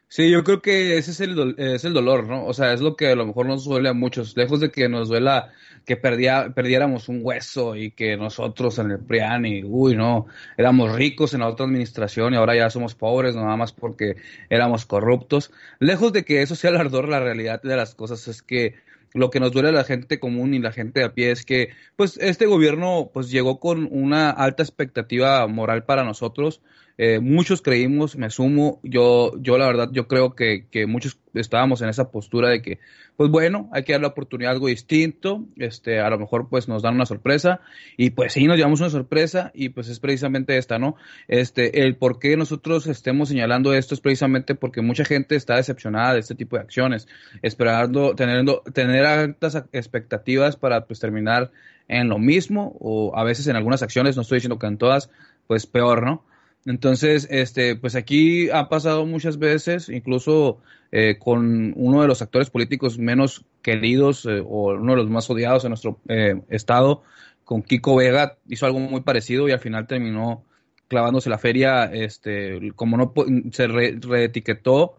Sí, 0.09 0.31
yo 0.31 0.43
creo 0.45 0.61
que 0.61 0.97
ese 0.97 1.11
es 1.11 1.19
el, 1.19 1.55
es 1.57 1.83
el 1.83 1.93
dolor, 1.93 2.27
¿no? 2.27 2.45
O 2.45 2.53
sea, 2.53 2.71
es 2.71 2.79
lo 2.79 2.95
que 2.95 3.07
a 3.09 3.15
lo 3.15 3.25
mejor 3.25 3.45
nos 3.45 3.65
duele 3.65 3.89
a 3.89 3.93
muchos, 3.93 4.37
lejos 4.37 4.61
de 4.61 4.71
que 4.71 4.87
nos 4.87 5.09
duela 5.09 5.51
que 5.85 5.97
perdía, 5.97 6.53
perdiéramos 6.55 7.09
un 7.09 7.19
hueso 7.21 7.75
y 7.75 7.91
que 7.91 8.15
nosotros 8.15 8.79
en 8.79 8.91
el 8.91 8.99
PRIAN 8.99 9.45
y, 9.45 9.63
uy, 9.65 9.97
no, 9.97 10.27
éramos 10.57 10.95
ricos 10.95 11.33
en 11.33 11.41
la 11.41 11.47
otra 11.49 11.65
administración 11.65 12.33
y 12.33 12.37
ahora 12.37 12.55
ya 12.55 12.69
somos 12.69 12.95
pobres, 12.95 13.35
nada 13.35 13.57
más 13.57 13.73
porque 13.73 14.15
éramos 14.49 14.85
corruptos. 14.85 15.51
Lejos 15.79 16.13
de 16.13 16.23
que 16.23 16.41
eso 16.41 16.55
sea 16.55 16.69
el 16.69 16.77
ardor, 16.77 17.09
la 17.09 17.19
realidad 17.19 17.61
de 17.61 17.75
las 17.75 17.93
cosas 17.93 18.27
es 18.29 18.41
que 18.41 18.75
lo 19.13 19.29
que 19.29 19.41
nos 19.41 19.51
duele 19.51 19.69
a 19.69 19.71
la 19.73 19.83
gente 19.83 20.19
común 20.19 20.53
y 20.53 20.59
la 20.59 20.71
gente 20.71 21.03
a 21.03 21.13
pie 21.13 21.31
es 21.31 21.45
que 21.45 21.69
pues 21.97 22.17
este 22.21 22.45
gobierno 22.45 23.09
pues 23.13 23.29
llegó 23.29 23.59
con 23.59 23.87
una 23.91 24.29
alta 24.29 24.63
expectativa 24.63 25.45
moral 25.47 25.83
para 25.85 26.03
nosotros 26.03 26.61
eh, 26.97 27.19
muchos 27.19 27.61
creímos, 27.61 28.15
me 28.15 28.31
sumo, 28.31 28.79
yo, 28.81 29.33
yo 29.39 29.59
la 29.59 29.67
verdad, 29.67 29.89
yo 29.91 30.07
creo 30.07 30.33
que, 30.33 30.65
que, 30.71 30.87
muchos 30.87 31.19
estábamos 31.35 31.83
en 31.83 31.89
esa 31.89 32.09
postura 32.09 32.49
de 32.49 32.63
que, 32.63 32.79
pues 33.15 33.29
bueno, 33.29 33.69
hay 33.71 33.83
que 33.83 33.91
dar 33.91 34.01
la 34.01 34.07
oportunidad 34.07 34.51
a 34.51 34.53
algo 34.53 34.65
distinto, 34.67 35.45
este, 35.57 35.99
a 35.99 36.09
lo 36.09 36.17
mejor 36.17 36.49
pues 36.49 36.67
nos 36.67 36.81
dan 36.81 36.95
una 36.95 37.05
sorpresa, 37.05 37.61
y 37.97 38.09
pues 38.09 38.33
sí, 38.33 38.45
nos 38.47 38.57
llevamos 38.57 38.79
una 38.79 38.89
sorpresa, 38.89 39.51
y 39.53 39.69
pues 39.69 39.89
es 39.89 39.99
precisamente 39.99 40.57
esta, 40.57 40.79
¿no? 40.79 40.95
Este, 41.27 41.83
el 41.83 41.97
por 41.97 42.17
qué 42.17 42.35
nosotros 42.35 42.87
estemos 42.87 43.29
señalando 43.29 43.75
esto 43.75 43.93
es 43.93 44.01
precisamente 44.01 44.55
porque 44.55 44.81
mucha 44.81 45.05
gente 45.05 45.35
está 45.35 45.57
decepcionada 45.57 46.15
de 46.15 46.21
este 46.21 46.33
tipo 46.33 46.55
de 46.55 46.63
acciones, 46.63 47.07
esperando, 47.43 48.15
teniendo, 48.15 48.63
tener 48.73 49.05
altas 49.05 49.63
expectativas 49.71 50.55
para 50.55 50.85
pues 50.87 50.99
terminar 50.99 51.51
en 51.87 52.09
lo 52.09 52.17
mismo, 52.17 52.75
o 52.79 53.15
a 53.15 53.23
veces 53.23 53.45
en 53.45 53.55
algunas 53.55 53.83
acciones, 53.83 54.15
no 54.15 54.23
estoy 54.23 54.37
diciendo 54.37 54.57
que 54.57 54.65
en 54.65 54.79
todas, 54.79 55.11
pues 55.45 55.67
peor, 55.67 56.03
¿no? 56.03 56.25
Entonces, 56.65 57.27
este, 57.31 57.75
pues 57.75 57.95
aquí 57.95 58.49
ha 58.49 58.67
pasado 58.67 59.05
muchas 59.05 59.39
veces, 59.39 59.89
incluso 59.89 60.59
eh, 60.91 61.17
con 61.17 61.73
uno 61.75 62.01
de 62.01 62.07
los 62.07 62.21
actores 62.21 62.49
políticos 62.49 62.97
menos 62.97 63.45
queridos 63.61 64.25
eh, 64.25 64.41
o 64.45 64.73
uno 64.73 64.91
de 64.93 64.97
los 64.97 65.09
más 65.09 65.29
odiados 65.29 65.63
en 65.65 65.69
nuestro 65.69 65.99
eh, 66.07 66.41
estado, 66.49 67.03
con 67.43 67.61
Kiko 67.61 67.95
Vega, 67.95 68.37
hizo 68.47 68.65
algo 68.65 68.79
muy 68.79 69.01
parecido 69.01 69.47
y 69.47 69.51
al 69.51 69.59
final 69.59 69.87
terminó 69.87 70.43
clavándose 70.87 71.29
la 71.29 71.37
feria, 71.37 71.85
este, 71.85 72.71
como 72.75 72.97
no 72.97 73.13
se 73.51 73.67
reetiquetó, 73.67 74.97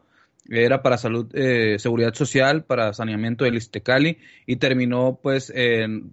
era 0.49 0.83
para 0.83 0.97
salud, 0.97 1.31
seguridad 1.79 2.15
social, 2.15 2.65
para 2.65 2.95
saneamiento 2.95 3.45
del 3.45 3.57
Istecali 3.57 4.19
y 4.47 4.57
terminó 4.57 5.19
pues 5.23 5.53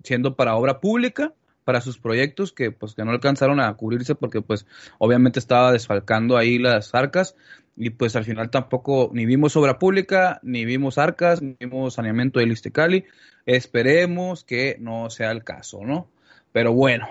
siendo 0.04 0.36
para 0.36 0.56
obra 0.56 0.82
pública 0.82 1.34
para 1.66 1.82
sus 1.82 1.97
proyectos 1.97 2.53
que 2.53 2.72
pues 2.72 2.93
que 2.93 3.03
no 3.03 3.11
alcanzaron 3.11 3.59
a 3.59 3.74
cubrirse 3.74 4.16
porque 4.16 4.41
pues 4.41 4.66
obviamente 4.99 5.39
estaba 5.39 5.72
desfalcando 5.72 6.38
ahí 6.38 6.59
las 6.59 6.95
arcas 6.95 7.36
y 7.76 7.89
pues 7.89 8.16
al 8.16 8.24
final 8.24 8.49
tampoco 8.49 9.09
ni 9.13 9.26
vimos 9.26 9.57
obra 9.57 9.80
pública, 9.80 10.39
ni 10.43 10.63
vimos 10.63 10.97
arcas, 10.97 11.41
ni 11.41 11.57
vimos 11.59 11.95
saneamiento 11.95 12.39
del 12.39 12.51
Istecali. 12.51 13.03
Esperemos 13.45 14.45
que 14.45 14.78
no 14.80 15.09
sea 15.09 15.32
el 15.32 15.43
caso, 15.43 15.84
¿no? 15.84 16.09
Pero 16.53 16.72
bueno, 16.74 17.07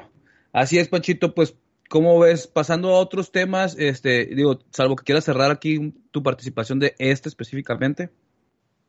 así 0.52 0.78
es, 0.78 0.88
Panchito, 0.88 1.34
pues 1.34 1.54
¿cómo 1.90 2.18
ves? 2.18 2.46
Pasando 2.46 2.94
a 2.94 2.98
otros 2.98 3.30
temas, 3.30 3.76
este, 3.78 4.26
digo, 4.26 4.60
salvo 4.70 4.96
que 4.96 5.04
quieras 5.04 5.24
cerrar 5.24 5.50
aquí 5.50 5.92
tu 6.10 6.22
participación 6.22 6.78
de 6.78 6.94
este 6.98 7.28
específicamente. 7.28 8.10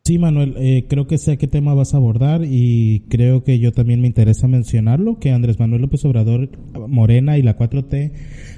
Sí, 0.08 0.20
Manuel, 0.20 0.53
eh, 0.58 0.86
creo 0.88 1.08
que 1.08 1.18
sé 1.18 1.39
qué 1.39 1.47
tema 1.47 1.74
vas 1.74 1.95
a 1.95 1.97
abordar 1.97 2.41
y 2.45 3.06
creo 3.10 3.43
que 3.43 3.58
yo 3.58 3.72
también 3.72 4.01
me 4.01 4.08
interesa 4.08 4.47
mencionarlo, 4.47 5.18
que 5.18 5.32
Andrés 5.32 5.58
Manuel 5.58 5.82
López 5.82 6.06
Obrador, 6.06 6.47
Morena 6.88 7.39
y 7.39 7.41
la 7.41 7.58
4T 7.58 8.12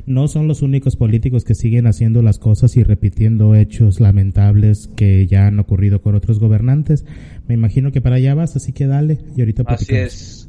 no 0.06 0.28
son 0.28 0.50
los 0.50 0.62
únicos 0.62 0.98
políticos 0.98 1.45
que 1.45 1.56
siguen 1.56 1.88
haciendo 1.88 2.22
las 2.22 2.38
cosas 2.38 2.76
y 2.76 2.84
repitiendo 2.84 3.56
hechos 3.56 4.02
lamentables 4.02 4.89
que 4.98 5.26
ya 5.26 5.48
han 5.48 5.58
ocurrido 5.62 6.02
con 6.02 6.16
otros 6.16 6.38
gobernantes. 6.38 7.06
Me 7.48 7.54
imagino 7.54 7.93
que 7.93 8.02
para 8.02 8.18
allá 8.18 8.36
vas, 8.36 8.58
así 8.58 8.74
que 8.74 8.86
dale 8.86 9.18
y 9.38 9.39
ahorita 9.39 9.64
Así 9.68 9.95
es. 9.95 10.47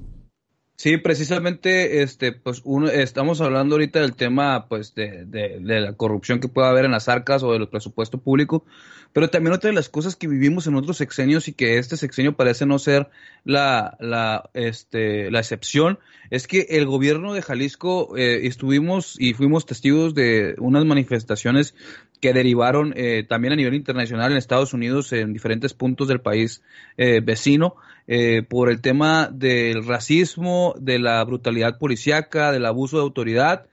Sí, 0.80 0.96
precisamente, 0.96 2.02
este, 2.02 2.30
pues 2.30 2.62
uno, 2.62 2.86
estamos 2.88 3.40
hablando 3.40 3.74
ahorita 3.74 4.00
del 4.00 4.14
tema, 4.14 4.68
pues, 4.68 4.94
de, 4.94 5.24
de, 5.24 5.58
la 5.60 5.94
corrupción 5.94 6.38
que 6.38 6.46
puede 6.46 6.68
haber 6.68 6.84
en 6.84 6.92
las 6.92 7.08
arcas 7.08 7.42
o 7.42 7.52
del 7.52 7.66
presupuesto 7.68 8.18
público, 8.18 8.64
pero 9.12 9.28
también 9.28 9.54
otra 9.54 9.70
de 9.70 9.74
las 9.74 9.88
cosas 9.88 10.14
que 10.14 10.28
vivimos 10.28 10.68
en 10.68 10.76
otros 10.76 10.98
sexenios 10.98 11.48
y 11.48 11.52
que 11.52 11.78
este 11.78 11.96
sexenio 11.96 12.36
parece 12.36 12.64
no 12.64 12.78
ser 12.78 13.08
la, 13.44 13.96
la, 13.98 14.50
este, 14.54 15.32
la 15.32 15.40
excepción, 15.40 15.98
es 16.30 16.46
que 16.46 16.68
el 16.70 16.86
gobierno 16.86 17.34
de 17.34 17.42
Jalisco 17.42 18.16
eh, 18.16 18.46
estuvimos 18.46 19.16
y 19.18 19.34
fuimos 19.34 19.66
testigos 19.66 20.14
de 20.14 20.54
unas 20.58 20.84
manifestaciones 20.84 21.74
que 22.20 22.32
derivaron 22.32 22.94
eh, 22.96 23.24
también 23.28 23.52
a 23.52 23.56
nivel 23.56 23.74
internacional 23.74 24.30
en 24.30 24.38
Estados 24.38 24.74
Unidos, 24.74 25.12
en 25.12 25.32
diferentes 25.32 25.74
puntos 25.74 26.06
del 26.06 26.20
país 26.20 26.62
eh, 26.96 27.20
vecino, 27.20 27.74
eh, 28.08 28.42
por 28.42 28.70
el 28.70 28.80
tema 28.80 29.30
del 29.32 29.86
racismo, 29.86 30.74
de 30.80 30.98
la 30.98 31.22
brutalidad 31.24 31.78
policíaca, 31.78 32.50
del 32.50 32.66
abuso 32.66 32.96
de 32.96 33.04
autoridad 33.04 33.66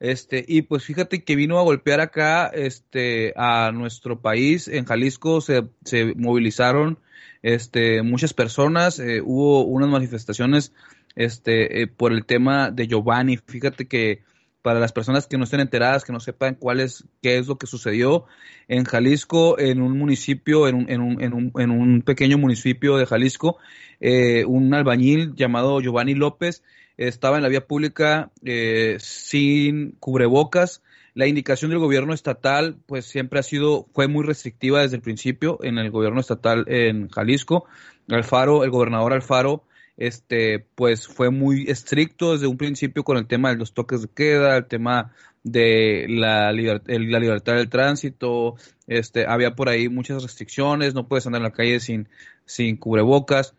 este, 0.00 0.44
y 0.46 0.62
pues 0.62 0.84
fíjate 0.84 1.24
que 1.24 1.34
vino 1.34 1.58
a 1.58 1.62
golpear 1.62 2.00
acá, 2.00 2.46
este, 2.46 3.32
a 3.36 3.72
nuestro 3.72 4.20
país, 4.20 4.68
en 4.68 4.84
Jalisco 4.84 5.40
se, 5.40 5.64
se 5.84 6.14
movilizaron, 6.14 6.98
este, 7.42 8.02
muchas 8.02 8.32
personas, 8.32 9.00
eh, 9.00 9.20
hubo 9.24 9.64
unas 9.64 9.88
manifestaciones, 9.88 10.72
este, 11.16 11.82
eh, 11.82 11.86
por 11.88 12.12
el 12.12 12.24
tema 12.26 12.70
de 12.70 12.86
Giovanni. 12.86 13.38
Fíjate 13.38 13.86
que 13.88 14.22
para 14.62 14.80
las 14.80 14.92
personas 14.92 15.26
que 15.26 15.38
no 15.38 15.44
estén 15.44 15.60
enteradas, 15.60 16.04
que 16.04 16.12
no 16.12 16.20
sepan 16.20 16.54
cuál 16.54 16.80
es, 16.80 17.04
qué 17.22 17.38
es 17.38 17.46
lo 17.46 17.56
que 17.58 17.66
sucedió 17.66 18.24
en 18.66 18.84
Jalisco, 18.84 19.58
en 19.58 19.80
un 19.80 19.96
municipio, 19.96 20.68
en 20.68 20.74
un, 20.74 20.90
en 20.90 21.00
un, 21.00 21.22
en 21.22 21.32
un, 21.32 21.52
en 21.56 21.70
un 21.70 22.02
pequeño 22.02 22.38
municipio 22.38 22.96
de 22.96 23.06
Jalisco, 23.06 23.58
eh, 24.00 24.44
un 24.44 24.74
albañil 24.74 25.34
llamado 25.34 25.80
Giovanni 25.80 26.14
López, 26.14 26.62
estaba 26.96 27.36
en 27.36 27.44
la 27.44 27.48
vía 27.48 27.66
pública 27.66 28.32
eh, 28.44 28.96
sin 28.98 29.92
cubrebocas. 30.00 30.82
La 31.14 31.26
indicación 31.26 31.70
del 31.70 31.80
gobierno 31.80 32.12
estatal, 32.12 32.76
pues 32.86 33.06
siempre 33.06 33.40
ha 33.40 33.42
sido, 33.42 33.86
fue 33.92 34.08
muy 34.08 34.24
restrictiva 34.24 34.82
desde 34.82 34.96
el 34.96 35.02
principio 35.02 35.58
en 35.62 35.78
el 35.78 35.90
gobierno 35.90 36.20
estatal 36.20 36.64
en 36.68 37.08
Jalisco. 37.08 37.64
Alfaro, 38.08 38.64
el 38.64 38.70
gobernador 38.70 39.12
Alfaro, 39.12 39.64
este, 39.98 40.60
pues 40.76 41.08
fue 41.08 41.30
muy 41.30 41.64
estricto 41.68 42.32
desde 42.32 42.46
un 42.46 42.56
principio 42.56 43.02
con 43.02 43.18
el 43.18 43.26
tema 43.26 43.50
de 43.50 43.56
los 43.56 43.74
toques 43.74 44.00
de 44.00 44.08
queda, 44.08 44.56
el 44.56 44.66
tema 44.66 45.12
de 45.42 46.06
la, 46.08 46.52
la 46.52 47.18
libertad 47.18 47.56
del 47.56 47.68
tránsito, 47.68 48.54
este, 48.86 49.26
había 49.26 49.56
por 49.56 49.68
ahí 49.68 49.88
muchas 49.88 50.22
restricciones, 50.22 50.94
no 50.94 51.08
puedes 51.08 51.26
andar 51.26 51.40
en 51.40 51.44
la 51.44 51.52
calle 51.52 51.80
sin, 51.80 52.08
sin 52.46 52.76
cubrebocas. 52.76 53.54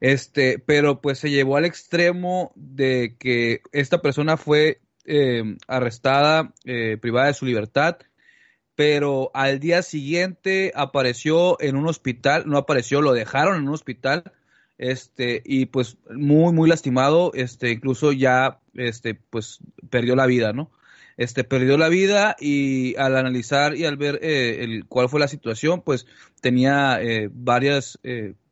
Este, 0.00 0.58
pero 0.58 1.00
pues 1.00 1.18
se 1.18 1.30
llevó 1.30 1.56
al 1.56 1.64
extremo 1.64 2.52
de 2.54 3.16
que 3.18 3.62
esta 3.72 4.00
persona 4.00 4.36
fue 4.36 4.80
eh, 5.04 5.56
arrestada, 5.66 6.52
eh, 6.64 6.98
privada 7.00 7.28
de 7.28 7.34
su 7.34 7.46
libertad, 7.46 7.98
pero 8.74 9.30
al 9.34 9.58
día 9.58 9.82
siguiente 9.82 10.72
apareció 10.74 11.60
en 11.60 11.76
un 11.76 11.88
hospital, 11.88 12.44
no 12.46 12.58
apareció, 12.58 13.00
lo 13.00 13.12
dejaron 13.12 13.56
en 13.56 13.68
un 13.68 13.74
hospital, 13.74 14.32
este, 14.78 15.42
y 15.44 15.66
pues 15.66 15.98
muy, 16.10 16.52
muy 16.52 16.68
lastimado, 16.68 17.32
este, 17.34 17.70
incluso 17.70 18.12
ya, 18.12 18.60
este, 18.74 19.14
pues 19.14 19.58
perdió 19.90 20.16
la 20.16 20.26
vida, 20.26 20.52
¿no? 20.52 20.70
Este, 21.16 21.44
perdió 21.44 21.76
la 21.76 21.88
vida 21.88 22.36
y 22.38 22.94
al 22.96 23.16
analizar 23.16 23.76
y 23.76 23.84
al 23.84 23.96
ver 23.96 24.20
eh, 24.22 24.58
el, 24.62 24.86
cuál 24.86 25.08
fue 25.08 25.18
la 25.18 25.28
situación, 25.28 25.82
pues 25.82 26.06
tenía 26.40 27.00
varias 27.32 27.98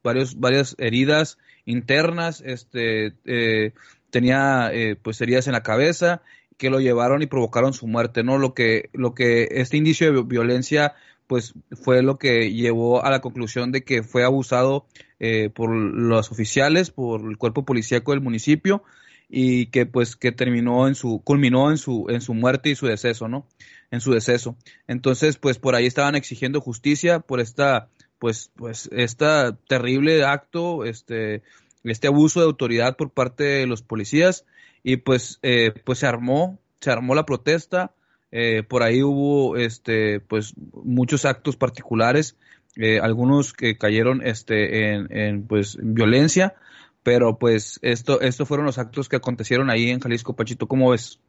varios, 0.06 0.38
varias 0.38 0.76
heridas 0.78 1.36
internas, 1.66 2.40
este, 2.46 3.12
eh, 3.24 3.72
tenía 4.10 4.70
eh, 4.72 4.96
pues 4.96 5.20
heridas 5.20 5.48
en 5.48 5.52
la 5.52 5.62
cabeza 5.64 6.22
que 6.56 6.70
lo 6.70 6.80
llevaron 6.80 7.22
y 7.22 7.26
provocaron 7.26 7.74
su 7.74 7.86
muerte, 7.86 8.22
¿no? 8.22 8.38
Lo 8.38 8.54
que, 8.54 8.88
lo 8.92 9.14
que 9.14 9.48
este 9.50 9.76
indicio 9.76 10.10
de 10.10 10.22
violencia 10.22 10.94
pues 11.26 11.54
fue 11.72 12.02
lo 12.02 12.18
que 12.18 12.52
llevó 12.52 13.04
a 13.04 13.10
la 13.10 13.20
conclusión 13.20 13.72
de 13.72 13.82
que 13.82 14.04
fue 14.04 14.22
abusado 14.24 14.86
eh, 15.18 15.50
por 15.50 15.70
los 15.74 16.30
oficiales, 16.30 16.90
por 16.90 17.22
el 17.28 17.36
cuerpo 17.38 17.64
policíaco 17.64 18.12
del 18.12 18.20
municipio 18.20 18.82
y 19.28 19.66
que 19.66 19.86
pues 19.86 20.14
que 20.14 20.30
terminó 20.30 20.86
en 20.86 20.94
su 20.94 21.20
culminó 21.24 21.70
en 21.70 21.78
su 21.78 22.06
en 22.10 22.20
su 22.20 22.32
muerte 22.32 22.70
y 22.70 22.76
su 22.76 22.86
deceso, 22.86 23.26
¿no? 23.26 23.46
En 23.90 24.00
su 24.00 24.12
deceso. 24.12 24.56
Entonces, 24.86 25.36
pues 25.36 25.58
por 25.58 25.74
ahí 25.74 25.86
estaban 25.86 26.14
exigiendo 26.14 26.60
justicia 26.60 27.20
por 27.20 27.40
esta 27.40 27.88
pues, 28.18 28.50
pues 28.56 28.88
este 28.92 29.26
terrible 29.68 30.24
acto, 30.24 30.84
este, 30.84 31.42
este 31.84 32.06
abuso 32.06 32.40
de 32.40 32.46
autoridad 32.46 32.96
por 32.96 33.10
parte 33.10 33.44
de 33.44 33.66
los 33.66 33.82
policías 33.82 34.44
y 34.82 34.98
pues, 34.98 35.38
eh, 35.42 35.72
pues 35.84 35.98
se 36.00 36.06
armó, 36.06 36.58
se 36.80 36.90
armó 36.90 37.14
la 37.14 37.26
protesta, 37.26 37.92
eh, 38.32 38.62
por 38.62 38.82
ahí 38.82 39.02
hubo, 39.02 39.56
este, 39.56 40.20
pues 40.20 40.54
muchos 40.56 41.24
actos 41.24 41.56
particulares, 41.56 42.36
eh, 42.76 43.00
algunos 43.00 43.52
que 43.52 43.76
cayeron, 43.76 44.26
este, 44.26 44.92
en, 44.92 45.16
en, 45.16 45.42
pues, 45.42 45.78
violencia, 45.82 46.54
pero 47.02 47.38
pues 47.38 47.78
esto, 47.82 48.20
estos 48.20 48.48
fueron 48.48 48.66
los 48.66 48.78
actos 48.78 49.08
que 49.08 49.16
acontecieron 49.16 49.70
ahí 49.70 49.90
en 49.90 50.00
Jalisco, 50.00 50.34
Pachito, 50.34 50.66
¿cómo 50.66 50.90
ves? 50.90 51.20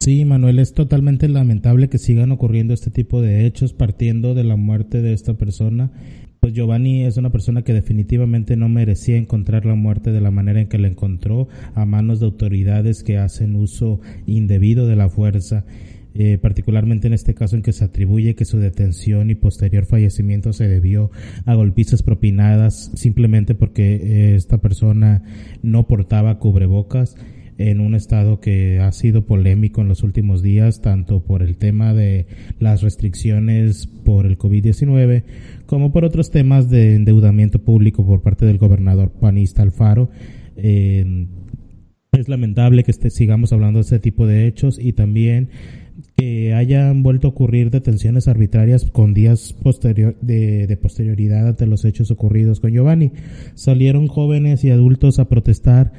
Sí, 0.00 0.24
Manuel, 0.24 0.58
es 0.58 0.74
totalmente 0.74 1.28
lamentable 1.28 1.88
que 1.88 1.98
sigan 1.98 2.30
ocurriendo 2.30 2.74
este 2.74 2.90
tipo 2.90 3.22
de 3.22 3.46
hechos 3.46 3.72
partiendo 3.72 4.34
de 4.34 4.44
la 4.44 4.54
muerte 4.56 5.00
de 5.00 5.14
esta 5.14 5.34
persona. 5.34 5.90
Pues 6.40 6.52
Giovanni 6.52 7.04
es 7.04 7.16
una 7.16 7.30
persona 7.30 7.62
que 7.62 7.72
definitivamente 7.72 8.54
no 8.54 8.68
merecía 8.68 9.16
encontrar 9.16 9.64
la 9.64 9.76
muerte 9.76 10.12
de 10.12 10.20
la 10.20 10.30
manera 10.30 10.60
en 10.60 10.68
que 10.68 10.78
la 10.78 10.88
encontró 10.88 11.48
a 11.74 11.86
manos 11.86 12.20
de 12.20 12.26
autoridades 12.26 13.02
que 13.02 13.16
hacen 13.16 13.56
uso 13.56 14.00
indebido 14.26 14.86
de 14.86 14.94
la 14.94 15.08
fuerza. 15.08 15.64
Eh, 16.16 16.38
particularmente 16.38 17.08
en 17.08 17.12
este 17.12 17.34
caso 17.34 17.56
en 17.56 17.62
que 17.62 17.72
se 17.72 17.84
atribuye 17.84 18.36
que 18.36 18.44
su 18.44 18.58
detención 18.58 19.30
y 19.30 19.34
posterior 19.34 19.84
fallecimiento 19.84 20.52
se 20.52 20.68
debió 20.68 21.10
a 21.44 21.54
golpizas 21.54 22.04
propinadas 22.04 22.92
simplemente 22.94 23.56
porque 23.56 23.96
eh, 23.96 24.34
esta 24.36 24.58
persona 24.58 25.24
no 25.62 25.88
portaba 25.88 26.38
cubrebocas 26.38 27.16
en 27.58 27.80
un 27.80 27.94
estado 27.94 28.40
que 28.40 28.78
ha 28.80 28.90
sido 28.92 29.26
polémico 29.26 29.80
en 29.80 29.88
los 29.88 30.02
últimos 30.02 30.42
días, 30.42 30.80
tanto 30.80 31.24
por 31.24 31.42
el 31.42 31.56
tema 31.56 31.94
de 31.94 32.26
las 32.58 32.82
restricciones 32.82 33.86
por 33.86 34.26
el 34.26 34.38
COVID-19, 34.38 35.24
como 35.66 35.92
por 35.92 36.04
otros 36.04 36.30
temas 36.30 36.70
de 36.70 36.94
endeudamiento 36.94 37.60
público 37.60 38.04
por 38.06 38.22
parte 38.22 38.46
del 38.46 38.58
gobernador 38.58 39.10
panista 39.10 39.62
Alfaro. 39.62 40.10
Eh, 40.56 41.26
es 42.12 42.28
lamentable 42.28 42.84
que 42.84 42.92
este, 42.92 43.10
sigamos 43.10 43.52
hablando 43.52 43.78
de 43.78 43.82
este 43.82 43.98
tipo 43.98 44.26
de 44.26 44.46
hechos 44.46 44.78
y 44.80 44.92
también 44.92 45.48
que 46.16 46.54
hayan 46.54 47.02
vuelto 47.02 47.26
a 47.26 47.30
ocurrir 47.30 47.70
detenciones 47.70 48.28
arbitrarias 48.28 48.84
con 48.90 49.14
días 49.14 49.52
posterior 49.52 50.16
de, 50.20 50.66
de, 50.66 50.76
posterioridad 50.76 51.48
ante 51.48 51.66
los 51.66 51.84
hechos 51.84 52.10
ocurridos 52.10 52.60
con 52.60 52.72
Giovanni. 52.72 53.12
Salieron 53.54 54.06
jóvenes 54.06 54.64
y 54.64 54.70
adultos 54.70 55.18
a 55.18 55.28
protestar 55.28 55.92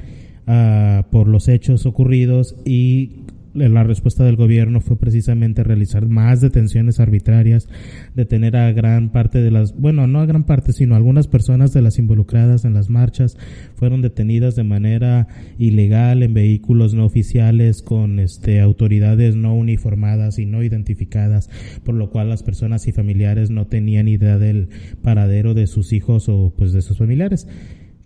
uh, 0.48 1.04
por 1.12 1.28
los 1.28 1.48
hechos 1.48 1.86
ocurridos 1.86 2.56
y 2.66 3.26
la 3.56 3.84
respuesta 3.84 4.24
del 4.24 4.36
gobierno 4.36 4.82
fue 4.82 4.98
precisamente 4.98 5.64
realizar 5.64 6.08
más 6.08 6.42
detenciones 6.42 7.00
arbitrarias, 7.00 7.70
detener 8.14 8.58
a 8.58 8.72
gran 8.74 9.12
parte 9.12 9.42
de 9.42 9.50
las, 9.50 9.76
bueno, 9.76 10.08
no 10.08 10.20
a 10.20 10.26
gran 10.26 10.44
parte, 10.44 10.74
sino 10.74 10.96
algunas 10.96 11.28
personas 11.28 11.74
de 11.74 11.82
las 11.82 11.98
involucradas 11.98 12.66
en 12.66 12.74
las 12.74 12.90
marchas. 12.90 13.38
Fueron 13.76 14.02
detenidas 14.02 14.56
de 14.56 14.64
manera 14.64 15.28
ilegal 15.58 16.22
en 16.22 16.34
vehículos 16.34 16.94
no 16.94 17.06
oficiales 17.06 17.82
con 17.82 18.20
este 18.20 18.60
autoridades 18.60 19.36
no 19.36 19.56
uniformadas 19.56 20.38
y 20.38 20.46
no 20.46 20.62
identificadas, 20.62 21.50
por 21.84 21.96
lo 21.96 22.10
cual 22.10 22.30
las 22.30 22.44
personas 22.44 22.88
y 22.88 22.92
familiares 22.92 23.50
no 23.50 23.68
tenían 23.68 24.08
idea 24.08 24.38
del 24.38 24.70
paradero 25.02 25.54
de 25.54 25.68
sus 25.68 25.94
hijos 25.94 26.28
o 26.28 26.54
pues 26.58 26.74
de 26.74 26.82
sus 26.82 26.98
familiares. 26.98 27.48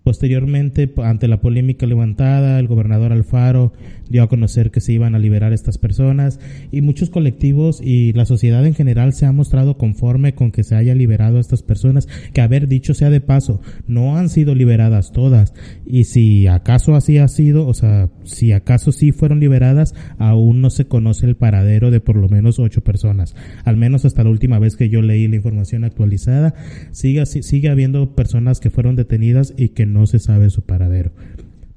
Posteriormente, 0.04 0.92
ante 1.04 1.28
la 1.28 1.42
polémica 1.42 1.86
levantada, 1.86 2.60
el 2.60 2.68
gobernador 2.68 3.12
Alfaro 3.12 3.74
dio 4.10 4.24
a 4.24 4.30
conocer 4.30 4.72
que 4.72 4.82
se 4.82 4.94
iban 4.94 5.16
a 5.16 5.20
liberar 5.20 5.54
estas 5.54 5.78
personas. 5.78 6.40
Y 6.72 6.82
muchos 6.82 7.10
colectivos 7.10 7.82
y 7.84 8.14
la 8.14 8.26
sociedad 8.26 8.66
en 8.66 8.74
general 8.74 9.14
se 9.14 9.26
ha 9.26 9.32
mostrado 9.32 9.78
conforme 9.78 10.34
con 10.34 10.52
que 10.52 10.64
se 10.64 10.76
haya 10.76 10.96
liberado 10.96 11.38
a 11.38 11.42
estas 11.42 11.64
personas, 11.64 12.08
que 12.34 12.42
haber 12.42 12.68
dicho 12.68 12.94
sea 12.94 13.10
de 13.10 13.22
paso, 13.22 13.62
no 13.88 14.18
han 14.18 14.30
sido 14.30 14.56
liberadas 14.56 15.12
todas. 15.12 15.54
Y 15.86 16.06
si 16.06 16.48
acaso 16.48 16.96
así 16.96 17.18
ha 17.18 17.28
sido, 17.28 17.68
o 17.68 17.74
sea, 17.74 18.10
si 18.24 18.52
acaso 18.52 18.92
sí 18.92 19.12
fueron 19.12 19.40
liberadas, 19.40 19.96
aún 20.18 20.62
no 20.62 20.70
se 20.70 20.86
conoce 20.86 21.26
el 21.26 21.36
paradero 21.36 21.92
de 21.92 22.00
por 22.00 22.16
lo 22.16 22.30
menos 22.30 22.60
ocho 22.60 22.82
personas, 22.82 23.36
al 23.64 23.78
menos 23.78 24.06
hasta 24.06 24.24
la 24.24 24.30
última 24.30 24.60
vez 24.60 24.76
que 24.76 24.90
yo 24.90 25.02
leí 25.02 25.28
la 25.28 25.36
información 25.36 25.84
actualizada, 25.84 26.54
sigue, 26.92 27.26
sigue 27.26 27.70
habiendo 27.70 28.16
personas 28.16 28.60
que 28.60 28.70
fueron 28.70 28.96
detenidas 28.96 29.54
y 29.58 29.70
que 29.70 29.86
no 29.86 30.06
se 30.08 30.20
sabe 30.20 30.50
su 30.50 30.62
paradero. 30.62 31.12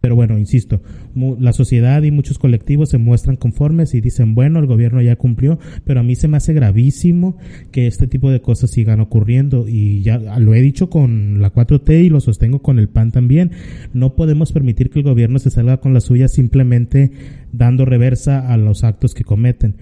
Pero 0.02 0.16
bueno, 0.16 0.36
insisto, 0.36 0.82
la 1.14 1.52
sociedad 1.52 2.02
y 2.02 2.10
muchos 2.10 2.36
colectivos 2.36 2.88
se 2.88 2.98
muestran 2.98 3.36
conformes 3.36 3.94
y 3.94 4.00
dicen, 4.00 4.34
bueno, 4.34 4.58
el 4.58 4.66
gobierno 4.66 5.00
ya 5.00 5.14
cumplió, 5.14 5.60
pero 5.84 6.00
a 6.00 6.02
mí 6.02 6.16
se 6.16 6.26
me 6.26 6.38
hace 6.38 6.52
gravísimo 6.52 7.38
que 7.70 7.86
este 7.86 8.08
tipo 8.08 8.28
de 8.28 8.42
cosas 8.42 8.72
sigan 8.72 8.98
ocurriendo 8.98 9.68
y 9.68 10.02
ya 10.02 10.18
lo 10.18 10.54
he 10.54 10.60
dicho 10.60 10.90
con 10.90 11.40
la 11.40 11.54
4T 11.54 12.04
y 12.04 12.08
lo 12.08 12.20
sostengo 12.20 12.62
con 12.62 12.80
el 12.80 12.88
PAN 12.88 13.12
también. 13.12 13.52
No 13.94 14.16
podemos 14.16 14.50
permitir 14.50 14.90
que 14.90 14.98
el 14.98 15.04
gobierno 15.04 15.38
se 15.38 15.50
salga 15.50 15.76
con 15.76 15.94
la 15.94 16.00
suya 16.00 16.26
simplemente 16.26 17.12
dando 17.52 17.84
reversa 17.84 18.52
a 18.52 18.56
los 18.56 18.82
actos 18.82 19.14
que 19.14 19.22
cometen 19.22 19.76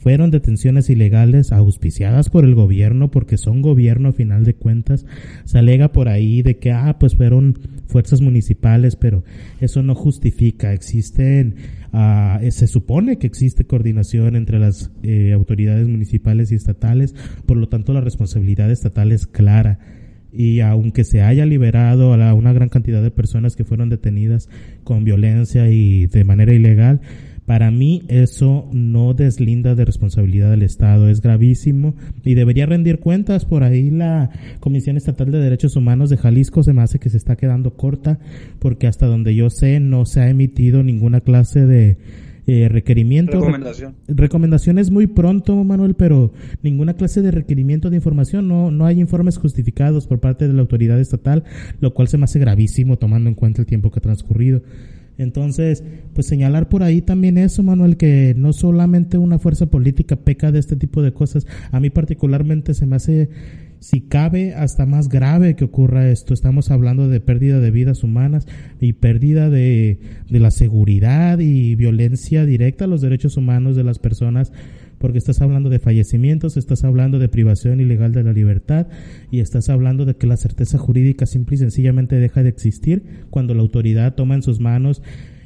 fueron 0.00 0.30
detenciones 0.30 0.88
ilegales 0.88 1.52
auspiciadas 1.52 2.30
por 2.30 2.44
el 2.44 2.54
gobierno 2.54 3.10
porque 3.10 3.36
son 3.36 3.60
gobierno 3.60 4.08
a 4.08 4.12
final 4.12 4.44
de 4.44 4.54
cuentas. 4.54 5.04
Se 5.44 5.58
alega 5.58 5.92
por 5.92 6.08
ahí 6.08 6.42
de 6.42 6.56
que, 6.56 6.72
ah, 6.72 6.96
pues 6.98 7.14
fueron 7.14 7.58
fuerzas 7.86 8.22
municipales, 8.22 8.96
pero 8.96 9.24
eso 9.60 9.82
no 9.82 9.94
justifica. 9.94 10.72
Existen, 10.72 11.56
ah, 11.92 12.40
se 12.50 12.66
supone 12.66 13.18
que 13.18 13.26
existe 13.26 13.66
coordinación 13.66 14.36
entre 14.36 14.58
las 14.58 14.90
eh, 15.02 15.32
autoridades 15.32 15.86
municipales 15.86 16.50
y 16.50 16.54
estatales, 16.54 17.14
por 17.44 17.58
lo 17.58 17.68
tanto 17.68 17.92
la 17.92 18.00
responsabilidad 18.00 18.70
estatal 18.70 19.12
es 19.12 19.26
clara 19.26 19.78
y 20.32 20.60
aunque 20.60 21.04
se 21.04 21.22
haya 21.22 21.44
liberado 21.44 22.14
a 22.14 22.34
una 22.34 22.52
gran 22.52 22.68
cantidad 22.68 23.02
de 23.02 23.10
personas 23.10 23.56
que 23.56 23.64
fueron 23.64 23.88
detenidas 23.88 24.48
con 24.84 25.04
violencia 25.04 25.68
y 25.70 26.06
de 26.06 26.24
manera 26.24 26.52
ilegal, 26.52 27.00
para 27.50 27.72
mí 27.72 28.04
eso 28.06 28.68
no 28.70 29.12
deslinda 29.12 29.74
de 29.74 29.84
responsabilidad 29.84 30.52
del 30.52 30.62
Estado, 30.62 31.08
es 31.08 31.20
gravísimo 31.20 31.96
y 32.22 32.34
debería 32.34 32.64
rendir 32.64 33.00
cuentas. 33.00 33.44
Por 33.44 33.64
ahí 33.64 33.90
la 33.90 34.30
Comisión 34.60 34.96
Estatal 34.96 35.32
de 35.32 35.40
Derechos 35.40 35.74
Humanos 35.74 36.10
de 36.10 36.16
Jalisco 36.16 36.62
se 36.62 36.72
me 36.72 36.82
hace 36.82 37.00
que 37.00 37.10
se 37.10 37.16
está 37.16 37.34
quedando 37.34 37.72
corta 37.72 38.20
porque 38.60 38.86
hasta 38.86 39.06
donde 39.06 39.34
yo 39.34 39.50
sé 39.50 39.80
no 39.80 40.06
se 40.06 40.20
ha 40.20 40.30
emitido 40.30 40.84
ninguna 40.84 41.22
clase 41.22 41.66
de 41.66 41.98
eh, 42.46 42.68
requerimiento. 42.68 43.32
Recomendación. 43.32 43.96
recomendación 44.06 44.78
es 44.78 44.92
muy 44.92 45.08
pronto, 45.08 45.56
Manuel, 45.64 45.94
pero 45.94 46.32
ninguna 46.62 46.94
clase 46.94 47.20
de 47.20 47.32
requerimiento 47.32 47.90
de 47.90 47.96
información. 47.96 48.46
No, 48.46 48.70
no 48.70 48.86
hay 48.86 49.00
informes 49.00 49.38
justificados 49.38 50.06
por 50.06 50.20
parte 50.20 50.46
de 50.46 50.54
la 50.54 50.60
autoridad 50.60 51.00
estatal, 51.00 51.42
lo 51.80 51.94
cual 51.94 52.06
se 52.06 52.16
me 52.16 52.24
hace 52.24 52.38
gravísimo 52.38 52.96
tomando 52.96 53.28
en 53.28 53.34
cuenta 53.34 53.60
el 53.60 53.66
tiempo 53.66 53.90
que 53.90 53.98
ha 53.98 54.02
transcurrido. 54.02 54.62
Entonces, 55.20 55.84
pues 56.14 56.26
señalar 56.26 56.70
por 56.70 56.82
ahí 56.82 57.02
también 57.02 57.36
eso, 57.36 57.62
Manuel, 57.62 57.98
que 57.98 58.34
no 58.36 58.54
solamente 58.54 59.18
una 59.18 59.38
fuerza 59.38 59.66
política 59.66 60.16
peca 60.16 60.50
de 60.50 60.58
este 60.58 60.76
tipo 60.76 61.02
de 61.02 61.12
cosas. 61.12 61.46
A 61.72 61.78
mí 61.78 61.90
particularmente 61.90 62.72
se 62.72 62.86
me 62.86 62.96
hace, 62.96 63.28
si 63.80 64.00
cabe, 64.00 64.54
hasta 64.54 64.86
más 64.86 65.10
grave 65.10 65.56
que 65.56 65.64
ocurra 65.64 66.08
esto. 66.08 66.32
Estamos 66.32 66.70
hablando 66.70 67.06
de 67.08 67.20
pérdida 67.20 67.60
de 67.60 67.70
vidas 67.70 68.02
humanas 68.02 68.46
y 68.80 68.94
pérdida 68.94 69.50
de, 69.50 69.98
de 70.30 70.40
la 70.40 70.50
seguridad 70.50 71.38
y 71.38 71.74
violencia 71.74 72.46
directa 72.46 72.86
a 72.86 72.88
los 72.88 73.02
derechos 73.02 73.36
humanos 73.36 73.76
de 73.76 73.84
las 73.84 73.98
personas 73.98 74.52
porque 75.00 75.16
estás 75.16 75.40
hablando 75.40 75.70
de 75.70 75.78
fallecimientos, 75.78 76.58
estás 76.58 76.84
hablando 76.84 77.18
de 77.18 77.30
privación 77.30 77.80
ilegal 77.80 78.12
de 78.12 78.22
la 78.22 78.34
libertad 78.34 78.86
y 79.30 79.40
estás 79.40 79.70
hablando 79.70 80.04
de 80.04 80.14
que 80.14 80.26
la 80.26 80.36
certeza 80.36 80.76
jurídica 80.76 81.24
simple 81.24 81.54
y 81.54 81.58
sencillamente 81.58 82.16
deja 82.16 82.42
de 82.42 82.50
existir 82.50 83.02
cuando 83.30 83.54
la 83.54 83.62
autoridad 83.62 84.14
toma 84.14 84.34
en 84.34 84.42
sus 84.42 84.60
manos 84.60 85.02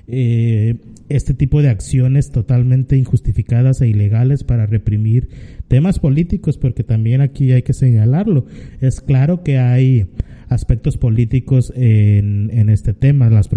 eh, 0.08 0.74
este 1.08 1.34
tipo 1.34 1.62
de 1.62 1.68
acciones 1.68 2.32
totalmente 2.32 2.96
injustificadas 2.96 3.80
e 3.80 3.86
ilegales 3.86 4.42
para 4.42 4.66
reprimir 4.66 5.28
temas 5.68 6.00
políticos, 6.00 6.58
porque 6.58 6.82
también 6.82 7.20
aquí 7.20 7.52
hay 7.52 7.62
que 7.62 7.74
señalarlo. 7.74 8.46
Es 8.80 9.00
claro 9.00 9.44
que 9.44 9.58
hay 9.58 10.08
aspectos 10.54 10.96
políticos 10.96 11.72
en, 11.76 12.50
en 12.52 12.70
este 12.70 12.94
tema. 12.94 13.28
Las, 13.28 13.50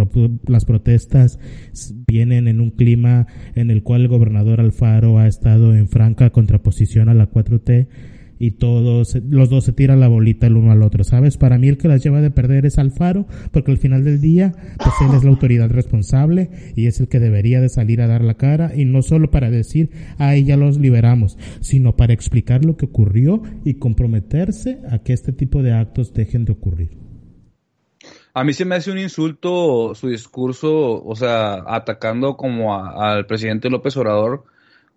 las 0.48 0.66
protestas 0.66 1.40
vienen 2.08 2.48
en 2.48 2.60
un 2.60 2.72
clima 2.72 3.28
en 3.56 3.72
el 3.72 3.84
cual 3.84 4.02
el 4.02 4.08
gobernador 4.08 4.60
Alfaro 4.60 5.20
ha 5.20 5.28
estado 5.28 5.76
en 5.76 5.88
franca 5.88 6.32
contraposición 6.32 7.10
a 7.10 7.14
la 7.14 7.32
4T 7.32 7.88
y 8.40 8.52
todos, 8.52 9.16
los 9.30 9.50
dos 9.50 9.64
se 9.64 9.74
tiran 9.74 10.00
la 10.00 10.08
bolita 10.08 10.48
el 10.48 10.58
uno 10.58 10.72
al 10.72 10.84
otro, 10.84 11.04
¿sabes? 11.04 11.38
Para 11.38 11.58
mí 11.58 11.68
el 11.68 11.78
que 11.78 11.88
las 11.88 12.04
lleva 12.04 12.22
de 12.22 12.32
perder 12.32 12.66
es 12.66 12.78
Alfaro, 12.78 13.26
porque 13.52 13.72
al 13.72 13.78
final 13.78 14.04
del 14.04 14.22
día, 14.22 14.54
pues 14.78 14.94
él 15.02 15.16
es 15.16 15.24
la 15.24 15.30
autoridad 15.30 15.70
responsable 15.70 16.50
y 16.76 16.88
es 16.88 17.00
el 17.00 17.08
que 17.08 17.20
debería 17.20 17.62
de 17.62 17.70
salir 17.70 18.02
a 18.02 18.08
dar 18.08 18.24
la 18.24 18.36
cara 18.36 18.72
y 18.76 18.86
no 18.86 19.02
solo 19.02 19.32
para 19.32 19.50
decir, 19.50 19.90
ahí 20.18 20.46
ya 20.46 20.58
los 20.58 20.78
liberamos, 20.78 21.38
sino 21.62 21.96
para 21.96 22.14
explicar 22.14 22.66
lo 22.66 22.78
que 22.78 22.86
ocurrió 22.86 23.42
y 23.64 23.76
comprometerse 23.76 24.80
a 24.90 25.00
que 25.00 25.14
este 25.14 25.32
tipo 25.32 25.64
de 25.64 25.74
actos 25.74 26.14
dejen 26.14 26.46
de 26.46 26.52
ocurrir. 26.52 27.08
A 28.34 28.44
mí 28.44 28.54
se 28.54 28.66
me 28.66 28.76
hace 28.76 28.92
un 28.92 29.00
insulto 29.00 29.96
su 29.96 30.10
discurso, 30.10 31.04
o 31.04 31.16
sea, 31.16 31.64
atacando 31.66 32.38
como 32.38 32.76
al 32.76 33.26
presidente 33.26 33.68
López 33.68 33.98
Obrador, 33.98 34.44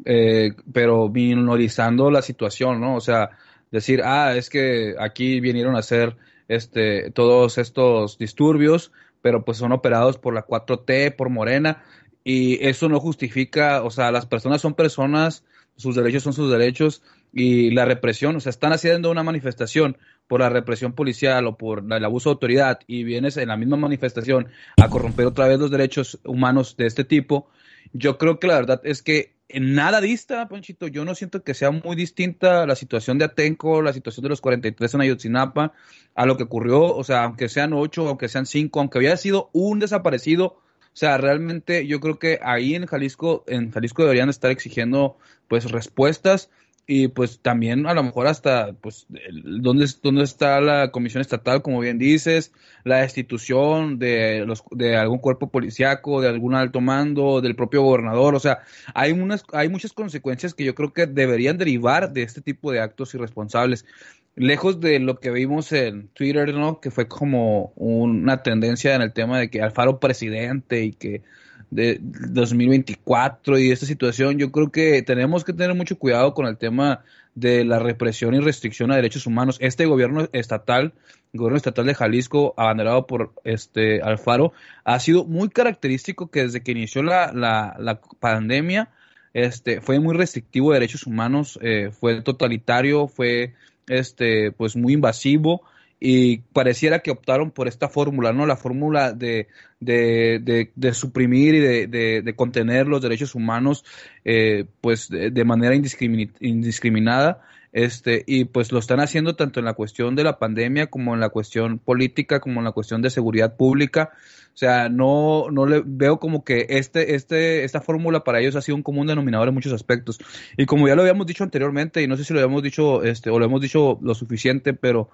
eh, 0.05 0.53
pero 0.72 1.09
minorizando 1.09 2.11
la 2.11 2.22
situación, 2.22 2.80
¿no? 2.80 2.96
O 2.96 3.01
sea, 3.01 3.30
decir, 3.70 4.03
ah, 4.05 4.34
es 4.36 4.51
que 4.51 4.94
aquí 4.98 5.40
vinieron 5.40 5.76
a 5.76 5.80
hacer 5.80 6.16
este, 6.48 7.11
todos 7.11 7.59
estos 7.59 8.18
disturbios, 8.18 8.92
pero 9.22 9.44
pues 9.44 9.59
son 9.59 9.72
operados 9.72 10.18
por 10.18 10.34
la 10.34 10.46
4T, 10.46 11.14
por 11.14 11.28
Morena, 11.30 11.84
y 12.24 12.64
eso 12.66 12.88
no 12.88 13.01
justifica, 13.01 13.82
o 13.82 13.90
sea, 13.90 14.11
las 14.11 14.26
personas 14.26 14.61
son 14.61 14.74
personas, 14.74 15.44
sus 15.76 15.96
derechos 15.96 16.22
son 16.22 16.32
sus 16.32 16.51
derechos, 16.51 17.03
y 17.32 17.70
la 17.70 17.84
represión, 17.84 18.36
o 18.36 18.40
sea, 18.40 18.51
están 18.51 18.72
haciendo 18.72 19.11
una 19.11 19.22
manifestación 19.22 19.96
por 20.26 20.40
la 20.40 20.48
represión 20.48 20.92
policial 20.92 21.46
o 21.46 21.57
por 21.57 21.84
el 21.90 22.05
abuso 22.05 22.30
de 22.30 22.34
autoridad 22.34 22.80
y 22.86 23.05
vienes 23.05 23.36
en 23.36 23.48
la 23.48 23.57
misma 23.57 23.76
manifestación 23.76 24.48
a 24.80 24.88
corromper 24.88 25.26
otra 25.26 25.46
vez 25.46 25.59
los 25.59 25.70
derechos 25.70 26.20
humanos 26.24 26.76
de 26.76 26.86
este 26.86 27.05
tipo, 27.05 27.48
yo 27.92 28.18
creo 28.18 28.38
que 28.38 28.46
la 28.46 28.55
verdad 28.55 28.80
es 28.84 29.03
que 29.03 29.34
nada 29.59 30.01
dista, 30.01 30.48
Ponchito, 30.48 30.86
yo 30.86 31.05
no 31.05 31.14
siento 31.14 31.42
que 31.42 31.55
sea 31.55 31.70
muy 31.70 31.96
distinta 31.96 32.66
la 32.66 32.76
situación 32.76 33.18
de 33.18 33.24
Atenco, 33.24 33.82
la 33.82 33.92
situación 33.92 34.22
de 34.24 34.28
los 34.28 34.40
43 34.40 34.94
en 34.94 35.01
Ayotzinapa, 35.01 35.72
a 36.14 36.26
lo 36.26 36.36
que 36.36 36.44
ocurrió, 36.44 36.82
o 36.82 37.05
sea, 37.05 37.24
aunque 37.24 37.48
sean 37.48 37.72
ocho, 37.72 38.09
aunque 38.09 38.28
sean 38.28 38.46
cinco, 38.46 38.80
aunque 38.80 38.98
hubiera 38.98 39.16
sido 39.16 39.51
un 39.53 39.78
desaparecido, 39.78 40.44
o 40.46 40.96
sea, 40.96 41.18
realmente 41.18 41.86
yo 41.86 42.01
creo 42.01 42.18
que 42.18 42.40
ahí 42.42 42.74
en 42.74 42.86
Jalisco, 42.86 43.44
en 43.46 43.70
Jalisco 43.70 44.03
deberían 44.03 44.28
estar 44.28 44.51
exigiendo 44.51 45.16
pues 45.48 45.70
respuestas 45.70 46.51
y 46.93 47.07
pues 47.07 47.38
también 47.38 47.86
a 47.86 47.95
lo 47.95 48.03
mejor 48.03 48.26
hasta 48.26 48.72
pues 48.72 49.07
dónde, 49.32 49.86
dónde 50.03 50.24
está 50.24 50.61
la 50.61 50.91
comisión 50.91 51.20
estatal 51.20 51.62
como 51.62 51.78
bien 51.78 51.99
dices 51.99 52.53
la 52.82 52.97
destitución 52.97 54.01
de 54.01 54.45
los 54.45 54.64
de 54.72 54.97
algún 54.97 55.20
cuerpo 55.20 55.49
policiaco 55.51 56.20
de 56.20 56.28
algún 56.28 56.57
alto 56.57 56.80
mando 56.80 57.41
del 57.41 57.55
propio 57.55 57.82
gobernador. 57.82 58.34
O 58.34 58.41
sea 58.41 58.62
hay 58.93 59.12
unas 59.12 59.45
hay 59.53 59.68
muchas 59.68 59.93
consecuencias 59.93 60.53
que 60.53 60.64
yo 60.64 60.74
creo 60.74 60.93
que 60.93 61.07
deberían 61.07 61.59
derivar 61.59 62.12
de 62.12 62.24
este 62.24 62.41
tipo 62.41 62.72
de 62.72 62.80
actos 62.80 63.14
irresponsables. 63.14 63.86
Lejos 64.34 64.80
de 64.80 64.99
lo 64.99 65.20
que 65.20 65.30
vimos 65.30 65.70
en 65.70 66.09
Twitter 66.09 66.53
no 66.53 66.80
que 66.80 66.91
fue 66.91 67.07
como 67.07 67.72
una 67.76 68.43
tendencia 68.43 68.97
en 68.97 69.03
el 69.03 69.12
tema 69.12 69.38
de 69.38 69.49
que 69.49 69.62
Alfaro 69.62 70.01
presidente 70.01 70.82
y 70.82 70.93
que 70.93 71.22
de 71.71 71.99
2024 72.01 73.59
y 73.59 73.71
esta 73.71 73.87
situación, 73.87 74.39
yo 74.39 74.51
creo 74.51 74.71
que 74.71 75.03
tenemos 75.03 75.45
que 75.45 75.53
tener 75.53 75.75
mucho 75.75 75.99
cuidado 75.99 76.35
con 76.35 76.47
el 76.47 76.57
tema 76.59 77.05
de 77.35 77.64
la 77.64 77.79
represión 77.79 78.35
y 78.35 78.41
restricción 78.41 78.91
a 78.91 78.97
derechos 78.97 79.27
humanos. 79.27 79.57
Este 79.61 79.87
gobierno 79.87 80.29
estatal, 80.33 80.93
el 81.33 81.39
gobierno 81.39 81.57
estatal 81.57 81.87
de 81.87 81.95
Jalisco, 81.95 82.55
abanderado 82.57 83.07
por 83.07 83.33
este 83.45 84.03
Alfaro, 84.03 84.53
ha 84.85 84.99
sido 84.99 85.25
muy 85.25 85.49
característico 85.49 86.31
que 86.31 86.43
desde 86.43 86.62
que 86.62 86.73
inició 86.73 87.03
la, 87.03 87.33
la, 87.33 87.77
la 87.79 88.01
pandemia, 88.18 88.91
este, 89.33 89.81
fue 89.81 90.01
muy 90.01 90.16
restrictivo 90.16 90.71
de 90.73 90.81
derechos 90.81 91.07
humanos, 91.07 91.59
eh, 91.62 91.91
fue 91.93 92.21
totalitario, 92.23 93.07
fue 93.07 93.55
este, 93.87 94.51
pues 94.53 94.77
muy 94.77 94.95
invasivo 94.95 95.62
y 96.01 96.38
pareciera 96.38 97.01
que 97.01 97.11
optaron 97.11 97.51
por 97.51 97.68
esta 97.68 97.90
fórmula, 97.90 98.32
¿no? 98.32 98.46
La 98.46 98.57
fórmula 98.57 99.12
de, 99.12 99.48
de, 99.78 100.70
de, 100.74 100.94
suprimir 100.94 101.55
y 101.55 101.61
de, 101.61 102.22
de, 102.22 102.34
contener 102.34 102.86
los 102.86 103.03
derechos 103.03 103.34
humanos, 103.34 103.84
eh, 104.24 104.64
pues 104.80 105.11
de, 105.11 105.44
manera 105.44 105.74
indiscriminada. 105.74 107.42
este, 107.72 108.24
y 108.26 108.46
pues 108.46 108.72
lo 108.72 108.78
están 108.78 109.01
haciendo 109.01 109.36
tanto 109.36 109.61
en 109.61 109.66
la 109.66 109.74
cuestión 109.74 110.16
de 110.16 110.24
la 110.24 110.38
pandemia 110.38 110.88
como 110.88 111.12
en 111.12 111.20
la 111.20 111.28
cuestión 111.28 111.78
política, 111.78 112.40
como 112.40 112.61
en 112.61 112.64
la 112.64 112.72
cuestión 112.72 113.03
de 113.03 113.11
seguridad 113.11 113.57
pública. 113.57 114.11
O 114.55 114.57
sea, 114.57 114.88
no, 114.88 115.51
no 115.51 115.66
le 115.66 115.82
veo 115.84 116.18
como 116.18 116.44
que 116.44 116.66
este, 116.70 117.14
este, 117.14 117.64
esta 117.64 117.80
fórmula 117.82 118.24
para 118.24 118.40
ellos 118.40 118.57
ha 118.57 118.62
sido 118.62 118.76
un 118.76 118.82
común 118.82 119.07
denominador 119.07 119.48
en 119.48 119.55
muchos 119.55 119.72
aspectos. 119.74 120.18
Y 120.57 120.64
como 120.64 120.88
ya 120.88 120.94
lo 120.94 121.03
habíamos 121.03 121.26
dicho 121.26 121.44
anteriormente, 121.44 122.03
y 122.03 122.09
no 122.09 122.16
sé 122.16 122.24
si 122.24 122.32
lo 122.32 122.40
habíamos 122.40 122.62
dicho, 122.62 123.05
este, 123.05 123.28
o 123.28 123.38
lo 123.38 123.44
hemos 123.44 123.61
dicho 123.61 123.98
lo 124.03 124.14
suficiente, 124.14 124.72
pero 124.72 125.11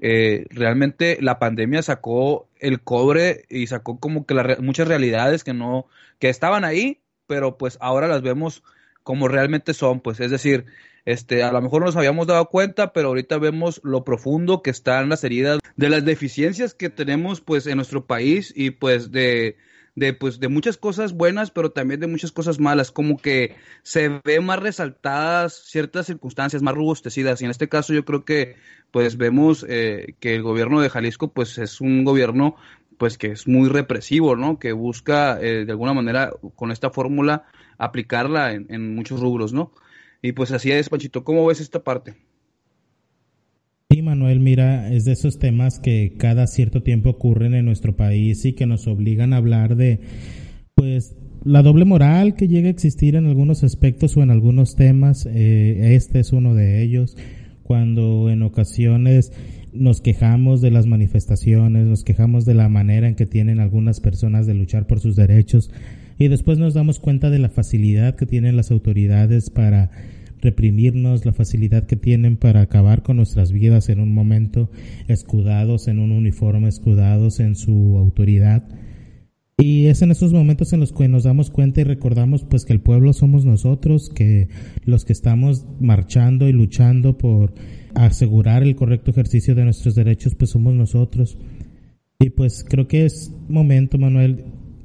eh, 0.00 0.46
realmente 0.50 1.18
la 1.20 1.38
pandemia 1.38 1.82
sacó 1.82 2.48
el 2.58 2.80
cobre 2.82 3.44
y 3.48 3.66
sacó 3.66 3.98
como 3.98 4.26
que 4.26 4.34
muchas 4.60 4.88
realidades 4.88 5.44
que 5.44 5.54
no, 5.54 5.86
que 6.18 6.28
estaban 6.28 6.64
ahí, 6.64 7.00
pero 7.26 7.58
pues 7.58 7.78
ahora 7.80 8.08
las 8.08 8.22
vemos 8.22 8.62
como 9.02 9.28
realmente 9.28 9.74
son, 9.74 10.00
pues. 10.00 10.20
Es 10.20 10.30
decir, 10.30 10.66
este, 11.04 11.42
a 11.42 11.52
lo 11.52 11.60
mejor 11.60 11.80
no 11.80 11.86
nos 11.86 11.96
habíamos 11.96 12.26
dado 12.26 12.48
cuenta, 12.48 12.92
pero 12.92 13.08
ahorita 13.08 13.38
vemos 13.38 13.80
lo 13.82 14.04
profundo 14.04 14.62
que 14.62 14.70
están 14.70 15.08
las 15.08 15.24
heridas 15.24 15.58
de 15.76 15.88
las 15.88 16.04
deficiencias 16.04 16.74
que 16.74 16.90
tenemos 16.90 17.40
pues 17.40 17.66
en 17.66 17.76
nuestro 17.76 18.06
país 18.06 18.52
y 18.54 18.70
pues 18.70 19.10
de, 19.10 19.56
de 19.94 20.14
pues 20.14 20.40
de 20.40 20.48
muchas 20.48 20.76
cosas 20.76 21.12
buenas, 21.12 21.50
pero 21.50 21.70
también 21.70 22.00
de 22.00 22.06
muchas 22.06 22.32
cosas 22.32 22.58
malas, 22.58 22.90
como 22.90 23.18
que 23.18 23.56
se 23.82 24.20
ve 24.24 24.40
más 24.40 24.58
resaltadas 24.58 25.54
ciertas 25.54 26.06
circunstancias 26.06 26.62
más 26.62 26.74
robustecidas 26.74 27.42
y 27.42 27.44
en 27.44 27.50
este 27.50 27.68
caso 27.68 27.92
yo 27.92 28.04
creo 28.04 28.24
que 28.24 28.56
pues 28.90 29.16
vemos 29.16 29.64
eh, 29.68 30.14
que 30.20 30.34
el 30.34 30.42
gobierno 30.42 30.80
de 30.80 30.90
Jalisco 30.90 31.32
pues 31.32 31.58
es 31.58 31.80
un 31.80 32.04
gobierno 32.04 32.56
pues 32.98 33.18
que 33.18 33.28
es 33.28 33.48
muy 33.48 33.68
represivo, 33.68 34.36
¿no? 34.36 34.58
Que 34.58 34.72
busca 34.72 35.40
eh, 35.40 35.64
de 35.64 35.72
alguna 35.72 35.92
manera 35.92 36.32
con 36.56 36.70
esta 36.70 36.90
fórmula 36.90 37.46
aplicarla 37.78 38.52
en, 38.52 38.66
en 38.70 38.94
muchos 38.94 39.20
rubros, 39.20 39.52
¿no? 39.52 39.72
Y 40.22 40.32
pues 40.32 40.52
así 40.52 40.70
es, 40.70 40.88
Panchito. 40.88 41.24
¿Cómo 41.24 41.44
ves 41.46 41.60
esta 41.60 41.82
parte? 41.82 42.14
Sí, 43.92 44.00
Manuel, 44.00 44.40
mira, 44.40 44.90
es 44.90 45.04
de 45.04 45.12
esos 45.12 45.38
temas 45.38 45.78
que 45.78 46.14
cada 46.16 46.46
cierto 46.46 46.82
tiempo 46.82 47.10
ocurren 47.10 47.52
en 47.52 47.66
nuestro 47.66 47.94
país 47.94 48.42
y 48.46 48.54
que 48.54 48.64
nos 48.64 48.86
obligan 48.86 49.34
a 49.34 49.36
hablar 49.36 49.76
de, 49.76 50.00
pues, 50.74 51.14
la 51.44 51.62
doble 51.62 51.84
moral 51.84 52.34
que 52.34 52.48
llega 52.48 52.68
a 52.68 52.70
existir 52.70 53.16
en 53.16 53.26
algunos 53.26 53.64
aspectos 53.64 54.16
o 54.16 54.22
en 54.22 54.30
algunos 54.30 54.76
temas. 54.76 55.26
Eh, 55.26 55.94
este 55.94 56.20
es 56.20 56.32
uno 56.32 56.54
de 56.54 56.82
ellos. 56.82 57.18
Cuando 57.64 58.30
en 58.30 58.42
ocasiones 58.42 59.32
nos 59.74 60.00
quejamos 60.00 60.62
de 60.62 60.70
las 60.70 60.86
manifestaciones, 60.86 61.86
nos 61.86 62.02
quejamos 62.02 62.46
de 62.46 62.54
la 62.54 62.70
manera 62.70 63.08
en 63.08 63.14
que 63.14 63.26
tienen 63.26 63.60
algunas 63.60 64.00
personas 64.00 64.46
de 64.46 64.54
luchar 64.54 64.86
por 64.86 65.00
sus 65.00 65.16
derechos 65.16 65.70
y 66.18 66.28
después 66.28 66.58
nos 66.58 66.72
damos 66.72 66.98
cuenta 66.98 67.28
de 67.28 67.38
la 67.38 67.48
facilidad 67.50 68.16
que 68.16 68.26
tienen 68.26 68.56
las 68.56 68.70
autoridades 68.70 69.50
para 69.50 69.90
reprimirnos, 70.42 71.24
la 71.24 71.32
facilidad 71.32 71.86
que 71.86 71.96
tienen 71.96 72.36
para 72.36 72.60
acabar 72.60 73.02
con 73.02 73.16
nuestras 73.16 73.52
vidas 73.52 73.88
en 73.88 74.00
un 74.00 74.12
momento, 74.12 74.70
escudados 75.08 75.88
en 75.88 76.00
un 76.00 76.12
uniforme, 76.12 76.68
escudados 76.68 77.40
en 77.40 77.54
su 77.54 77.96
autoridad. 77.96 78.68
Y 79.58 79.86
es 79.86 80.02
en 80.02 80.10
esos 80.10 80.32
momentos 80.32 80.72
en 80.72 80.80
los 80.80 80.92
que 80.92 81.06
nos 81.08 81.22
damos 81.22 81.50
cuenta 81.50 81.80
y 81.80 81.84
recordamos 81.84 82.42
pues 82.42 82.64
que 82.64 82.72
el 82.72 82.80
pueblo 82.80 83.12
somos 83.12 83.44
nosotros, 83.44 84.10
que 84.10 84.48
los 84.84 85.04
que 85.04 85.12
estamos 85.12 85.64
marchando 85.80 86.48
y 86.48 86.52
luchando 86.52 87.16
por 87.16 87.54
asegurar 87.94 88.64
el 88.64 88.74
correcto 88.74 89.12
ejercicio 89.12 89.54
de 89.54 89.64
nuestros 89.64 89.94
derechos 89.94 90.34
pues 90.34 90.50
somos 90.50 90.74
nosotros. 90.74 91.38
Y 92.18 92.30
pues 92.30 92.64
creo 92.68 92.88
que 92.88 93.04
es 93.04 93.32
momento, 93.48 93.98
Manuel, 93.98 94.44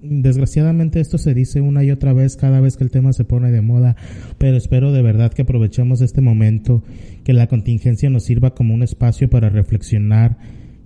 desgraciadamente 0.10 1.00
esto 1.00 1.18
se 1.18 1.34
dice 1.34 1.62
una 1.62 1.84
y 1.84 1.92
otra 1.92 2.14
vez 2.14 2.36
cada 2.36 2.60
vez 2.62 2.78
que 2.78 2.84
el 2.84 2.92
tema 2.92 3.14
se 3.14 3.24
pone 3.24 3.52
de 3.52 3.62
moda, 3.62 3.96
pero 4.38 4.58
espero 4.58 4.92
de 4.92 5.02
verdad 5.02 5.34
que 5.34 5.44
aprovechemos 5.44 6.02
este 6.02 6.22
momento, 6.22 6.84
que 7.24 7.34
la 7.34 7.48
contingencia 7.48 8.10
nos 8.10 8.24
sirva 8.24 8.54
como 8.54 8.74
un 8.74 8.84
espacio 8.84 9.30
para 9.30 9.50
reflexionar 9.50 10.38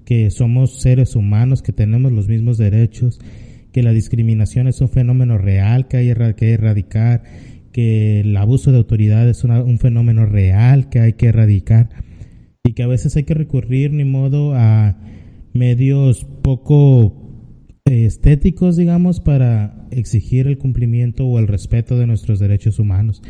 que 0.06 0.30
somos 0.32 0.82
seres 0.82 1.16
humanos, 1.16 1.62
que 1.62 1.72
tenemos 1.72 2.12
los 2.12 2.28
mismos 2.28 2.58
derechos, 2.58 3.20
que 3.72 3.84
la 3.84 3.94
discriminación 3.94 4.68
es 4.68 4.82
un 4.82 4.90
fenómeno 4.90 5.38
real 5.38 5.88
que 5.88 5.98
hay 5.98 6.14
que 6.36 6.52
erradicar, 6.52 7.24
que 7.72 8.22
el 8.22 8.36
abuso 8.36 8.72
de 8.72 8.80
autoridad 8.80 9.28
es 9.30 9.44
un 9.44 9.80
fenómeno 9.80 10.26
real 10.26 10.90
que 10.90 11.00
hay 11.00 11.14
que 11.14 11.28
erradicar 11.28 11.90
y 12.64 12.74
que 12.74 12.84
a 12.84 12.88
veces 12.88 13.16
hay 13.16 13.24
que 13.24 13.34
recurrir 13.34 13.94
ni 13.94 14.04
modo 14.04 14.54
a 14.54 14.98
medios 15.54 16.26
poco 16.42 17.21
estéticos, 17.92 18.78
digamos, 18.78 19.20
para 19.20 19.88
exigir 19.92 20.48
el 20.48 20.58
cumplimiento 20.58 21.26
o 21.26 21.40
el 21.40 21.48
respeto 21.48 21.98
de 21.98 22.08
nuestros 22.08 22.40
derechos 22.40 22.80
humanos. 22.80 23.22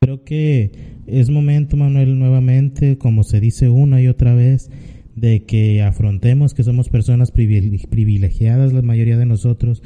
Creo 0.00 0.24
que 0.24 0.72
es 1.06 1.30
momento, 1.30 1.76
Manuel, 1.76 2.18
nuevamente, 2.18 2.98
como 2.98 3.22
se 3.22 3.40
dice 3.40 3.68
una 3.68 4.02
y 4.02 4.08
otra 4.08 4.34
vez, 4.34 4.70
de 5.14 5.44
que 5.44 5.82
afrontemos 5.82 6.52
que 6.52 6.62
somos 6.62 6.88
personas 6.88 7.30
privilegiadas, 7.30 8.72
la 8.72 8.82
mayoría 8.82 9.16
de 9.16 9.26
nosotros, 9.26 9.82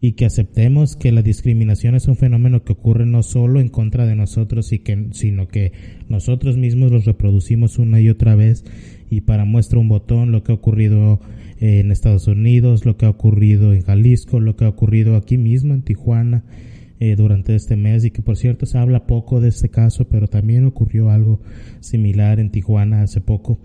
y 0.00 0.12
que 0.12 0.26
aceptemos 0.26 0.94
que 0.94 1.10
la 1.10 1.22
discriminación 1.22 1.94
es 1.94 2.06
un 2.06 2.16
fenómeno 2.16 2.64
que 2.64 2.74
ocurre 2.74 3.06
no 3.06 3.22
solo 3.22 3.60
en 3.60 3.68
contra 3.68 4.04
de 4.06 4.14
nosotros, 4.14 4.72
y 4.72 4.80
que, 4.80 5.08
sino 5.12 5.48
que 5.48 5.72
nosotros 6.08 6.56
mismos 6.56 6.92
los 6.92 7.06
reproducimos 7.06 7.78
una 7.78 8.00
y 8.00 8.10
otra 8.10 8.34
vez, 8.34 8.64
y 9.08 9.22
para 9.22 9.44
muestra 9.44 9.78
un 9.78 9.88
botón 9.88 10.32
lo 10.32 10.42
que 10.42 10.52
ha 10.52 10.56
ocurrido 10.56 11.20
en 11.58 11.90
Estados 11.90 12.26
Unidos, 12.26 12.84
lo 12.84 12.96
que 12.96 13.06
ha 13.06 13.10
ocurrido 13.10 13.72
en 13.72 13.82
Jalisco, 13.82 14.40
lo 14.40 14.56
que 14.56 14.64
ha 14.64 14.68
ocurrido 14.68 15.16
aquí 15.16 15.38
mismo 15.38 15.74
en 15.74 15.82
Tijuana 15.82 16.44
eh, 16.98 17.16
durante 17.16 17.54
este 17.54 17.76
mes 17.76 18.04
y 18.04 18.10
que 18.10 18.22
por 18.22 18.36
cierto 18.36 18.66
se 18.66 18.78
habla 18.78 19.06
poco 19.06 19.40
de 19.40 19.48
este 19.48 19.68
caso, 19.68 20.06
pero 20.08 20.28
también 20.28 20.64
ocurrió 20.64 21.10
algo 21.10 21.40
similar 21.80 22.40
en 22.40 22.50
Tijuana 22.50 23.02
hace 23.02 23.20
poco. 23.20 23.58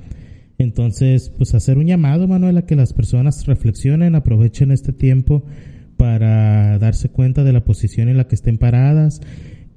Entonces, 0.57 1.29
pues 1.29 1.55
hacer 1.55 1.77
un 1.77 1.87
llamado, 1.87 2.27
Manuel, 2.27 2.57
a 2.57 2.65
que 2.65 2.75
las 2.75 2.93
personas 2.93 3.45
reflexionen, 3.47 4.15
aprovechen 4.15 4.71
este 4.71 4.93
tiempo 4.93 5.43
para 5.97 6.77
darse 6.77 7.09
cuenta 7.09 7.43
de 7.43 7.53
la 7.53 7.63
posición 7.63 8.09
en 8.09 8.17
la 8.17 8.27
que 8.27 8.35
estén 8.35 8.57
paradas 8.57 9.21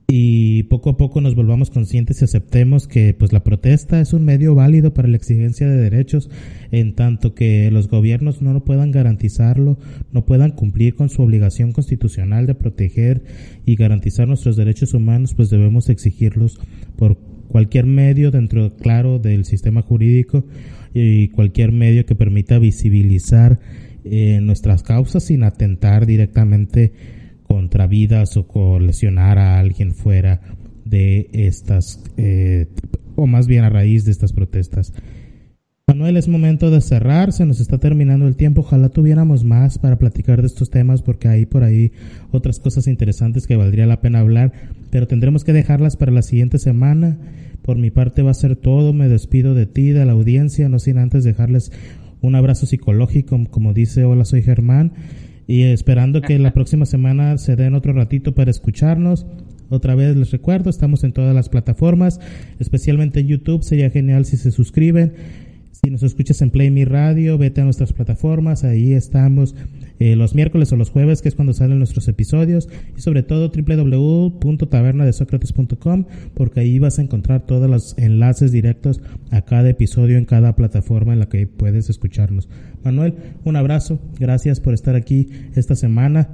y 0.07 0.65
poco 0.65 0.91
a 0.91 0.97
poco 0.97 1.21
nos 1.21 1.35
volvamos 1.35 1.71
conscientes 1.71 2.21
y 2.21 2.25
aceptemos 2.25 2.87
que 2.87 3.15
pues 3.15 3.33
la 3.33 3.43
protesta 3.43 4.01
es 4.01 4.13
un 4.13 4.25
medio 4.25 4.55
válido 4.55 4.93
para 4.93 5.09
la 5.09 5.17
exigencia 5.17 5.67
de 5.67 5.77
derechos 5.77 6.31
en 6.71 6.95
tanto 6.95 7.35
que 7.35 7.71
los 7.71 7.89
gobiernos 7.89 8.43
no 8.43 8.53
lo 8.53 8.65
puedan 8.65 8.91
garantizarlo, 8.91 9.79
no 10.13 10.27
puedan 10.27 10.51
cumplir 10.51 10.95
con 10.95 11.09
su 11.09 11.23
obligación 11.23 11.73
constitucional 11.73 12.47
de 12.47 12.55
proteger 12.55 13.25
y 13.65 13.77
garantizar 13.77 14.29
nuestros 14.29 14.57
derechos 14.57 14.93
humanos, 14.93 15.35
pues 15.35 15.49
debemos 15.49 15.89
exigirlos 15.89 16.61
por 16.97 17.17
cualquier 17.49 17.87
medio 17.87 18.31
dentro 18.31 18.77
claro 18.77 19.19
del 19.19 19.45
sistema 19.45 19.81
jurídico 19.81 20.45
y 20.93 21.29
cualquier 21.29 21.73
medio 21.73 22.05
que 22.05 22.15
permita 22.15 22.59
visibilizar 22.59 23.59
eh, 24.05 24.41
nuestras 24.43 24.83
causas 24.83 25.25
sin 25.25 25.45
atentar 25.45 26.05
directamente 26.05 26.93
contra 27.55 27.87
vidas 27.87 28.37
o 28.37 28.81
lesionar 28.81 29.39
a 29.39 29.61
alguien 29.61 29.95
fuera 29.95 30.41
de 30.85 31.31
estas, 31.33 32.03
eh, 32.17 32.67
o 33.15 33.29
más 33.29 33.47
bien 33.47 33.63
a 33.63 33.71
raíz 33.71 34.05
de 34.05 34.11
estas 34.11 34.33
protestas. 34.33 34.93
Manuel, 35.87 36.17
es 36.17 36.27
momento 36.27 36.73
de 36.73 36.81
cerrar, 36.81 37.33
se 37.33 37.47
nos 37.47 37.61
está 37.61 37.79
terminando 37.79 38.27
el 38.27 38.35
tiempo, 38.35 38.63
ojalá 38.63 38.89
tuviéramos 38.89 39.45
más 39.45 39.79
para 39.79 39.99
platicar 39.99 40.41
de 40.41 40.49
estos 40.49 40.69
temas 40.69 41.01
porque 41.01 41.29
hay 41.29 41.47
por 41.47 41.63
ahí 41.63 41.93
otras 42.33 42.59
cosas 42.59 42.89
interesantes 42.89 43.47
que 43.47 43.55
valdría 43.55 43.87
la 43.87 44.01
pena 44.01 44.19
hablar, 44.19 44.53
pero 44.91 45.07
tendremos 45.07 45.45
que 45.45 45.53
dejarlas 45.53 45.95
para 45.95 46.11
la 46.11 46.23
siguiente 46.23 46.59
semana. 46.59 47.19
Por 47.63 47.79
mi 47.79 47.93
parte 47.93 48.23
va 48.23 48.33
a 48.33 48.35
ser 48.35 48.57
todo, 48.57 48.93
me 48.93 49.09
despido 49.09 49.55
de 49.55 49.67
ti, 49.67 49.91
de 49.91 50.05
la 50.05 50.13
audiencia, 50.13 50.69
no 50.69 50.81
sin 50.81 50.99
antes 50.99 51.23
dejarles 51.23 51.71
un 52.21 52.35
abrazo 52.35 52.67
psicológico, 52.67 53.39
como 53.49 53.73
dice, 53.75 54.05
hola 54.05 54.25
soy 54.25 54.43
Germán, 54.43 54.93
y 55.47 55.63
esperando 55.63 56.21
que 56.21 56.39
la 56.39 56.53
próxima 56.53 56.87
semana 56.87 57.39
se 57.39 57.57
den 57.57 57.75
otro 57.75 57.93
ratito 57.93 58.35
para 58.35 58.51
escucharnos. 58.51 59.27
Otra 59.71 59.95
vez 59.95 60.17
les 60.17 60.31
recuerdo, 60.31 60.71
estamos 60.71 61.05
en 61.05 61.13
todas 61.13 61.35
las 61.35 61.49
plataformas, 61.49 62.21
especialmente 62.59 63.21
en 63.21 63.29
YouTube. 63.29 63.63
Sería 63.63 63.91
genial 63.91 64.25
si 64.25 64.37
se 64.37 64.51
suscriben. 64.51 65.13
Si 65.75 65.91
nos 65.91 66.03
escuchas 66.05 66.41
en 66.41 66.51
Play 66.51 66.70
Mi 66.70 66.85
Radio, 66.85 67.37
vete 67.37 67.61
a 67.61 67.64
nuestras 67.64 67.93
plataformas, 67.93 68.62
ahí 68.62 68.93
estamos 68.93 69.57
eh, 69.99 70.14
los 70.14 70.37
miércoles 70.37 70.72
o 70.72 70.77
los 70.77 70.91
jueves, 70.91 71.20
que 71.20 71.29
es 71.29 71.35
cuando 71.35 71.53
salen 71.53 71.79
nuestros 71.79 72.07
episodios, 72.07 72.68
y 72.97 73.01
sobre 73.01 73.25
todo 73.25 73.51
www.tabernadesocrates.com, 73.51 76.05
porque 76.35 76.61
ahí 76.61 76.79
vas 76.79 77.01
a 77.01 77.03
encontrar 77.03 77.45
todos 77.45 77.68
los 77.68 77.99
enlaces 77.99 78.53
directos 78.53 79.01
a 79.33 79.43
cada 79.43 79.68
episodio 79.68 80.16
en 80.16 80.27
cada 80.27 80.55
plataforma 80.55 81.12
en 81.12 81.18
la 81.18 81.29
que 81.29 81.49
puedes 81.49 81.91
escucharnos. 81.91 82.49
Manuel, 82.85 83.14
un 83.43 83.57
abrazo, 83.57 83.99
gracias 84.20 84.61
por 84.61 84.75
estar 84.75 84.95
aquí 84.95 85.29
esta 85.57 85.75
semana. 85.75 86.29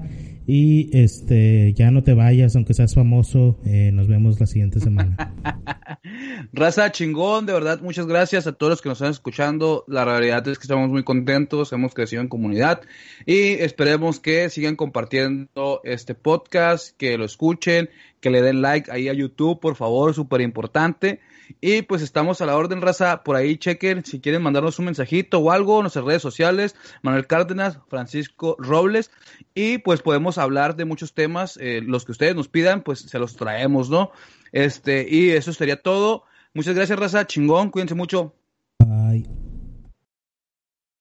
Y 0.52 0.90
este, 0.92 1.72
ya 1.74 1.92
no 1.92 2.02
te 2.02 2.12
vayas, 2.12 2.56
aunque 2.56 2.74
seas 2.74 2.92
famoso, 2.92 3.60
eh, 3.64 3.92
nos 3.92 4.08
vemos 4.08 4.40
la 4.40 4.46
siguiente 4.46 4.80
semana. 4.80 5.32
Raza 6.52 6.90
chingón, 6.90 7.46
de 7.46 7.52
verdad, 7.52 7.80
muchas 7.80 8.08
gracias 8.08 8.48
a 8.48 8.52
todos 8.52 8.70
los 8.70 8.82
que 8.82 8.88
nos 8.88 8.98
están 8.98 9.12
escuchando. 9.12 9.84
La 9.86 10.04
realidad 10.04 10.48
es 10.48 10.58
que 10.58 10.62
estamos 10.62 10.90
muy 10.90 11.04
contentos, 11.04 11.72
hemos 11.72 11.94
crecido 11.94 12.20
en 12.20 12.26
comunidad 12.26 12.80
y 13.26 13.52
esperemos 13.62 14.18
que 14.18 14.50
sigan 14.50 14.74
compartiendo 14.74 15.82
este 15.84 16.16
podcast, 16.16 16.96
que 16.96 17.16
lo 17.16 17.26
escuchen, 17.26 17.88
que 18.20 18.30
le 18.30 18.42
den 18.42 18.60
like 18.60 18.90
ahí 18.90 19.08
a 19.08 19.12
YouTube, 19.12 19.60
por 19.60 19.76
favor, 19.76 20.14
súper 20.14 20.40
importante. 20.40 21.20
Y 21.60 21.82
pues 21.82 22.02
estamos 22.02 22.40
a 22.40 22.46
la 22.46 22.56
orden, 22.56 22.80
raza. 22.80 23.22
Por 23.22 23.36
ahí 23.36 23.56
chequen 23.56 24.04
si 24.04 24.20
quieren 24.20 24.42
mandarnos 24.42 24.78
un 24.78 24.86
mensajito 24.86 25.38
o 25.38 25.50
algo 25.50 25.80
nuestras 25.80 26.04
redes 26.04 26.22
sociales. 26.22 26.76
Manuel 27.02 27.26
Cárdenas, 27.26 27.78
Francisco 27.88 28.56
Robles. 28.58 29.10
Y 29.54 29.78
pues 29.78 30.02
podemos 30.02 30.38
hablar 30.38 30.76
de 30.76 30.84
muchos 30.84 31.14
temas. 31.14 31.58
Eh, 31.60 31.80
los 31.84 32.04
que 32.04 32.12
ustedes 32.12 32.34
nos 32.34 32.48
pidan, 32.48 32.82
pues 32.82 33.00
se 33.00 33.18
los 33.18 33.36
traemos, 33.36 33.90
¿no? 33.90 34.12
Este, 34.52 35.06
y 35.08 35.30
eso 35.30 35.52
sería 35.52 35.80
todo. 35.80 36.24
Muchas 36.54 36.74
gracias, 36.74 36.98
raza. 36.98 37.26
Chingón. 37.26 37.70
Cuídense 37.70 37.94
mucho. 37.94 38.34
Bye. 38.78 39.39